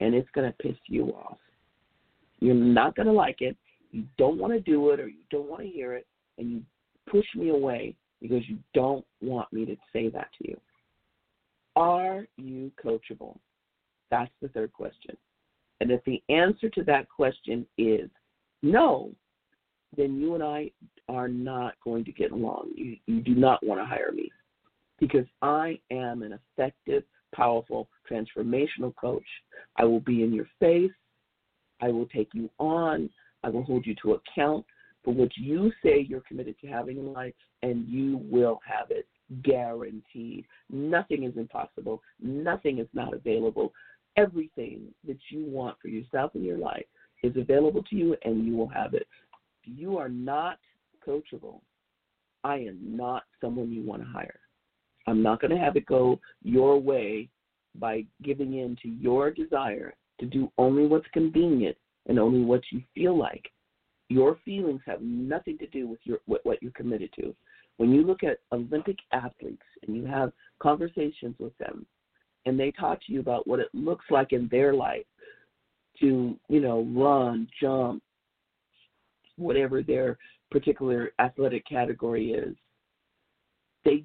and 0.00 0.14
it's 0.14 0.28
going 0.34 0.50
to 0.50 0.56
piss 0.58 0.76
you 0.88 1.08
off. 1.10 1.38
You're 2.40 2.54
not 2.54 2.96
going 2.96 3.06
to 3.06 3.12
like 3.12 3.40
it. 3.40 3.56
You 3.90 4.04
don't 4.18 4.38
want 4.38 4.52
to 4.52 4.60
do 4.60 4.90
it 4.90 5.00
or 5.00 5.08
you 5.08 5.22
don't 5.30 5.48
want 5.48 5.62
to 5.62 5.68
hear 5.68 5.94
it 5.94 6.06
and 6.38 6.50
you 6.50 6.62
push 7.08 7.26
me 7.36 7.50
away 7.50 7.94
because 8.20 8.48
you 8.48 8.58
don't 8.72 9.04
want 9.20 9.52
me 9.52 9.64
to 9.66 9.76
say 9.92 10.08
that 10.08 10.28
to 10.38 10.48
you. 10.48 10.60
Are 11.76 12.26
you 12.36 12.70
coachable? 12.82 13.38
That's 14.10 14.32
the 14.40 14.48
third 14.48 14.72
question. 14.72 15.16
And 15.80 15.90
if 15.90 16.02
the 16.04 16.22
answer 16.28 16.68
to 16.70 16.84
that 16.84 17.08
question 17.08 17.66
is 17.78 18.08
no, 18.62 19.12
then 19.96 20.20
you 20.20 20.34
and 20.34 20.42
I 20.42 20.70
are 21.08 21.28
not 21.28 21.74
going 21.84 22.04
to 22.04 22.12
get 22.12 22.32
along. 22.32 22.70
You, 22.74 22.96
you 23.06 23.20
do 23.20 23.34
not 23.34 23.64
want 23.64 23.80
to 23.80 23.84
hire 23.84 24.12
me 24.12 24.30
because 24.98 25.26
I 25.42 25.78
am 25.90 26.22
an 26.22 26.38
effective, 26.56 27.02
powerful, 27.34 27.88
transformational 28.10 28.94
coach. 28.96 29.26
I 29.76 29.84
will 29.84 30.00
be 30.00 30.22
in 30.22 30.32
your 30.32 30.48
face. 30.60 30.92
I 31.80 31.88
will 31.88 32.06
take 32.06 32.30
you 32.32 32.48
on. 32.58 33.10
I 33.42 33.50
will 33.50 33.64
hold 33.64 33.84
you 33.84 33.94
to 34.02 34.12
account 34.12 34.64
for 35.04 35.12
what 35.12 35.36
you 35.36 35.70
say 35.82 36.06
you're 36.08 36.22
committed 36.22 36.56
to 36.60 36.66
having 36.66 36.96
in 36.96 37.12
life, 37.12 37.34
and 37.62 37.86
you 37.88 38.22
will 38.30 38.60
have 38.66 38.90
it 38.90 39.06
guaranteed. 39.42 40.46
Nothing 40.70 41.24
is 41.24 41.36
impossible. 41.36 42.02
Nothing 42.20 42.78
is 42.78 42.88
not 42.92 43.14
available. 43.14 43.72
Everything 44.16 44.82
that 45.06 45.18
you 45.30 45.44
want 45.46 45.76
for 45.80 45.88
yourself 45.88 46.34
in 46.34 46.44
your 46.44 46.58
life 46.58 46.86
is 47.22 47.36
available 47.36 47.82
to 47.84 47.96
you, 47.96 48.16
and 48.24 48.46
you 48.46 48.56
will 48.56 48.68
have 48.68 48.94
it. 48.94 49.06
You 49.64 49.96
are 49.98 50.08
not 50.08 50.58
coachable, 51.06 51.60
I 52.44 52.56
am 52.56 52.78
not 52.82 53.24
someone 53.40 53.72
you 53.72 53.82
want 53.82 54.02
to 54.02 54.08
hire. 54.08 54.38
I'm 55.06 55.22
not 55.22 55.40
going 55.40 55.50
to 55.50 55.58
have 55.58 55.76
it 55.76 55.86
go 55.86 56.20
your 56.42 56.78
way 56.78 57.28
by 57.74 58.04
giving 58.22 58.58
in 58.58 58.76
to 58.82 58.88
your 58.88 59.30
desire 59.30 59.94
to 60.20 60.26
do 60.26 60.52
only 60.58 60.86
what's 60.86 61.06
convenient 61.12 61.76
and 62.06 62.18
only 62.18 62.44
what 62.44 62.60
you 62.70 62.82
feel 62.94 63.18
like. 63.18 63.50
Your 64.10 64.38
feelings 64.44 64.82
have 64.86 65.00
nothing 65.00 65.58
to 65.58 65.66
do 65.68 65.88
with 65.88 65.98
your 66.04 66.18
what 66.26 66.62
you're 66.62 66.70
committed 66.72 67.10
to. 67.18 67.34
When 67.76 67.92
you 67.92 68.02
look 68.02 68.22
at 68.22 68.38
Olympic 68.52 68.96
athletes 69.12 69.62
and 69.86 69.96
you 69.96 70.06
have 70.06 70.32
conversations 70.60 71.34
with 71.38 71.56
them, 71.58 71.86
and 72.46 72.58
they 72.58 72.70
talk 72.70 73.00
to 73.06 73.12
you 73.12 73.20
about 73.20 73.46
what 73.46 73.60
it 73.60 73.68
looks 73.72 74.04
like 74.10 74.32
in 74.32 74.48
their 74.50 74.74
life 74.74 75.06
to, 76.00 76.38
you 76.48 76.60
know, 76.60 76.86
run, 76.94 77.48
jump, 77.60 78.02
whatever 79.36 79.82
their 79.82 80.18
particular 80.50 81.12
athletic 81.18 81.66
category 81.66 82.32
is, 82.32 82.54
they 83.84 84.04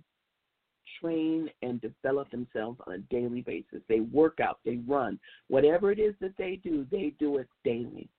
train 0.99 1.49
and 1.61 1.81
develop 1.81 2.29
themselves 2.31 2.79
on 2.87 2.93
a 2.93 2.97
daily 3.13 3.41
basis. 3.41 3.81
They 3.87 3.99
work 3.99 4.39
out, 4.39 4.59
they 4.65 4.79
run. 4.87 5.19
Whatever 5.47 5.91
it 5.91 5.99
is 5.99 6.15
that 6.21 6.37
they 6.37 6.59
do, 6.63 6.85
they 6.91 7.13
do 7.19 7.37
it 7.37 7.47
daily. 7.63 8.09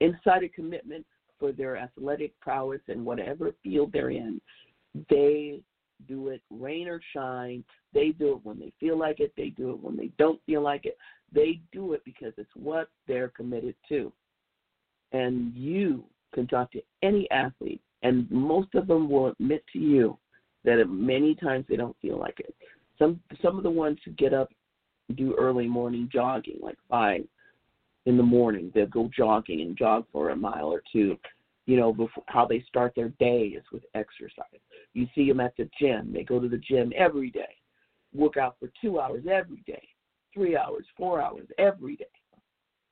Inside 0.00 0.44
a 0.44 0.48
commitment 0.48 1.06
for 1.38 1.52
their 1.52 1.76
athletic 1.76 2.38
prowess 2.40 2.80
in 2.88 3.04
whatever 3.04 3.52
field 3.62 3.92
they're 3.92 4.10
in, 4.10 4.40
they 5.08 5.60
do 6.08 6.28
it 6.28 6.42
rain 6.50 6.88
or 6.88 7.00
shine. 7.12 7.64
They 7.92 8.10
do 8.10 8.32
it 8.32 8.40
when 8.44 8.58
they 8.58 8.72
feel 8.80 8.98
like 8.98 9.20
it. 9.20 9.32
They 9.36 9.50
do 9.50 9.70
it 9.70 9.82
when 9.82 9.96
they 9.96 10.10
don't 10.18 10.40
feel 10.46 10.62
like 10.62 10.86
it. 10.86 10.96
They 11.32 11.60
do 11.72 11.92
it 11.92 12.02
because 12.04 12.32
it's 12.36 12.50
what 12.54 12.88
they're 13.06 13.28
committed 13.28 13.74
to. 13.88 14.12
And 15.12 15.54
you 15.54 16.04
can 16.34 16.46
talk 16.46 16.70
to 16.72 16.82
any 17.02 17.30
athlete, 17.30 17.80
and 18.02 18.30
most 18.30 18.74
of 18.74 18.86
them 18.86 19.10
will 19.10 19.28
admit 19.28 19.64
to 19.72 19.78
you 19.78 20.18
that 20.64 20.84
many 20.88 21.34
times 21.34 21.64
they 21.68 21.76
don't 21.76 21.96
feel 22.00 22.18
like 22.18 22.38
it. 22.40 22.54
Some 22.98 23.20
some 23.42 23.56
of 23.56 23.62
the 23.62 23.70
ones 23.70 23.98
who 24.04 24.12
get 24.12 24.34
up 24.34 24.50
do 25.16 25.34
early 25.38 25.66
morning 25.66 26.08
jogging, 26.12 26.58
like 26.62 26.78
five 26.88 27.22
in 28.06 28.16
the 28.16 28.22
morning, 28.22 28.70
they'll 28.74 28.86
go 28.86 29.10
jogging 29.14 29.60
and 29.60 29.76
jog 29.76 30.06
for 30.12 30.30
a 30.30 30.36
mile 30.36 30.66
or 30.66 30.82
two. 30.92 31.16
You 31.66 31.76
know, 31.76 31.92
before, 31.92 32.24
how 32.26 32.46
they 32.46 32.64
start 32.68 32.92
their 32.96 33.10
day 33.20 33.54
is 33.56 33.64
with 33.72 33.82
exercise. 33.94 34.60
You 34.94 35.06
see 35.14 35.28
them 35.28 35.40
at 35.40 35.56
the 35.56 35.68
gym; 35.78 36.12
they 36.12 36.24
go 36.24 36.40
to 36.40 36.48
the 36.48 36.58
gym 36.58 36.92
every 36.96 37.30
day, 37.30 37.56
work 38.14 38.36
out 38.36 38.56
for 38.58 38.70
two 38.80 39.00
hours 39.00 39.24
every 39.30 39.62
day, 39.66 39.86
three 40.34 40.56
hours, 40.56 40.86
four 40.96 41.22
hours 41.22 41.46
every 41.58 41.96
day. 41.96 42.06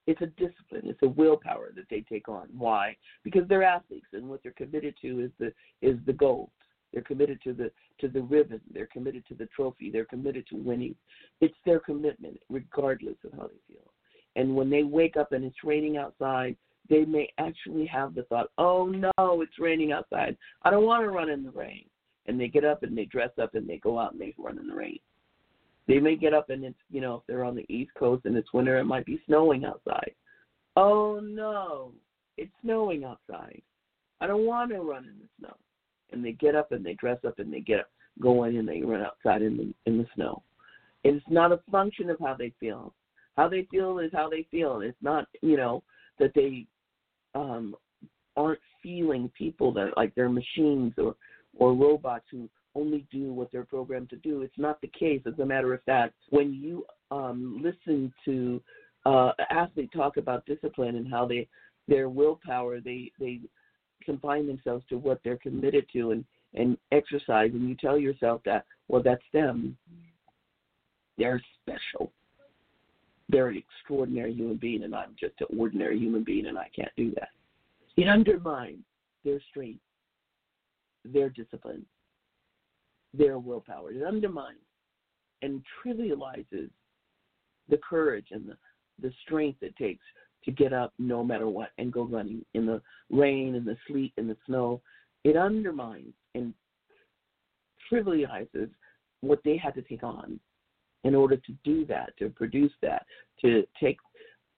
It's 0.06 0.22
a 0.22 0.26
discipline. 0.26 0.84
It's 0.84 1.02
a 1.02 1.08
willpower 1.08 1.70
that 1.76 1.84
they 1.90 2.00
take 2.00 2.28
on. 2.28 2.48
Why? 2.56 2.96
Because 3.24 3.46
they're 3.48 3.62
athletes, 3.62 4.06
and 4.12 4.28
what 4.28 4.42
they're 4.42 4.52
committed 4.52 4.94
to 5.02 5.20
is 5.20 5.30
the 5.38 5.52
is 5.82 5.98
the 6.06 6.12
goal. 6.12 6.50
They're 6.92 7.02
committed 7.02 7.42
to 7.42 7.52
the 7.52 7.70
to 8.00 8.08
the 8.08 8.22
ribbon. 8.22 8.60
They're 8.72 8.86
committed 8.86 9.26
to 9.26 9.34
the 9.34 9.46
trophy. 9.54 9.90
They're 9.90 10.04
committed 10.06 10.46
to 10.48 10.56
winning. 10.56 10.94
It's 11.40 11.58
their 11.66 11.80
commitment, 11.80 12.38
regardless 12.48 13.16
of 13.24 13.32
how 13.32 13.48
they 13.48 13.60
feel. 13.74 13.92
And 14.36 14.54
when 14.54 14.70
they 14.70 14.84
wake 14.84 15.16
up 15.16 15.32
and 15.32 15.44
it's 15.44 15.64
raining 15.64 15.96
outside, 15.96 16.56
they 16.88 17.04
may 17.04 17.28
actually 17.38 17.86
have 17.86 18.14
the 18.14 18.24
thought, 18.24 18.50
"Oh 18.58 18.86
no, 18.86 19.40
it's 19.42 19.58
raining 19.58 19.92
outside. 19.92 20.36
I 20.62 20.70
don't 20.70 20.84
want 20.84 21.04
to 21.04 21.10
run 21.10 21.30
in 21.30 21.44
the 21.44 21.50
rain." 21.50 21.84
And 22.26 22.38
they 22.38 22.48
get 22.48 22.64
up 22.64 22.82
and 22.82 22.96
they 22.96 23.06
dress 23.06 23.30
up 23.40 23.54
and 23.54 23.68
they 23.68 23.78
go 23.78 23.98
out 23.98 24.12
and 24.12 24.20
they 24.20 24.34
run 24.38 24.58
in 24.58 24.66
the 24.66 24.74
rain. 24.74 24.98
They 25.86 25.98
may 25.98 26.16
get 26.16 26.34
up 26.34 26.50
and 26.50 26.64
it's 26.64 26.78
you 26.90 27.00
know 27.00 27.16
if 27.16 27.22
they're 27.26 27.44
on 27.44 27.56
the 27.56 27.66
East 27.72 27.92
Coast 27.98 28.24
and 28.26 28.36
it's 28.36 28.52
winter, 28.52 28.78
it 28.78 28.84
might 28.84 29.06
be 29.06 29.22
snowing 29.26 29.64
outside. 29.64 30.14
Oh 30.76 31.20
no, 31.20 31.92
it's 32.36 32.52
snowing 32.62 33.04
outside. 33.04 33.62
I 34.20 34.26
don't 34.26 34.46
want 34.46 34.70
to 34.70 34.80
run 34.80 35.04
in 35.04 35.14
the 35.20 35.28
snow 35.38 35.54
and 36.12 36.24
they 36.24 36.32
get 36.32 36.54
up 36.54 36.72
and 36.72 36.84
they 36.84 36.94
dress 36.94 37.18
up 37.26 37.38
and 37.38 37.52
they 37.52 37.60
get 37.60 37.80
up, 37.80 37.90
go 38.20 38.44
in 38.44 38.56
and 38.56 38.68
they 38.68 38.82
run 38.82 39.02
outside 39.02 39.42
in 39.42 39.56
the 39.56 39.74
in 39.86 39.98
the 39.98 40.06
snow. 40.14 40.42
It's 41.04 41.24
not 41.28 41.52
a 41.52 41.60
function 41.70 42.10
of 42.10 42.18
how 42.18 42.34
they 42.34 42.52
feel. 42.58 42.94
How 43.36 43.48
they 43.48 43.66
feel 43.70 43.98
is 44.00 44.10
how 44.12 44.28
they 44.28 44.46
feel. 44.50 44.80
It's 44.80 44.96
not, 45.00 45.26
you 45.42 45.56
know, 45.56 45.82
that 46.18 46.32
they 46.34 46.66
um 47.34 47.74
aren't 48.36 48.60
feeling 48.82 49.30
people 49.36 49.72
that 49.72 49.96
like 49.96 50.14
they're 50.14 50.28
machines 50.28 50.92
or 50.96 51.16
or 51.56 51.74
robots 51.74 52.26
who 52.30 52.48
only 52.74 53.06
do 53.10 53.32
what 53.32 53.50
they're 53.50 53.64
programmed 53.64 54.10
to 54.10 54.16
do. 54.16 54.42
It's 54.42 54.58
not 54.58 54.80
the 54.80 54.90
case. 54.98 55.20
As 55.26 55.38
a 55.40 55.46
matter 55.46 55.74
of 55.74 55.82
fact, 55.82 56.14
when 56.30 56.54
you 56.54 56.84
um, 57.10 57.60
listen 57.60 58.12
to 58.24 58.62
uh, 59.06 59.32
athletes 59.50 59.92
talk 59.96 60.16
about 60.16 60.46
discipline 60.46 60.94
and 60.96 61.10
how 61.10 61.26
they 61.26 61.48
their 61.88 62.08
willpower, 62.08 62.80
they 62.80 63.10
they 63.18 63.40
confine 64.04 64.46
themselves 64.46 64.84
to 64.88 64.96
what 64.96 65.20
they're 65.24 65.38
committed 65.38 65.86
to 65.92 66.12
and 66.12 66.24
and 66.54 66.78
exercise 66.92 67.50
and 67.52 67.68
you 67.68 67.74
tell 67.74 67.98
yourself 67.98 68.40
that 68.44 68.64
well 68.88 69.02
that's 69.02 69.22
them 69.32 69.76
they're 71.18 71.42
special 71.62 72.10
they're 73.28 73.48
an 73.48 73.56
extraordinary 73.56 74.32
human 74.32 74.56
being 74.56 74.84
and 74.84 74.94
i'm 74.94 75.14
just 75.18 75.34
an 75.40 75.58
ordinary 75.58 75.98
human 75.98 76.24
being 76.24 76.46
and 76.46 76.58
i 76.58 76.68
can't 76.74 76.92
do 76.96 77.12
that 77.14 77.28
it 77.96 78.08
undermines 78.08 78.84
their 79.24 79.40
strength 79.50 79.80
their 81.04 81.28
discipline 81.30 81.84
their 83.14 83.38
willpower 83.38 83.92
it 83.92 84.02
undermines 84.02 84.58
and 85.42 85.62
trivializes 85.84 86.70
the 87.68 87.78
courage 87.88 88.28
and 88.30 88.48
the, 88.48 88.56
the 89.00 89.12
strength 89.24 89.62
it 89.62 89.76
takes 89.76 90.04
to 90.44 90.50
get 90.52 90.72
up 90.72 90.92
no 90.98 91.22
matter 91.22 91.48
what 91.48 91.70
and 91.78 91.92
go 91.92 92.04
running 92.04 92.44
in 92.54 92.66
the 92.66 92.80
rain, 93.10 93.54
and 93.54 93.66
the 93.66 93.76
sleet, 93.86 94.12
and 94.16 94.28
the 94.28 94.36
snow. 94.46 94.80
It 95.24 95.36
undermines 95.36 96.14
and 96.34 96.54
trivializes 97.92 98.70
what 99.20 99.40
they 99.44 99.56
had 99.56 99.74
to 99.74 99.82
take 99.82 100.02
on 100.02 100.38
in 101.04 101.14
order 101.14 101.36
to 101.36 101.52
do 101.64 101.84
that, 101.86 102.16
to 102.18 102.28
produce 102.30 102.72
that, 102.82 103.06
to 103.40 103.64
take 103.80 103.98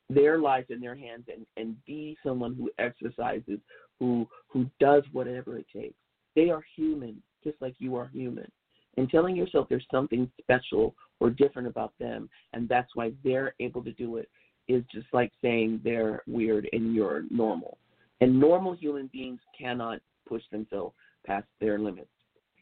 their 0.09 0.39
lives 0.39 0.67
in 0.71 0.81
their 0.81 0.97
hands 0.97 1.25
and, 1.33 1.47
and 1.57 1.77
be 1.87 2.17
someone 2.25 2.55
who 2.55 2.71
exercises, 2.79 3.59
who 3.99 4.27
who 4.49 4.67
does 4.81 5.05
whatever 5.13 5.59
it 5.59 5.67
takes. 5.73 5.95
They 6.35 6.51
are 6.51 6.65
human, 6.77 7.23
just 7.45 7.61
like 7.61 7.75
you 7.79 7.97
are 7.97 8.09
human. 8.13 8.51
And 8.97 9.09
telling 9.09 9.37
yourself 9.37 9.69
there's 9.69 9.87
something 9.91 10.31
special 10.41 10.95
or 11.21 11.31
different 11.31 11.69
about 11.69 11.93
them, 12.01 12.29
and 12.53 12.69
that's 12.69 12.91
why 12.95 13.13
they're 13.23 13.55
able 13.61 13.85
to 13.85 13.93
do 13.93 14.17
it, 14.17 14.29
is 14.69 14.83
just 14.93 15.07
like 15.13 15.33
saying 15.43 15.81
they're 15.85 16.23
weird 16.27 16.69
and 16.73 16.95
you're 16.95 17.25
normal. 17.31 17.79
And 18.21 18.39
normal 18.39 18.75
human 18.75 19.09
beings 19.13 19.41
cannot 19.59 20.01
push 20.29 20.43
themselves 20.51 20.95
past 21.27 21.47
their 21.61 21.79
limits. 21.79 22.09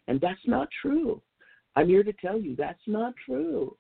And 0.07 0.21
that's 0.21 0.41
not 0.47 0.69
true. 0.83 1.21
I'm 1.79 1.87
here 1.87 2.03
to 2.03 2.13
tell 2.15 2.41
you 2.41 2.57
that's 2.57 2.83
not 2.89 3.15
true. 3.25 3.77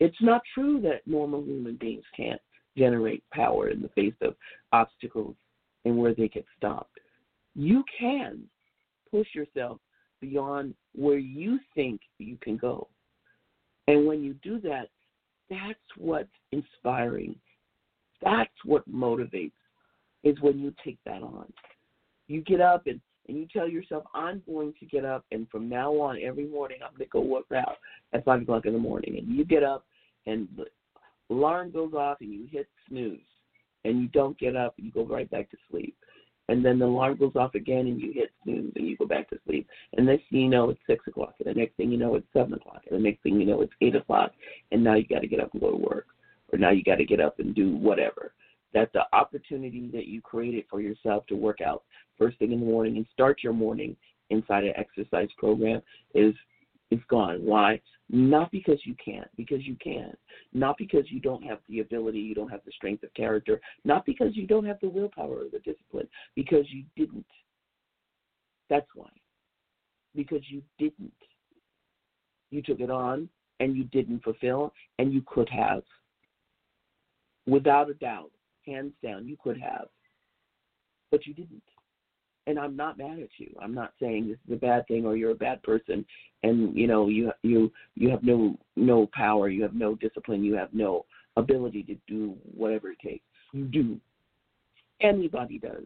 It's 0.00 0.16
not 0.22 0.40
true 0.54 0.80
that 0.80 1.06
normal 1.06 1.42
human 1.42 1.76
beings 1.76 2.04
can't 2.16 2.40
generate 2.78 3.22
power 3.30 3.68
in 3.68 3.82
the 3.82 3.90
face 3.90 4.14
of 4.22 4.36
obstacles 4.72 5.34
and 5.84 5.98
where 5.98 6.14
they 6.14 6.28
get 6.28 6.46
stopped. 6.56 6.98
You 7.54 7.84
can 8.00 8.44
push 9.10 9.26
yourself 9.34 9.80
beyond 10.22 10.74
where 10.94 11.18
you 11.18 11.58
think 11.74 12.00
you 12.18 12.38
can 12.40 12.56
go. 12.56 12.88
And 13.86 14.06
when 14.06 14.22
you 14.22 14.32
do 14.42 14.58
that, 14.60 14.88
that's 15.50 15.78
what's 15.98 16.30
inspiring. 16.52 17.36
That's 18.22 18.48
what 18.64 18.90
motivates, 18.90 19.52
is 20.24 20.40
when 20.40 20.58
you 20.58 20.72
take 20.82 20.98
that 21.04 21.22
on. 21.22 21.52
You 22.28 22.40
get 22.40 22.62
up 22.62 22.86
and, 22.86 22.98
and 23.28 23.36
you 23.36 23.46
tell 23.52 23.68
yourself, 23.68 24.04
I'm 24.14 24.42
going 24.46 24.74
to 24.80 24.86
get 24.86 25.04
up, 25.04 25.24
and 25.32 25.48
from 25.50 25.68
now 25.68 25.92
on, 25.92 26.18
every 26.22 26.46
morning, 26.46 26.78
I'm 26.82 26.92
going 26.92 27.06
to 27.06 27.10
go 27.10 27.20
work 27.20 27.46
out 27.54 27.76
at 28.12 28.24
5 28.24 28.42
o'clock 28.42 28.66
in 28.66 28.72
the 28.72 28.78
morning. 28.78 29.18
And 29.18 29.28
you 29.36 29.44
get 29.44 29.62
up, 29.62 29.84
and 30.26 30.48
the 30.56 30.66
alarm 31.34 31.70
goes 31.70 31.92
off, 31.94 32.18
and 32.20 32.32
you 32.32 32.46
hit 32.50 32.68
snooze, 32.88 33.18
and 33.84 34.00
you 34.00 34.08
don't 34.08 34.38
get 34.38 34.56
up, 34.56 34.74
and 34.78 34.86
you 34.86 34.92
go 34.92 35.04
right 35.04 35.30
back 35.30 35.50
to 35.50 35.56
sleep 35.70 35.96
and 36.48 36.64
then 36.64 36.78
the 36.78 36.84
alarm 36.84 37.16
goes 37.16 37.34
off 37.34 37.54
again 37.54 37.86
and 37.86 38.00
you 38.00 38.12
hit 38.12 38.30
snooze 38.42 38.72
and 38.76 38.86
you 38.86 38.96
go 38.96 39.06
back 39.06 39.28
to 39.30 39.38
sleep. 39.46 39.68
And 39.94 40.06
next 40.06 40.24
thing 40.30 40.40
you 40.40 40.48
know 40.48 40.70
it's 40.70 40.80
six 40.86 41.06
o'clock 41.06 41.34
and 41.44 41.54
the 41.54 41.58
next 41.58 41.76
thing 41.76 41.90
you 41.90 41.98
know 41.98 42.14
it's 42.14 42.26
seven 42.32 42.54
o'clock 42.54 42.82
and 42.88 42.98
the 42.98 43.02
next 43.02 43.22
thing 43.22 43.40
you 43.40 43.46
know 43.46 43.62
it's 43.62 43.72
eight 43.80 43.96
o'clock 43.96 44.32
and 44.70 44.82
now 44.82 44.94
you 44.94 45.06
gotta 45.06 45.26
get 45.26 45.40
up 45.40 45.52
and 45.52 45.60
go 45.60 45.70
to 45.70 45.76
work. 45.76 46.06
Or 46.52 46.58
now 46.58 46.70
you 46.70 46.82
gotta 46.84 47.04
get 47.04 47.20
up 47.20 47.38
and 47.40 47.54
do 47.54 47.76
whatever. 47.76 48.32
That 48.74 48.92
the 48.92 49.02
opportunity 49.12 49.90
that 49.92 50.06
you 50.06 50.20
created 50.20 50.64
for 50.70 50.80
yourself 50.80 51.26
to 51.26 51.34
work 51.34 51.60
out 51.60 51.82
first 52.18 52.38
thing 52.38 52.52
in 52.52 52.60
the 52.60 52.66
morning 52.66 52.96
and 52.96 53.06
start 53.12 53.38
your 53.42 53.52
morning 53.52 53.96
inside 54.30 54.64
an 54.64 54.74
exercise 54.76 55.28
program 55.38 55.80
is 56.14 56.34
is 56.90 57.00
gone. 57.08 57.44
Why? 57.44 57.80
Not 58.08 58.52
because 58.52 58.78
you 58.84 58.94
can't, 59.04 59.28
because 59.36 59.66
you 59.66 59.76
can. 59.82 60.12
Not 60.52 60.78
because 60.78 61.10
you 61.10 61.18
don't 61.18 61.42
have 61.42 61.58
the 61.68 61.80
ability, 61.80 62.20
you 62.20 62.34
don't 62.34 62.50
have 62.50 62.64
the 62.64 62.70
strength 62.72 63.02
of 63.02 63.12
character. 63.14 63.60
Not 63.84 64.06
because 64.06 64.36
you 64.36 64.46
don't 64.46 64.64
have 64.64 64.78
the 64.80 64.88
willpower 64.88 65.38
or 65.38 65.48
the 65.52 65.58
discipline, 65.58 66.08
because 66.36 66.64
you 66.68 66.84
didn't. 66.96 67.26
That's 68.70 68.86
why. 68.94 69.08
Because 70.14 70.42
you 70.48 70.62
didn't. 70.78 71.12
You 72.50 72.62
took 72.62 72.80
it 72.80 72.90
on 72.90 73.28
and 73.58 73.76
you 73.76 73.84
didn't 73.84 74.22
fulfill, 74.22 74.72
and 74.98 75.12
you 75.12 75.22
could 75.26 75.48
have. 75.48 75.82
Without 77.46 77.90
a 77.90 77.94
doubt, 77.94 78.30
hands 78.64 78.92
down, 79.02 79.26
you 79.26 79.36
could 79.42 79.58
have. 79.58 79.88
But 81.10 81.26
you 81.26 81.34
didn't 81.34 81.62
and 82.46 82.58
I'm 82.58 82.76
not 82.76 82.98
mad 82.98 83.18
at 83.18 83.28
you. 83.38 83.54
I'm 83.60 83.74
not 83.74 83.92
saying 84.00 84.28
this 84.28 84.38
is 84.46 84.54
a 84.54 84.60
bad 84.60 84.86
thing 84.86 85.04
or 85.04 85.16
you're 85.16 85.32
a 85.32 85.36
bad 85.36 85.62
person 85.62 86.04
and 86.42 86.76
you 86.76 86.86
know 86.86 87.08
you 87.08 87.32
you 87.42 87.72
you 87.94 88.10
have 88.10 88.22
no 88.22 88.56
no 88.76 89.08
power, 89.12 89.48
you 89.48 89.62
have 89.62 89.74
no 89.74 89.94
discipline, 89.96 90.44
you 90.44 90.54
have 90.54 90.72
no 90.72 91.04
ability 91.36 91.82
to 91.84 91.96
do 92.06 92.36
whatever 92.54 92.90
it 92.90 92.98
takes. 93.02 93.24
You 93.52 93.64
do. 93.64 94.00
Anybody 95.00 95.58
does. 95.58 95.84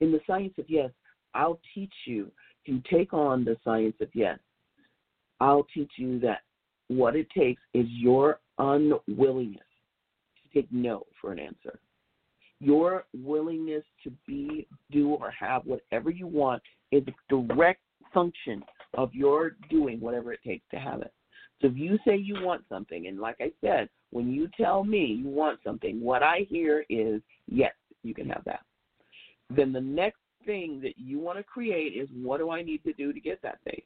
In 0.00 0.12
the 0.12 0.20
science 0.26 0.54
of 0.58 0.66
yes, 0.68 0.90
I'll 1.34 1.60
teach 1.74 1.94
you 2.06 2.30
to 2.66 2.82
take 2.90 3.12
on 3.12 3.44
the 3.44 3.56
science 3.64 3.96
of 4.00 4.08
yes. 4.14 4.38
I'll 5.40 5.66
teach 5.74 5.90
you 5.96 6.20
that 6.20 6.40
what 6.88 7.16
it 7.16 7.28
takes 7.30 7.62
is 7.74 7.86
your 7.88 8.40
unwillingness 8.58 9.62
to 10.42 10.60
take 10.60 10.70
no 10.70 11.06
for 11.20 11.32
an 11.32 11.38
answer 11.38 11.80
your 12.62 13.06
willingness 13.12 13.82
to 14.04 14.12
be, 14.26 14.68
do, 14.90 15.10
or 15.10 15.30
have 15.32 15.62
whatever 15.64 16.10
you 16.10 16.26
want 16.26 16.62
is 16.92 17.02
a 17.08 17.34
direct 17.34 17.80
function 18.14 18.62
of 18.94 19.12
your 19.12 19.56
doing 19.68 20.00
whatever 20.00 20.32
it 20.32 20.40
takes 20.46 20.64
to 20.70 20.76
have 20.76 21.02
it. 21.02 21.12
So 21.60 21.68
if 21.68 21.76
you 21.76 21.98
say 22.06 22.16
you 22.16 22.36
want 22.40 22.62
something, 22.68 23.08
and 23.08 23.18
like 23.18 23.36
I 23.40 23.50
said, 23.60 23.88
when 24.10 24.32
you 24.32 24.48
tell 24.56 24.84
me 24.84 25.04
you 25.06 25.28
want 25.28 25.58
something, 25.64 26.00
what 26.00 26.22
I 26.22 26.46
hear 26.48 26.84
is, 26.88 27.20
yes, 27.48 27.72
you 28.02 28.14
can 28.14 28.28
have 28.28 28.42
that. 28.44 28.60
Then 29.50 29.72
the 29.72 29.80
next 29.80 30.20
thing 30.46 30.80
that 30.82 30.94
you 30.96 31.18
want 31.18 31.38
to 31.38 31.44
create 31.44 31.96
is, 31.96 32.08
what 32.14 32.38
do 32.38 32.50
I 32.50 32.62
need 32.62 32.84
to 32.84 32.92
do 32.92 33.12
to 33.12 33.20
get 33.20 33.40
that 33.42 33.58
thing? 33.64 33.82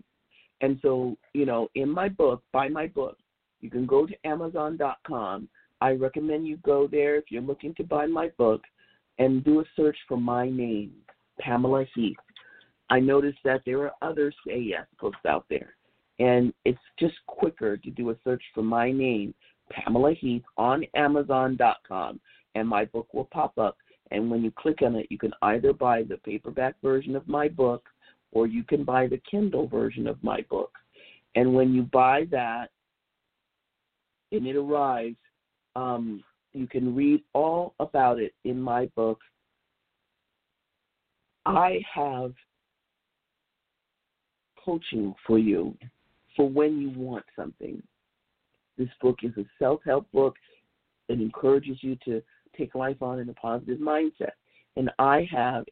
And 0.61 0.79
so, 0.83 1.17
you 1.33 1.47
know, 1.47 1.69
in 1.75 1.89
my 1.89 2.09
book, 2.09 2.43
buy 2.53 2.69
my 2.69 2.87
book, 2.89 3.19
you 3.61 3.71
can 3.71 3.87
go 3.87 4.07
to 4.07 4.15
Amazon.com 4.25 5.49
I 5.81 5.93
recommend 5.93 6.47
you 6.47 6.57
go 6.59 6.87
there 6.87 7.17
if 7.17 7.25
you're 7.29 7.43
looking 7.43 7.75
to 7.75 7.85
buy 7.85 8.07
my 8.07 8.31
book 8.39 8.63
and 9.19 9.45
do 9.45 9.61
a 9.61 9.65
search 9.75 9.97
for 10.09 10.17
my 10.17 10.49
name, 10.49 10.93
Pamela 11.41 11.85
Heath. 11.95 12.17
I 12.89 13.01
noticed 13.01 13.39
that 13.45 13.63
there 13.67 13.83
are 13.83 13.93
other 14.03 14.33
Say 14.47 14.59
Yes 14.59 14.87
books 15.01 15.19
out 15.27 15.45
there, 15.51 15.75
and 16.19 16.53
it's 16.65 16.79
just 16.99 17.15
quicker 17.27 17.77
to 17.77 17.91
do 17.91 18.11
a 18.11 18.17
search 18.25 18.43
for 18.55 18.63
my 18.63 18.93
name, 18.93 19.35
Pamela 19.71 20.15
Heath, 20.15 20.45
on 20.57 20.85
Amazon.com, 20.95 22.21
and 22.55 22.69
my 22.69 22.85
book 22.87 23.13
will 23.13 23.25
pop 23.25 23.59
up. 23.59 23.77
And 24.13 24.31
when 24.31 24.45
you 24.45 24.53
click 24.53 24.83
on 24.83 24.95
it, 24.95 25.07
you 25.11 25.19
can 25.19 25.33
either 25.43 25.73
buy 25.73 26.05
the 26.05 26.17
paperback 26.19 26.77
version 26.81 27.17
of 27.17 27.27
my 27.27 27.49
book 27.49 27.89
or 28.33 28.47
you 28.47 28.63
can 28.63 28.85
buy 28.85 29.09
the 29.09 29.21
Kindle 29.29 29.67
version 29.67 30.07
of 30.07 30.23
my 30.23 30.45
book. 30.49 30.71
And 31.35 31.55
when 31.55 31.75
you 31.75 31.83
buy 31.83 32.27
that 32.31 32.71
and 34.31 34.47
it 34.47 34.57
arrives, 34.57 35.17
um, 35.77 36.25
you 36.55 36.67
can 36.67 36.97
read 36.97 37.23
all 37.35 37.75
about 37.81 38.19
it 38.19 38.33
in 38.45 38.61
my 38.61 38.87
book. 38.97 39.21
I 41.45 41.81
have 41.95 42.33
coaching 44.65 45.15
for 45.27 45.39
you 45.39 45.77
for 46.35 46.49
when 46.49 46.81
you 46.81 46.91
want 46.91 47.25
something. 47.37 47.81
This 48.79 48.89
book 49.01 49.19
is 49.23 49.33
a 49.37 49.45
self 49.59 49.81
help 49.85 50.11
book 50.13 50.35
that 51.09 51.21
encourages 51.21 51.77
you 51.83 51.97
to 52.07 52.23
take 52.57 52.75
life 52.75 53.03
on 53.03 53.19
in 53.21 53.29
a 53.29 53.35
positive 53.35 53.79
mindset. 53.79 54.33
And 54.77 54.91
I 54.99 55.29
have 55.31 55.65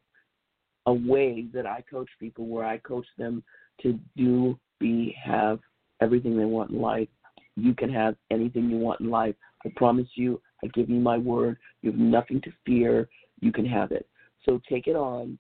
a 0.87 0.93
way 0.93 1.47
that 1.55 1.67
I 1.67 1.83
coach 1.91 2.09
people 2.21 2.47
where 2.47 2.67
I 2.67 2.77
coach 2.79 3.07
them 3.17 3.43
to 3.83 3.99
do, 4.17 4.59
be, 4.79 5.17
have 5.23 5.61
everything 6.01 6.37
they 6.37 6.45
want 6.45 6.71
in 6.71 6.81
life. 6.81 7.09
You 7.57 7.75
can 7.75 7.93
have 7.93 8.17
anything 8.31 8.69
you 8.69 8.77
want 8.77 9.01
in 9.01 9.11
life. 9.11 9.35
I 9.65 9.71
promise 9.77 10.09
you, 10.15 10.41
I 10.63 10.69
give 10.69 10.91
you 10.91 11.01
my 11.01 11.19
word. 11.19 11.59
You 11.83 11.91
have 11.91 12.01
nothing 12.01 12.41
to 12.43 12.53
fear. 12.67 13.09
You 13.41 13.53
can 13.53 13.67
have 13.67 13.93
it. 13.93 14.09
So 14.45 14.61
take 14.69 14.87
it 14.87 14.97
on. 14.97 15.39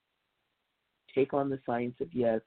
Take 1.14 1.34
on 1.34 1.50
the 1.50 1.60
science 1.64 1.94
of 2.00 2.08
yes. 2.12 2.40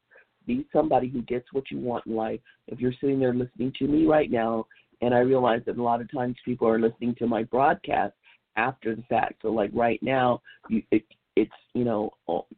Be 0.45 0.65
somebody 0.71 1.09
who 1.09 1.21
gets 1.23 1.45
what 1.51 1.69
you 1.71 1.79
want 1.79 2.05
in 2.05 2.15
life. 2.15 2.39
If 2.67 2.79
you're 2.79 2.93
sitting 2.99 3.19
there 3.19 3.33
listening 3.33 3.73
to 3.79 3.87
me 3.87 4.05
right 4.05 4.31
now, 4.31 4.65
and 5.01 5.13
I 5.13 5.19
realize 5.19 5.61
that 5.65 5.77
a 5.77 5.83
lot 5.83 6.01
of 6.01 6.11
times 6.11 6.35
people 6.43 6.67
are 6.67 6.79
listening 6.79 7.15
to 7.15 7.27
my 7.27 7.43
broadcast 7.43 8.13
after 8.55 8.95
the 8.95 9.03
fact. 9.03 9.41
So 9.41 9.49
like 9.49 9.69
right 9.73 10.01
now, 10.01 10.41
you, 10.69 10.81
it, 10.91 11.03
it's 11.35 11.51
you 11.73 11.83
know 11.83 12.11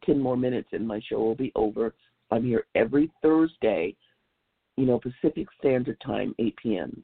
ten 0.04 0.18
more 0.18 0.36
minutes 0.36 0.68
and 0.72 0.86
my 0.86 1.00
show 1.08 1.18
will 1.18 1.34
be 1.34 1.52
over. 1.54 1.94
I'm 2.30 2.44
here 2.44 2.66
every 2.74 3.10
Thursday, 3.22 3.94
you 4.76 4.86
know 4.86 5.00
Pacific 5.00 5.48
Standard 5.58 6.00
Time, 6.04 6.34
8 6.38 6.56
p.m. 6.62 7.02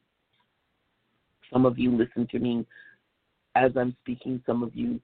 Some 1.53 1.67
of 1.67 1.79
you 1.79 1.97
listen 1.97 2.27
to 2.31 2.39
me 2.39 2.67
as 3.55 3.73
I'm 3.77 3.97
speaking. 4.03 4.43
Some 4.47 4.63
of 4.63 4.75
you 4.75 5.01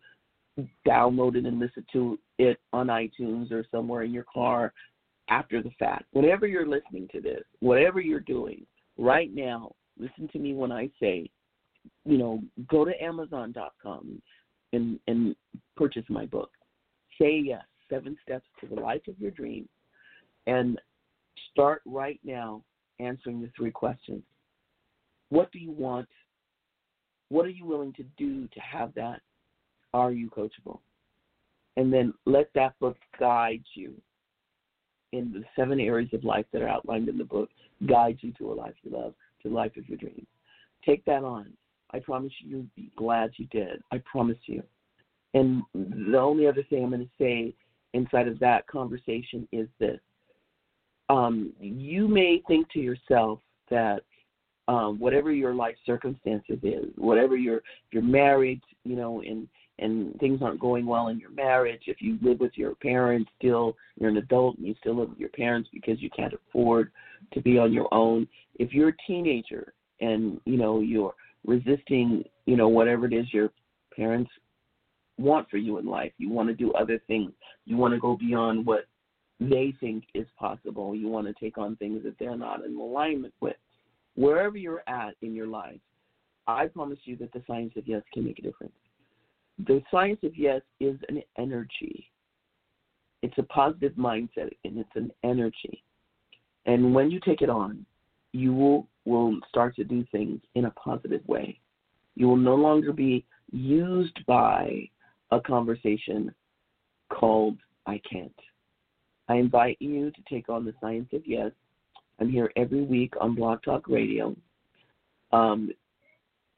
download 0.86 1.36
it 1.36 1.46
and 1.46 1.58
listen 1.58 1.86
to 1.92 2.18
it 2.38 2.58
on 2.72 2.88
iTunes 2.88 3.50
or 3.50 3.64
somewhere 3.70 4.02
in 4.02 4.12
your 4.12 4.26
car 4.32 4.72
after 5.28 5.62
the 5.62 5.70
fact. 5.78 6.04
Whenever 6.12 6.46
you're 6.46 6.66
listening 6.66 7.08
to 7.12 7.20
this, 7.20 7.42
whatever 7.60 8.00
you're 8.00 8.20
doing 8.20 8.66
right 8.98 9.30
now, 9.32 9.72
listen 9.98 10.28
to 10.32 10.38
me 10.38 10.52
when 10.54 10.72
I 10.72 10.90
say, 11.00 11.30
you 12.04 12.18
know, 12.18 12.40
go 12.68 12.84
to 12.84 13.02
Amazon.com 13.02 14.20
and 14.72 14.98
and 15.06 15.34
purchase 15.76 16.04
my 16.08 16.26
book. 16.26 16.50
Say 17.20 17.42
yes, 17.44 17.64
seven 17.88 18.16
steps 18.22 18.46
to 18.60 18.66
the 18.66 18.80
life 18.80 19.02
of 19.08 19.18
your 19.18 19.30
dream, 19.30 19.68
and 20.46 20.80
start 21.50 21.82
right 21.86 22.20
now 22.24 22.62
answering 23.00 23.40
the 23.40 23.50
three 23.56 23.70
questions. 23.70 24.22
What 25.30 25.50
do 25.50 25.58
you 25.58 25.72
want? 25.72 26.08
What 27.32 27.46
are 27.46 27.50
you 27.50 27.64
willing 27.64 27.94
to 27.94 28.02
do 28.18 28.46
to 28.46 28.60
have 28.60 28.92
that? 28.92 29.22
Are 29.94 30.12
you 30.12 30.28
coachable? 30.28 30.80
And 31.78 31.90
then 31.90 32.12
let 32.26 32.50
that 32.54 32.78
book 32.78 32.98
guide 33.18 33.64
you 33.72 33.94
in 35.12 35.32
the 35.32 35.42
seven 35.56 35.80
areas 35.80 36.10
of 36.12 36.24
life 36.24 36.44
that 36.52 36.60
are 36.60 36.68
outlined 36.68 37.08
in 37.08 37.16
the 37.16 37.24
book, 37.24 37.48
guide 37.88 38.18
you 38.20 38.32
to 38.32 38.52
a 38.52 38.54
life 38.54 38.74
you 38.82 38.90
love, 38.90 39.14
to 39.42 39.48
the 39.48 39.54
life 39.54 39.74
of 39.78 39.88
your 39.88 39.96
dreams. 39.96 40.26
Take 40.84 41.02
that 41.06 41.24
on. 41.24 41.54
I 41.92 42.00
promise 42.00 42.32
you, 42.40 42.50
you'll 42.50 42.66
be 42.76 42.92
glad 42.96 43.30
you 43.38 43.46
did. 43.46 43.82
I 43.90 44.02
promise 44.04 44.36
you. 44.44 44.62
And 45.32 45.62
the 45.72 46.18
only 46.18 46.46
other 46.46 46.62
thing 46.68 46.84
I'm 46.84 46.90
going 46.90 47.00
to 47.00 47.10
say 47.18 47.54
inside 47.94 48.28
of 48.28 48.38
that 48.40 48.66
conversation 48.66 49.48
is 49.52 49.68
this. 49.80 50.00
Um, 51.08 51.54
you 51.60 52.08
may 52.08 52.42
think 52.46 52.70
to 52.72 52.78
yourself 52.78 53.38
that 53.70 54.02
um, 54.72 54.98
whatever 54.98 55.30
your 55.30 55.54
life 55.54 55.76
circumstances 55.84 56.58
is, 56.62 56.86
whatever 56.96 57.36
you're 57.36 57.62
you're 57.90 58.02
married, 58.02 58.60
you 58.84 58.96
know, 58.96 59.20
and 59.20 59.46
and 59.78 60.18
things 60.18 60.40
aren't 60.42 60.60
going 60.60 60.86
well 60.86 61.08
in 61.08 61.18
your 61.18 61.30
marriage, 61.30 61.82
if 61.86 62.00
you 62.00 62.18
live 62.22 62.40
with 62.40 62.52
your 62.54 62.74
parents 62.76 63.30
still, 63.38 63.76
you're 63.98 64.10
an 64.10 64.16
adult 64.16 64.56
and 64.56 64.66
you 64.66 64.74
still 64.80 64.96
live 64.96 65.10
with 65.10 65.18
your 65.18 65.30
parents 65.30 65.68
because 65.72 66.00
you 66.00 66.08
can't 66.10 66.32
afford 66.32 66.90
to 67.32 67.40
be 67.40 67.58
on 67.58 67.72
your 67.72 67.92
own. 67.92 68.26
If 68.58 68.72
you're 68.72 68.90
a 68.90 68.96
teenager 69.06 69.74
and 70.00 70.40
you 70.46 70.56
know 70.56 70.80
you're 70.80 71.14
resisting, 71.46 72.24
you 72.46 72.56
know 72.56 72.68
whatever 72.68 73.06
it 73.06 73.12
is 73.12 73.26
your 73.32 73.50
parents 73.94 74.30
want 75.18 75.50
for 75.50 75.58
you 75.58 75.78
in 75.78 75.86
life, 75.86 76.12
you 76.16 76.30
want 76.30 76.48
to 76.48 76.54
do 76.54 76.72
other 76.72 76.98
things. 77.06 77.32
You 77.66 77.76
want 77.76 77.92
to 77.92 78.00
go 78.00 78.16
beyond 78.16 78.64
what 78.64 78.86
they 79.38 79.74
think 79.80 80.04
is 80.14 80.26
possible. 80.38 80.94
You 80.94 81.08
want 81.08 81.26
to 81.26 81.34
take 81.34 81.58
on 81.58 81.76
things 81.76 82.02
that 82.04 82.18
they're 82.18 82.36
not 82.36 82.64
in 82.64 82.74
alignment 82.76 83.34
with. 83.40 83.56
Wherever 84.14 84.56
you're 84.56 84.82
at 84.86 85.14
in 85.22 85.34
your 85.34 85.46
life, 85.46 85.80
I 86.46 86.66
promise 86.66 86.98
you 87.04 87.16
that 87.16 87.32
the 87.32 87.42
science 87.46 87.72
of 87.76 87.86
yes 87.86 88.02
can 88.12 88.24
make 88.24 88.38
a 88.38 88.42
difference. 88.42 88.72
The 89.66 89.82
science 89.90 90.20
of 90.22 90.36
yes 90.36 90.62
is 90.80 90.96
an 91.08 91.22
energy. 91.38 92.10
It's 93.22 93.38
a 93.38 93.44
positive 93.44 93.92
mindset 93.92 94.50
and 94.64 94.78
it's 94.78 94.96
an 94.96 95.12
energy. 95.22 95.84
And 96.66 96.94
when 96.94 97.10
you 97.10 97.20
take 97.20 97.42
it 97.42 97.50
on, 97.50 97.84
you 98.32 98.52
will, 98.52 98.88
will 99.04 99.38
start 99.48 99.76
to 99.76 99.84
do 99.84 100.04
things 100.10 100.40
in 100.54 100.64
a 100.64 100.70
positive 100.72 101.26
way. 101.26 101.58
You 102.14 102.28
will 102.28 102.36
no 102.36 102.54
longer 102.54 102.92
be 102.92 103.24
used 103.52 104.18
by 104.26 104.88
a 105.30 105.40
conversation 105.40 106.34
called 107.10 107.58
I 107.86 108.00
can't. 108.10 108.34
I 109.28 109.36
invite 109.36 109.76
you 109.80 110.10
to 110.10 110.22
take 110.28 110.48
on 110.48 110.64
the 110.64 110.74
science 110.80 111.08
of 111.12 111.22
yes. 111.26 111.52
I'm 112.22 112.30
here 112.30 112.52
every 112.54 112.82
week 112.82 113.14
on 113.20 113.34
Blog 113.34 113.64
Talk 113.64 113.88
Radio. 113.88 114.36
Um, 115.32 115.72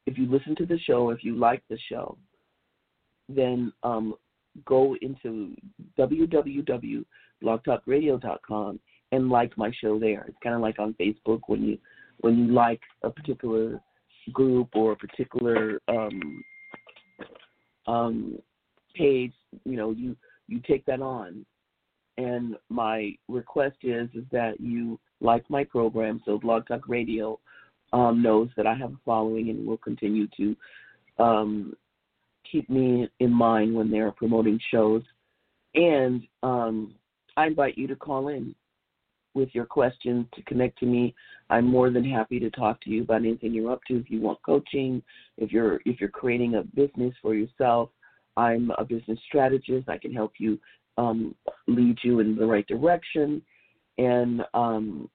if 0.05 0.15
you 0.15 0.29
listen 0.29 0.55
to 0.57 0.65
the 0.67 0.77
show, 0.77 1.09
if 1.09 1.23
you 1.23 1.35
like 1.35 1.63
the 1.71 1.79
show, 1.89 2.19
then 3.27 3.73
um, 3.81 4.13
go 4.65 4.95
into 5.01 5.55
www.blogtalkradio.com 5.97 8.79
and 9.11 9.29
like 9.31 9.57
my 9.57 9.71
show 9.81 9.97
there. 9.97 10.25
It's 10.27 10.37
kind 10.43 10.53
of 10.53 10.61
like 10.61 10.77
on 10.77 10.93
Facebook 11.01 11.39
when 11.47 11.63
you 11.63 11.79
when 12.19 12.37
you 12.37 12.53
like 12.53 12.81
a 13.01 13.09
particular 13.09 13.81
group 14.33 14.69
or 14.75 14.91
a 14.91 14.95
particular 14.95 15.81
um, 15.87 16.43
um, 17.87 18.37
page, 18.93 19.33
you 19.63 19.77
know, 19.77 19.89
you 19.89 20.15
you 20.47 20.61
take 20.67 20.85
that 20.85 21.01
on. 21.01 21.43
And 22.17 22.55
my 22.69 23.15
request 23.27 23.77
is 23.83 24.09
is 24.13 24.23
that 24.31 24.59
you 24.59 24.99
like 25.21 25.49
my 25.49 25.63
program 25.63 26.21
so 26.25 26.37
Blog 26.37 26.67
Talk 26.67 26.87
Radio 26.87 27.39
um, 27.93 28.21
knows 28.21 28.49
that 28.57 28.67
I 28.67 28.75
have 28.75 28.91
a 28.91 28.99
following 29.05 29.49
and 29.49 29.65
will 29.65 29.77
continue 29.77 30.27
to 30.37 30.55
um, 31.19 31.75
keep 32.49 32.69
me 32.69 33.09
in 33.19 33.31
mind 33.31 33.73
when 33.73 33.89
they're 33.89 34.11
promoting 34.11 34.59
shows. 34.71 35.03
And 35.73 36.23
um, 36.43 36.95
I 37.37 37.47
invite 37.47 37.77
you 37.77 37.87
to 37.87 37.95
call 37.95 38.29
in 38.29 38.55
with 39.33 39.49
your 39.53 39.65
questions 39.65 40.25
to 40.33 40.41
connect 40.43 40.79
to 40.79 40.85
me. 40.85 41.13
I'm 41.49 41.65
more 41.65 41.89
than 41.89 42.09
happy 42.09 42.39
to 42.39 42.49
talk 42.49 42.81
to 42.81 42.89
you 42.89 43.03
about 43.03 43.21
anything 43.21 43.53
you're 43.53 43.71
up 43.71 43.81
to. 43.87 43.97
If 43.97 44.09
you 44.09 44.21
want 44.21 44.41
coaching, 44.43 45.03
if 45.37 45.51
you're 45.51 45.81
if 45.85 45.99
you're 45.99 46.09
creating 46.09 46.55
a 46.55 46.63
business 46.63 47.13
for 47.21 47.35
yourself, 47.35 47.89
I'm 48.37 48.71
a 48.77 48.85
business 48.85 49.19
strategist. 49.27 49.89
I 49.89 49.97
can 49.97 50.13
help 50.13 50.33
you 50.39 50.57
um, 50.97 51.35
lead 51.67 51.97
you 52.03 52.19
in 52.19 52.35
the 52.35 52.45
right 52.45 52.67
direction. 52.67 53.41
And 53.97 54.41
um, 54.53 55.09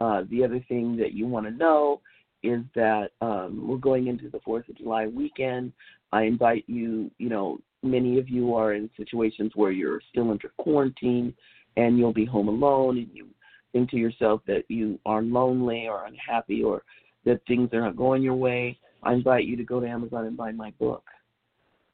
uh, 0.00 0.22
the 0.30 0.44
other 0.44 0.64
thing 0.68 0.96
that 0.96 1.12
you 1.12 1.26
want 1.26 1.46
to 1.46 1.52
know 1.52 2.00
is 2.42 2.62
that 2.74 3.10
um, 3.20 3.66
we're 3.68 3.76
going 3.76 4.06
into 4.06 4.30
the 4.30 4.40
Fourth 4.40 4.68
of 4.68 4.76
July 4.76 5.06
weekend. 5.06 5.72
I 6.12 6.22
invite 6.22 6.64
you. 6.66 7.10
You 7.18 7.28
know, 7.28 7.58
many 7.82 8.18
of 8.18 8.28
you 8.28 8.54
are 8.54 8.74
in 8.74 8.90
situations 8.96 9.52
where 9.54 9.70
you're 9.70 10.00
still 10.10 10.30
under 10.30 10.50
quarantine 10.58 11.34
and 11.76 11.98
you'll 11.98 12.12
be 12.12 12.24
home 12.24 12.48
alone, 12.48 12.98
and 12.98 13.08
you 13.12 13.28
think 13.72 13.90
to 13.90 13.96
yourself 13.96 14.40
that 14.46 14.64
you 14.68 14.98
are 15.06 15.22
lonely 15.22 15.86
or 15.88 16.06
unhappy 16.06 16.62
or 16.62 16.82
that 17.24 17.40
things 17.46 17.70
are 17.72 17.82
not 17.82 17.96
going 17.96 18.22
your 18.22 18.34
way. 18.34 18.76
I 19.02 19.12
invite 19.12 19.44
you 19.44 19.56
to 19.56 19.64
go 19.64 19.80
to 19.80 19.86
Amazon 19.86 20.26
and 20.26 20.36
buy 20.36 20.52
my 20.52 20.72
book 20.72 21.04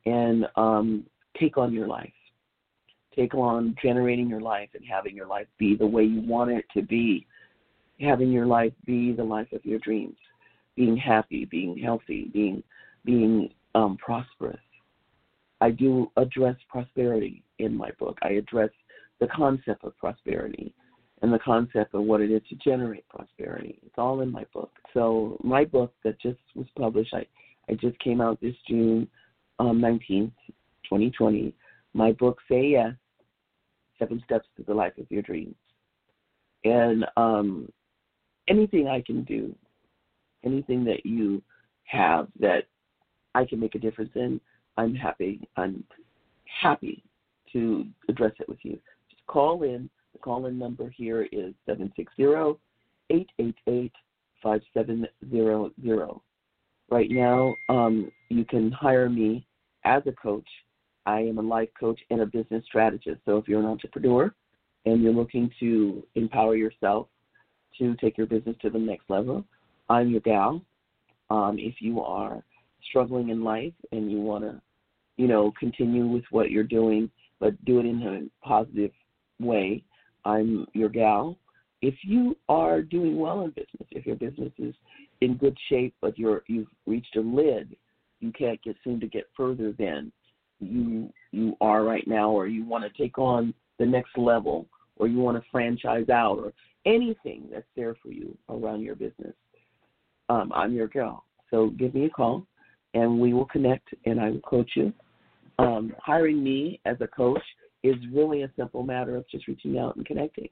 and 0.07 0.47
um, 0.57 1.05
take 1.39 1.59
on 1.59 1.73
your 1.73 1.87
life. 1.87 2.13
Take 3.17 3.35
on 3.35 3.75
generating 3.83 4.29
your 4.29 4.41
life 4.41 4.69
and 4.75 4.85
having 4.85 5.17
your 5.17 5.27
life 5.27 5.47
be 5.59 5.75
the 5.75 5.87
way 5.87 6.05
you 6.05 6.21
want 6.21 6.51
it 6.51 6.67
to 6.75 6.83
be. 6.83 7.27
Having 8.01 8.31
your 8.31 8.47
life 8.47 8.73
be 8.85 9.13
the 9.13 9.25
life 9.25 9.51
of 9.53 9.65
your 9.65 9.79
dreams. 9.79 10.17
Being 10.77 10.97
happy, 10.97 11.47
being 11.47 11.79
healthy, 11.79 12.31
being 12.33 12.63
being 13.05 13.51
um, 13.75 13.97
prosperous. 13.97 14.61
I 15.61 15.71
do 15.71 16.11
address 16.17 16.57
prosperity 16.69 17.43
in 17.59 17.75
my 17.75 17.91
book. 17.99 18.19
I 18.23 18.31
address 18.33 18.71
the 19.21 19.29
concept 19.29 19.85
of 19.85 19.97
prosperity 19.97 20.75
and 21.23 21.33
the 21.33 21.39
concept 21.39 21.95
of 21.95 22.03
what 22.03 22.21
it 22.21 22.31
is 22.31 22.43
to 22.51 22.57
generate 22.57 23.09
prosperity. 23.09 23.79
It's 23.83 23.95
all 23.97 24.21
in 24.21 24.31
my 24.31 24.45
book. 24.53 24.71
So 24.93 25.39
my 25.43 25.65
book 25.65 25.95
that 26.05 26.21
just 26.21 26.39
was 26.55 26.67
published, 26.79 27.15
I, 27.15 27.27
I 27.71 27.75
just 27.75 27.99
came 28.01 28.21
out 28.21 28.41
this 28.41 28.55
June 28.69 29.09
um, 29.59 29.81
19th, 29.81 30.33
2020, 30.85 31.55
my 31.95 32.13
book, 32.13 32.39
Say 32.49 32.73
Yes, 32.73 32.93
Seven 33.99 34.23
Steps 34.25 34.49
to 34.57 34.63
the 34.63 34.75
Life 34.75 34.97
of 34.99 35.07
Your 35.11 35.23
Dreams. 35.23 35.55
And 36.65 37.05
um, 37.17 37.71
anything 38.49 38.89
I 38.89 39.03
can 39.03 39.25
do, 39.25 39.55
anything 40.45 40.85
that 40.85 41.05
you 41.05 41.43
have 41.85 42.29
that 42.41 42.65
I 43.35 43.45
can 43.45 43.61
make 43.61 43.75
a 43.75 43.79
difference 43.79 44.11
in, 44.15 44.41
I'm 44.77 44.95
happy. 44.95 45.41
I'm 45.57 45.85
happy 46.63 47.03
to 47.53 47.87
address 48.09 48.33
it 48.41 48.49
with 48.49 48.59
you. 48.63 48.79
Just 49.11 49.27
call 49.27 49.63
in. 49.63 49.89
The 50.13 50.19
call 50.19 50.47
in 50.47 50.59
number 50.59 50.89
here 50.91 51.23
is 51.33 51.55
760 51.67 52.59
888 53.11 53.93
5700. 54.43 56.21
Right 56.89 57.11
now, 57.11 57.57
um, 57.69 58.11
you 58.29 58.45
can 58.45 58.71
hire 58.71 59.09
me 59.09 59.47
as 59.85 60.03
a 60.07 60.13
coach. 60.13 60.47
I 61.07 61.21
am 61.21 61.39
a 61.39 61.43
life 61.43 61.69
coach 61.79 62.01
and 62.11 62.21
a 62.21 62.27
business 62.27 62.65
strategist. 62.67 63.21
So 63.25 63.39
if 63.39 63.49
you're 63.49 63.61
an 63.61 63.67
entrepreneur 63.67 64.35
and 64.85 65.03
you're 65.03 65.13
looking 65.13 65.51
to 65.61 66.03
empower 66.17 66.57
yourself 66.57 67.07
to 67.79 67.95
take 67.97 68.19
your 68.19 68.27
business 68.27 68.57
to 68.63 68.71
the 68.71 68.79
next 68.79 69.09
level, 69.09 69.45
I'm 69.89 70.11
your 70.11 70.21
gal. 70.21 70.61
Um, 71.31 71.57
if 71.59 71.77
you 71.81 72.01
are 72.03 72.43
struggling 72.89 73.29
in 73.29 73.45
life 73.45 73.73
and 73.93 74.11
you 74.11 74.21
want 74.21 74.45
to, 74.45 74.61
you 75.17 75.29
know, 75.29 75.53
continue 75.59 76.07
with 76.07 76.25
what 76.31 76.51
you're 76.51 76.65
doing, 76.65 77.11
but 77.39 77.63
do 77.65 77.79
it 77.79 77.87
in 77.87 78.03
a 78.03 78.47
positive 78.47 78.91
way, 79.41 79.83
I'm 80.25 80.67
your 80.73 80.89
gal. 80.89 81.37
If 81.83 81.95
you 82.03 82.37
are 82.49 82.83
doing 82.83 83.19
well 83.19 83.43
in 83.43 83.51
business, 83.51 83.89
if 83.91 84.07
your 84.07 84.17
business 84.17 84.53
is 84.59 84.75
in 85.21 85.37
good 85.37 85.57
shape, 85.69 85.95
but 86.01 86.19
you're 86.19 86.43
you've 86.49 86.69
reached 86.87 87.15
a 87.17 87.21
lid, 87.21 87.77
you 88.21 88.33
can't 88.33 88.61
get 88.63 88.77
seem 88.83 88.99
to 89.01 89.07
get 89.07 89.25
further 89.37 89.73
than 89.79 90.11
you 90.61 91.13
you 91.33 91.57
are 91.61 91.85
right 91.85 92.07
now, 92.07 92.31
or 92.31 92.47
you 92.47 92.65
want 92.65 92.85
to 92.85 93.03
take 93.03 93.19
on 93.19 93.53
the 93.79 93.87
next 93.87 94.17
level, 94.17 94.67
or 94.97 95.07
you 95.07 95.19
want 95.19 95.37
to 95.37 95.51
franchise 95.51 96.09
out, 96.09 96.39
or 96.39 96.53
anything 96.87 97.45
that's 97.53 97.67
there 97.77 97.95
for 98.03 98.11
you 98.11 98.37
around 98.49 98.83
your 98.83 98.95
business. 98.95 99.35
Um, 100.29 100.53
I'm 100.55 100.73
your 100.73 100.89
girl. 100.89 101.25
So 101.51 101.71
give 101.79 101.95
me 101.95 102.07
a 102.07 102.11
call, 102.11 102.47
and 102.95 103.21
we 103.21 103.33
will 103.33 103.45
connect, 103.47 103.89
and 104.05 104.21
I 104.21 104.31
will 104.31 104.41
coach 104.41 104.71
you. 104.75 104.93
Um, 105.59 105.95
hiring 106.03 106.43
me 106.43 106.81
as 106.85 106.97
a 107.01 107.07
coach 107.07 107.43
is 107.83 107.97
really 108.13 108.43
a 108.43 108.51
simple 108.57 108.83
matter 108.83 109.17
of 109.17 109.29
just 109.29 109.47
reaching 109.47 109.79
out 109.79 109.97
and 109.97 110.05
connecting. 110.05 110.49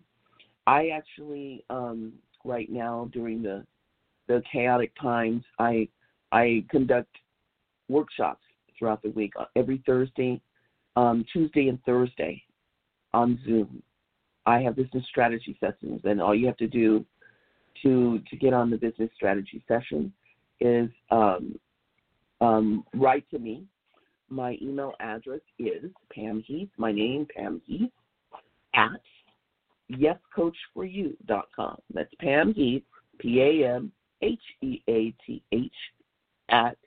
I 0.66 0.88
actually, 0.88 1.64
um, 1.68 2.12
right 2.44 2.70
now 2.70 3.08
during 3.12 3.42
the 3.42 3.64
the 4.26 4.42
chaotic 4.50 4.92
times, 5.00 5.44
I 5.58 5.88
I 6.32 6.64
conduct 6.70 7.14
workshops 7.88 8.43
throughout 8.78 9.02
the 9.02 9.10
week 9.10 9.32
uh, 9.38 9.44
every 9.56 9.82
Thursday, 9.86 10.40
um, 10.96 11.24
Tuesday, 11.32 11.68
and 11.68 11.82
Thursday 11.84 12.42
on 13.12 13.38
Zoom. 13.44 13.82
I 14.46 14.60
have 14.60 14.76
business 14.76 15.04
strategy 15.08 15.56
sessions, 15.60 16.02
and 16.04 16.20
all 16.20 16.34
you 16.34 16.46
have 16.46 16.56
to 16.58 16.68
do 16.68 17.04
to 17.82 18.20
to 18.30 18.36
get 18.36 18.52
on 18.52 18.70
the 18.70 18.76
business 18.76 19.10
strategy 19.14 19.62
session 19.66 20.12
is 20.60 20.88
um, 21.10 21.58
um, 22.40 22.84
write 22.94 23.28
to 23.30 23.38
me. 23.38 23.64
My 24.28 24.58
email 24.60 24.92
address 25.00 25.40
is 25.58 25.90
Pam 26.12 26.42
Heath, 26.46 26.70
my 26.76 26.92
name, 26.92 27.26
Pam 27.34 27.60
Heath, 27.66 27.90
at 28.74 29.00
yescoach4u.com. 29.92 31.76
That's 31.92 32.12
Pam 32.20 32.54
Heath, 32.54 32.82
P 33.18 33.40
A 33.40 33.74
M 33.76 33.92
H 34.22 34.40
E 34.62 34.82
A 34.88 35.14
T 35.26 35.42
H, 35.52 35.72
at 36.48 36.78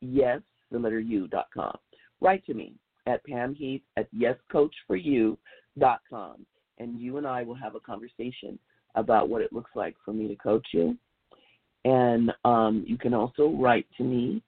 yes, 0.00 0.40
the 0.70 0.78
letter 0.78 1.00
U 1.00 1.26
dot 1.28 1.48
com. 1.52 1.76
Write 2.20 2.44
to 2.46 2.54
me 2.54 2.74
at 3.06 3.24
Pam 3.24 3.54
Heath 3.54 3.82
at 3.96 4.08
yescoach4u.com, 4.14 6.46
and 6.78 7.00
you 7.00 7.16
and 7.16 7.26
I 7.26 7.42
will 7.42 7.54
have 7.54 7.74
a 7.74 7.80
conversation 7.80 8.58
about 8.94 9.28
what 9.28 9.42
it 9.42 9.52
looks 9.52 9.72
like 9.74 9.96
for 10.04 10.12
me 10.12 10.28
to 10.28 10.36
coach 10.36 10.68
you. 10.72 10.96
And 11.84 12.32
um, 12.44 12.84
you 12.86 12.98
can 12.98 13.14
also 13.14 13.50
write 13.50 13.86
to 13.96 14.02
me 14.02 14.42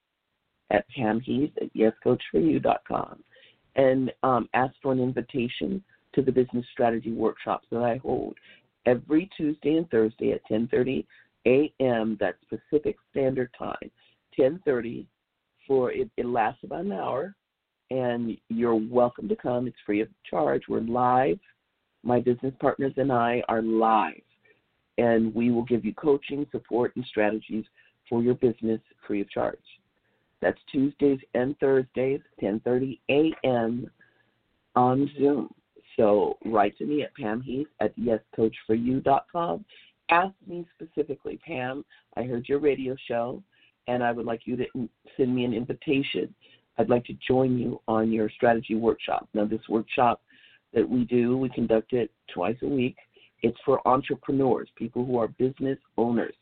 at 0.71 0.89
Pam 0.89 1.21
Heath 1.21 1.53
at 1.61 1.73
yescoach4u.com 1.75 3.23
and 3.77 4.13
um, 4.23 4.49
ask 4.55 4.75
for 4.83 4.93
an 4.93 5.01
invitation 5.01 5.83
to 6.15 6.23
the 6.23 6.33
business 6.33 6.65
strategy 6.73 7.13
workshops 7.13 7.67
that 7.71 7.83
I 7.83 7.99
hold 7.99 8.35
every 8.87 9.29
Tuesday 9.37 9.77
and 9.77 9.89
Thursday 9.91 10.33
at 10.33 10.41
10:30 10.51 11.05
a.m. 11.47 12.17
That's 12.21 12.39
Pacific 12.49 12.97
Standard 13.11 13.51
Time. 13.59 13.91
10:30 14.39 15.07
for 15.71 15.93
it, 15.93 16.11
it 16.17 16.27
lasts 16.27 16.65
about 16.65 16.85
an 16.85 16.91
hour, 16.91 17.33
and 17.93 18.37
you're 18.49 18.75
welcome 18.75 19.29
to 19.29 19.37
come. 19.37 19.69
It's 19.69 19.77
free 19.87 20.01
of 20.01 20.09
charge. 20.29 20.63
We're 20.69 20.81
live. 20.81 21.39
My 22.03 22.19
business 22.19 22.53
partners 22.59 22.95
and 22.97 23.13
I 23.13 23.41
are 23.49 23.63
live, 23.63 24.21
and 24.99 25.33
we 25.33 25.53
will 25.53 25.63
give 25.63 25.85
you 25.85 25.95
coaching, 25.95 26.45
support, 26.51 26.97
and 26.97 27.05
strategies 27.05 27.65
for 28.09 28.21
your 28.21 28.35
business 28.35 28.81
free 29.07 29.21
of 29.21 29.31
charge. 29.31 29.59
That's 30.43 30.59
Tuesdays 30.73 31.21
and 31.35 31.57
Thursdays, 31.61 32.21
10:30 32.43 32.99
a.m. 33.09 33.89
on 34.75 35.09
Zoom. 35.21 35.55
So 35.97 36.37
write 36.47 36.77
to 36.79 36.85
me 36.85 37.05
at 37.05 37.15
Pam 37.15 37.43
Heath 37.43 37.69
at 37.79 37.97
yescoach4u.com. 37.97 39.65
Ask 40.11 40.35
me 40.49 40.67
specifically, 40.75 41.39
Pam, 41.47 41.85
I 42.17 42.25
heard 42.25 42.49
your 42.49 42.59
radio 42.59 42.97
show, 43.07 43.41
and 43.91 44.03
I 44.05 44.13
would 44.13 44.27
like 44.27 44.43
you 44.45 44.57
to 44.57 44.89
send 45.17 45.35
me 45.35 45.45
an 45.45 45.53
invitation. 45.53 46.33
I'd 46.79 46.89
like 46.89 47.05
to 47.07 47.15
join 47.27 47.59
you 47.59 47.81
on 47.89 48.13
your 48.13 48.31
strategy 48.31 48.75
workshop. 48.75 49.29
Now, 49.35 49.45
this 49.45 49.61
workshop 49.69 50.23
that 50.73 50.89
we 50.89 51.05
do, 51.05 51.37
we 51.37 51.49
conduct 51.51 51.93
it 51.93 52.11
twice 52.33 52.57
a 52.63 52.69
week. 52.69 52.97
It's 53.43 53.59
for 53.65 53.87
entrepreneurs, 53.87 54.69
people 54.77 55.05
who 55.05 55.19
are 55.19 55.29
business 55.29 55.79
owners 55.97 56.35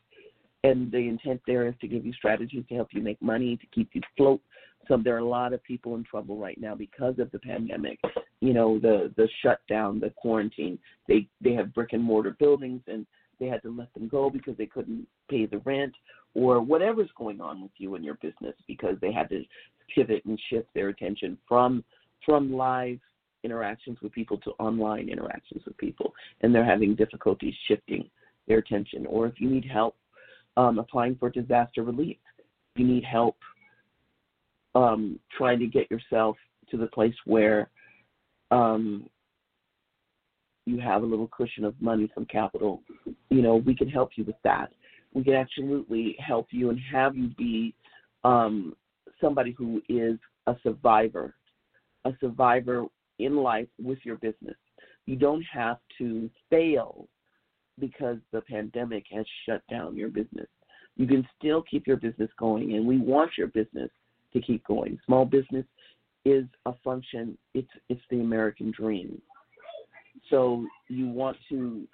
and 0.63 0.91
the 0.91 0.97
intent 0.97 1.41
there 1.47 1.67
is 1.67 1.73
to 1.81 1.87
give 1.87 2.05
you 2.05 2.13
strategies 2.13 2.65
to 2.69 2.75
help 2.75 2.89
you 2.91 3.01
make 3.01 3.21
money, 3.21 3.57
to 3.57 3.65
keep 3.67 3.89
you 3.93 4.01
afloat. 4.13 4.41
So 4.87 4.97
there 4.97 5.15
are 5.15 5.19
a 5.19 5.25
lot 5.25 5.53
of 5.53 5.63
people 5.63 5.95
in 5.95 6.03
trouble 6.03 6.37
right 6.37 6.59
now 6.59 6.75
because 6.75 7.19
of 7.19 7.31
the 7.31 7.39
pandemic. 7.39 7.99
You 8.41 8.53
know, 8.53 8.79
the 8.79 9.11
the 9.15 9.29
shutdown, 9.41 9.99
the 9.99 10.09
quarantine. 10.17 10.79
They 11.07 11.27
they 11.41 11.53
have 11.53 11.73
brick 11.73 11.93
and 11.93 12.03
mortar 12.03 12.35
buildings 12.39 12.81
and 12.87 13.05
they 13.39 13.47
had 13.47 13.61
to 13.63 13.75
let 13.75 13.93
them 13.93 14.07
go 14.07 14.29
because 14.29 14.57
they 14.57 14.65
couldn't 14.65 15.07
pay 15.29 15.45
the 15.45 15.59
rent 15.59 15.93
or 16.35 16.61
whatever's 16.61 17.09
going 17.17 17.41
on 17.41 17.61
with 17.61 17.71
you 17.77 17.95
and 17.95 18.05
your 18.05 18.15
business 18.15 18.55
because 18.67 18.95
they 19.01 19.11
had 19.11 19.29
to 19.29 19.43
pivot 19.93 20.23
and 20.25 20.39
shift 20.49 20.67
their 20.73 20.89
attention 20.89 21.37
from 21.47 21.83
from 22.25 22.53
live 22.53 22.99
interactions 23.43 23.97
with 24.01 24.11
people 24.11 24.37
to 24.37 24.51
online 24.59 25.09
interactions 25.09 25.63
with 25.65 25.77
people 25.77 26.13
and 26.41 26.53
they're 26.53 26.65
having 26.65 26.93
difficulties 26.93 27.53
shifting 27.67 28.07
their 28.47 28.57
attention 28.57 29.05
or 29.05 29.25
if 29.25 29.39
you 29.39 29.49
need 29.49 29.65
help 29.65 29.95
um, 30.59 30.77
applying 30.77 31.15
for 31.15 31.29
disaster 31.29 31.83
relief. 31.83 32.17
You 32.75 32.85
need 32.85 33.03
help 33.03 33.37
um, 34.75 35.19
trying 35.37 35.59
to 35.59 35.67
get 35.67 35.89
yourself 35.89 36.35
to 36.69 36.77
the 36.77 36.87
place 36.87 37.15
where 37.25 37.69
um, 38.51 39.09
you 40.65 40.79
have 40.79 41.01
a 41.01 41.05
little 41.05 41.27
cushion 41.27 41.63
of 41.63 41.81
money, 41.81 42.11
some 42.13 42.25
capital. 42.25 42.81
You 43.29 43.41
know, 43.41 43.55
we 43.55 43.73
can 43.73 43.89
help 43.89 44.11
you 44.15 44.25
with 44.25 44.35
that. 44.43 44.71
We 45.13 45.23
can 45.23 45.33
absolutely 45.33 46.15
help 46.19 46.47
you 46.51 46.69
and 46.69 46.79
have 46.91 47.15
you 47.15 47.29
be 47.29 47.73
um, 48.23 48.75
somebody 49.19 49.51
who 49.57 49.81
is 49.89 50.17
a 50.47 50.55
survivor, 50.63 51.35
a 52.05 52.11
survivor 52.19 52.85
in 53.17 53.35
life 53.37 53.67
with 53.81 53.99
your 54.03 54.17
business. 54.17 54.55
You 55.05 55.15
don't 55.15 55.43
have 55.51 55.77
to 55.97 56.29
fail 56.49 57.07
because 57.79 58.17
the 58.31 58.41
pandemic 58.41 59.05
has 59.11 59.25
shut 59.45 59.61
down 59.69 59.95
your 59.95 60.09
business. 60.09 60.47
You 60.95 61.07
can 61.07 61.27
still 61.37 61.63
keep 61.63 61.87
your 61.87 61.97
business 61.97 62.29
going, 62.37 62.73
and 62.73 62.85
we 62.85 62.97
want 62.97 63.31
your 63.37 63.47
business 63.47 63.89
to 64.33 64.41
keep 64.41 64.65
going. 64.65 64.99
Small 65.05 65.25
business 65.25 65.65
is 66.25 66.45
a 66.65 66.73
function. 66.83 67.37
It's 67.53 67.69
it's 67.87 68.01
the 68.09 68.19
American 68.19 68.71
dream. 68.71 69.21
So 70.29 70.65
you 70.89 71.07
want 71.07 71.37
to 71.49 71.87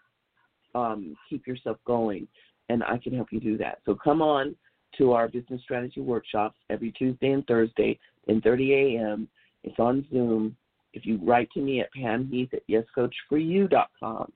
um, 0.74 1.16
keep 1.30 1.46
yourself 1.48 1.78
going, 1.86 2.28
and 2.70 2.84
I 2.84 2.98
can 2.98 3.14
help 3.14 3.28
you 3.32 3.40
do 3.40 3.58
that. 3.58 3.80
So 3.86 3.96
come 3.96 4.22
on 4.22 4.56
to 4.98 5.12
our 5.12 5.28
business 5.28 5.62
strategy 5.62 6.02
workshops 6.02 6.58
every 6.70 6.92
Tuesday 6.92 7.32
and 7.32 7.46
Thursday, 7.48 8.00
10:30 8.30 8.98
a.m. 8.98 9.28
It's 9.64 9.80
on 9.80 10.06
Zoom. 10.12 10.56
If 10.94 11.06
you 11.06 11.20
write 11.22 11.50
to 11.52 11.62
me 11.62 11.82
at 11.82 11.90
pamheath 11.94 12.54
at 12.54 12.62
yescoach4u.com, 12.70 14.32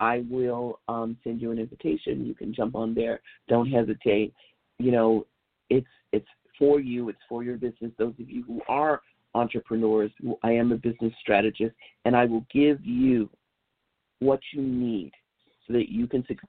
I 0.00 0.24
will 0.30 0.80
um, 0.88 1.16
send 1.24 1.40
you 1.40 1.50
an 1.50 1.58
invitation. 1.58 2.26
You 2.26 2.34
can 2.34 2.54
jump 2.54 2.76
on 2.76 2.94
there. 2.94 3.20
Don't 3.48 3.68
hesitate. 3.68 4.34
You 4.78 4.92
know, 4.92 5.26
it's 5.70 5.86
it's 6.12 6.26
for 6.58 6.80
you. 6.80 7.08
It's 7.08 7.18
for 7.28 7.42
your 7.42 7.56
business. 7.56 7.92
Those 7.98 8.14
of 8.20 8.28
you 8.28 8.44
who 8.44 8.60
are 8.68 9.00
entrepreneurs, 9.34 10.10
I 10.42 10.52
am 10.52 10.72
a 10.72 10.76
business 10.76 11.12
strategist, 11.20 11.74
and 12.04 12.16
I 12.16 12.24
will 12.24 12.44
give 12.52 12.84
you 12.84 13.28
what 14.20 14.40
you 14.52 14.62
need 14.62 15.12
so 15.66 15.72
that 15.74 15.90
you 15.90 16.06
can 16.06 16.22
succeed 16.26 16.48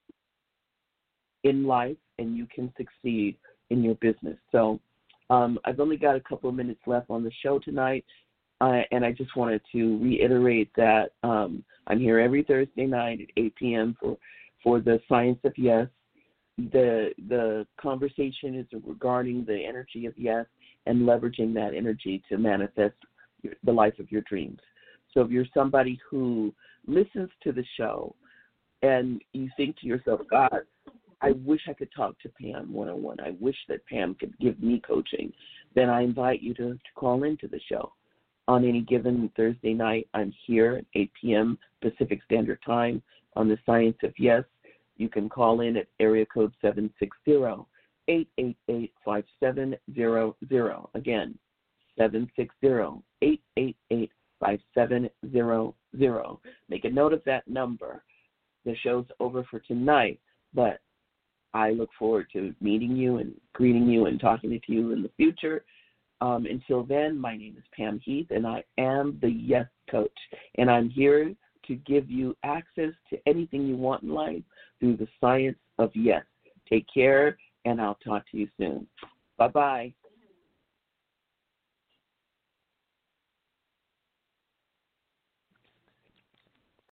in 1.43 1.65
life 1.65 1.97
and 2.17 2.35
you 2.37 2.47
can 2.53 2.73
succeed 2.77 3.37
in 3.69 3.83
your 3.83 3.95
business. 3.95 4.37
So 4.51 4.79
um, 5.29 5.59
I've 5.65 5.79
only 5.79 5.97
got 5.97 6.15
a 6.15 6.21
couple 6.21 6.49
of 6.49 6.55
minutes 6.55 6.81
left 6.87 7.09
on 7.09 7.23
the 7.23 7.31
show 7.43 7.59
tonight. 7.59 8.05
Uh, 8.61 8.81
and 8.91 9.05
I 9.05 9.13
just 9.13 9.35
wanted 9.37 9.61
to 9.71 9.97
reiterate 9.99 10.69
that 10.75 11.11
um, 11.23 11.63
I'm 11.87 11.99
here 11.99 12.19
every 12.19 12.43
Thursday 12.43 12.85
night 12.85 13.21
at 13.21 13.27
8 13.37 13.55
p.m. 13.55 13.97
for 13.99 14.17
for 14.61 14.81
the 14.81 14.99
Science 15.07 15.39
of 15.45 15.53
Yes. 15.57 15.87
The 16.57 17.11
the 17.29 17.65
conversation 17.79 18.55
is 18.55 18.65
regarding 18.85 19.45
the 19.45 19.63
energy 19.65 20.05
of 20.07 20.13
yes 20.17 20.45
and 20.87 21.03
leveraging 21.03 21.53
that 21.53 21.73
energy 21.73 22.21
to 22.27 22.37
manifest 22.37 22.95
the 23.63 23.71
life 23.71 23.97
of 23.97 24.11
your 24.11 24.21
dreams. 24.21 24.59
So 25.13 25.21
if 25.21 25.31
you're 25.31 25.45
somebody 25.53 25.97
who 26.09 26.53
listens 26.85 27.29
to 27.43 27.53
the 27.53 27.63
show 27.77 28.13
and 28.81 29.21
you 29.31 29.49
think 29.55 29.77
to 29.79 29.87
yourself, 29.87 30.21
God, 30.29 30.61
I 31.21 31.31
wish 31.43 31.61
I 31.67 31.73
could 31.73 31.91
talk 31.95 32.17
to 32.19 32.29
Pam 32.29 32.71
one 32.71 32.89
on 32.89 33.03
one. 33.03 33.19
I 33.19 33.35
wish 33.39 33.57
that 33.67 33.85
Pam 33.87 34.15
could 34.15 34.37
give 34.39 34.61
me 34.61 34.81
coaching. 34.85 35.33
Then 35.75 35.89
I 35.89 36.01
invite 36.01 36.41
you 36.41 36.53
to, 36.55 36.73
to 36.73 36.79
call 36.95 37.23
into 37.23 37.47
the 37.47 37.59
show 37.69 37.91
on 38.47 38.65
any 38.65 38.81
given 38.81 39.29
Thursday 39.35 39.73
night. 39.73 40.07
I'm 40.13 40.33
here 40.47 40.77
at 40.77 40.85
8 40.95 41.11
p.m. 41.21 41.57
Pacific 41.81 42.21
Standard 42.25 42.59
Time 42.65 43.01
on 43.35 43.47
the 43.49 43.57
Science 43.65 43.97
of 44.03 44.13
Yes. 44.17 44.43
You 44.97 45.09
can 45.09 45.29
call 45.29 45.61
in 45.61 45.77
at 45.77 45.87
area 45.99 46.25
code 46.25 46.53
760 46.61 47.65
888 48.07 48.93
5700. 49.05 50.75
Again, 50.95 51.37
760 51.97 53.03
888 53.21 54.11
5700. 54.39 56.37
Make 56.69 56.85
a 56.85 56.89
note 56.89 57.13
of 57.13 57.23
that 57.25 57.47
number. 57.47 58.03
The 58.65 58.75
show's 58.83 59.05
over 59.19 59.45
for 59.49 59.59
tonight, 59.59 60.19
but 60.53 60.79
I 61.53 61.71
look 61.71 61.89
forward 61.97 62.27
to 62.33 62.53
meeting 62.61 62.95
you 62.95 63.17
and 63.17 63.33
greeting 63.53 63.87
you 63.87 64.05
and 64.05 64.19
talking 64.19 64.49
to 64.49 64.71
you 64.71 64.91
in 64.91 65.01
the 65.01 65.11
future. 65.17 65.63
Um, 66.21 66.45
until 66.45 66.83
then, 66.83 67.17
my 67.17 67.37
name 67.37 67.55
is 67.57 67.63
Pam 67.75 67.99
Heath, 68.03 68.27
and 68.29 68.45
I 68.45 68.63
am 68.77 69.17
the 69.21 69.29
Yes 69.29 69.67
Coach. 69.89 70.11
And 70.55 70.69
I'm 70.69 70.89
here 70.89 71.33
to 71.67 71.75
give 71.75 72.09
you 72.09 72.35
access 72.43 72.91
to 73.09 73.17
anything 73.25 73.65
you 73.65 73.77
want 73.77 74.03
in 74.03 74.09
life 74.09 74.43
through 74.79 74.97
the 74.97 75.07
science 75.21 75.57
of 75.77 75.91
yes. 75.93 76.23
Take 76.67 76.85
care, 76.93 77.37
and 77.65 77.79
I'll 77.79 77.97
talk 78.03 78.23
to 78.31 78.37
you 78.37 78.47
soon. 78.57 78.87
Bye 79.37 79.47
bye. 79.47 79.93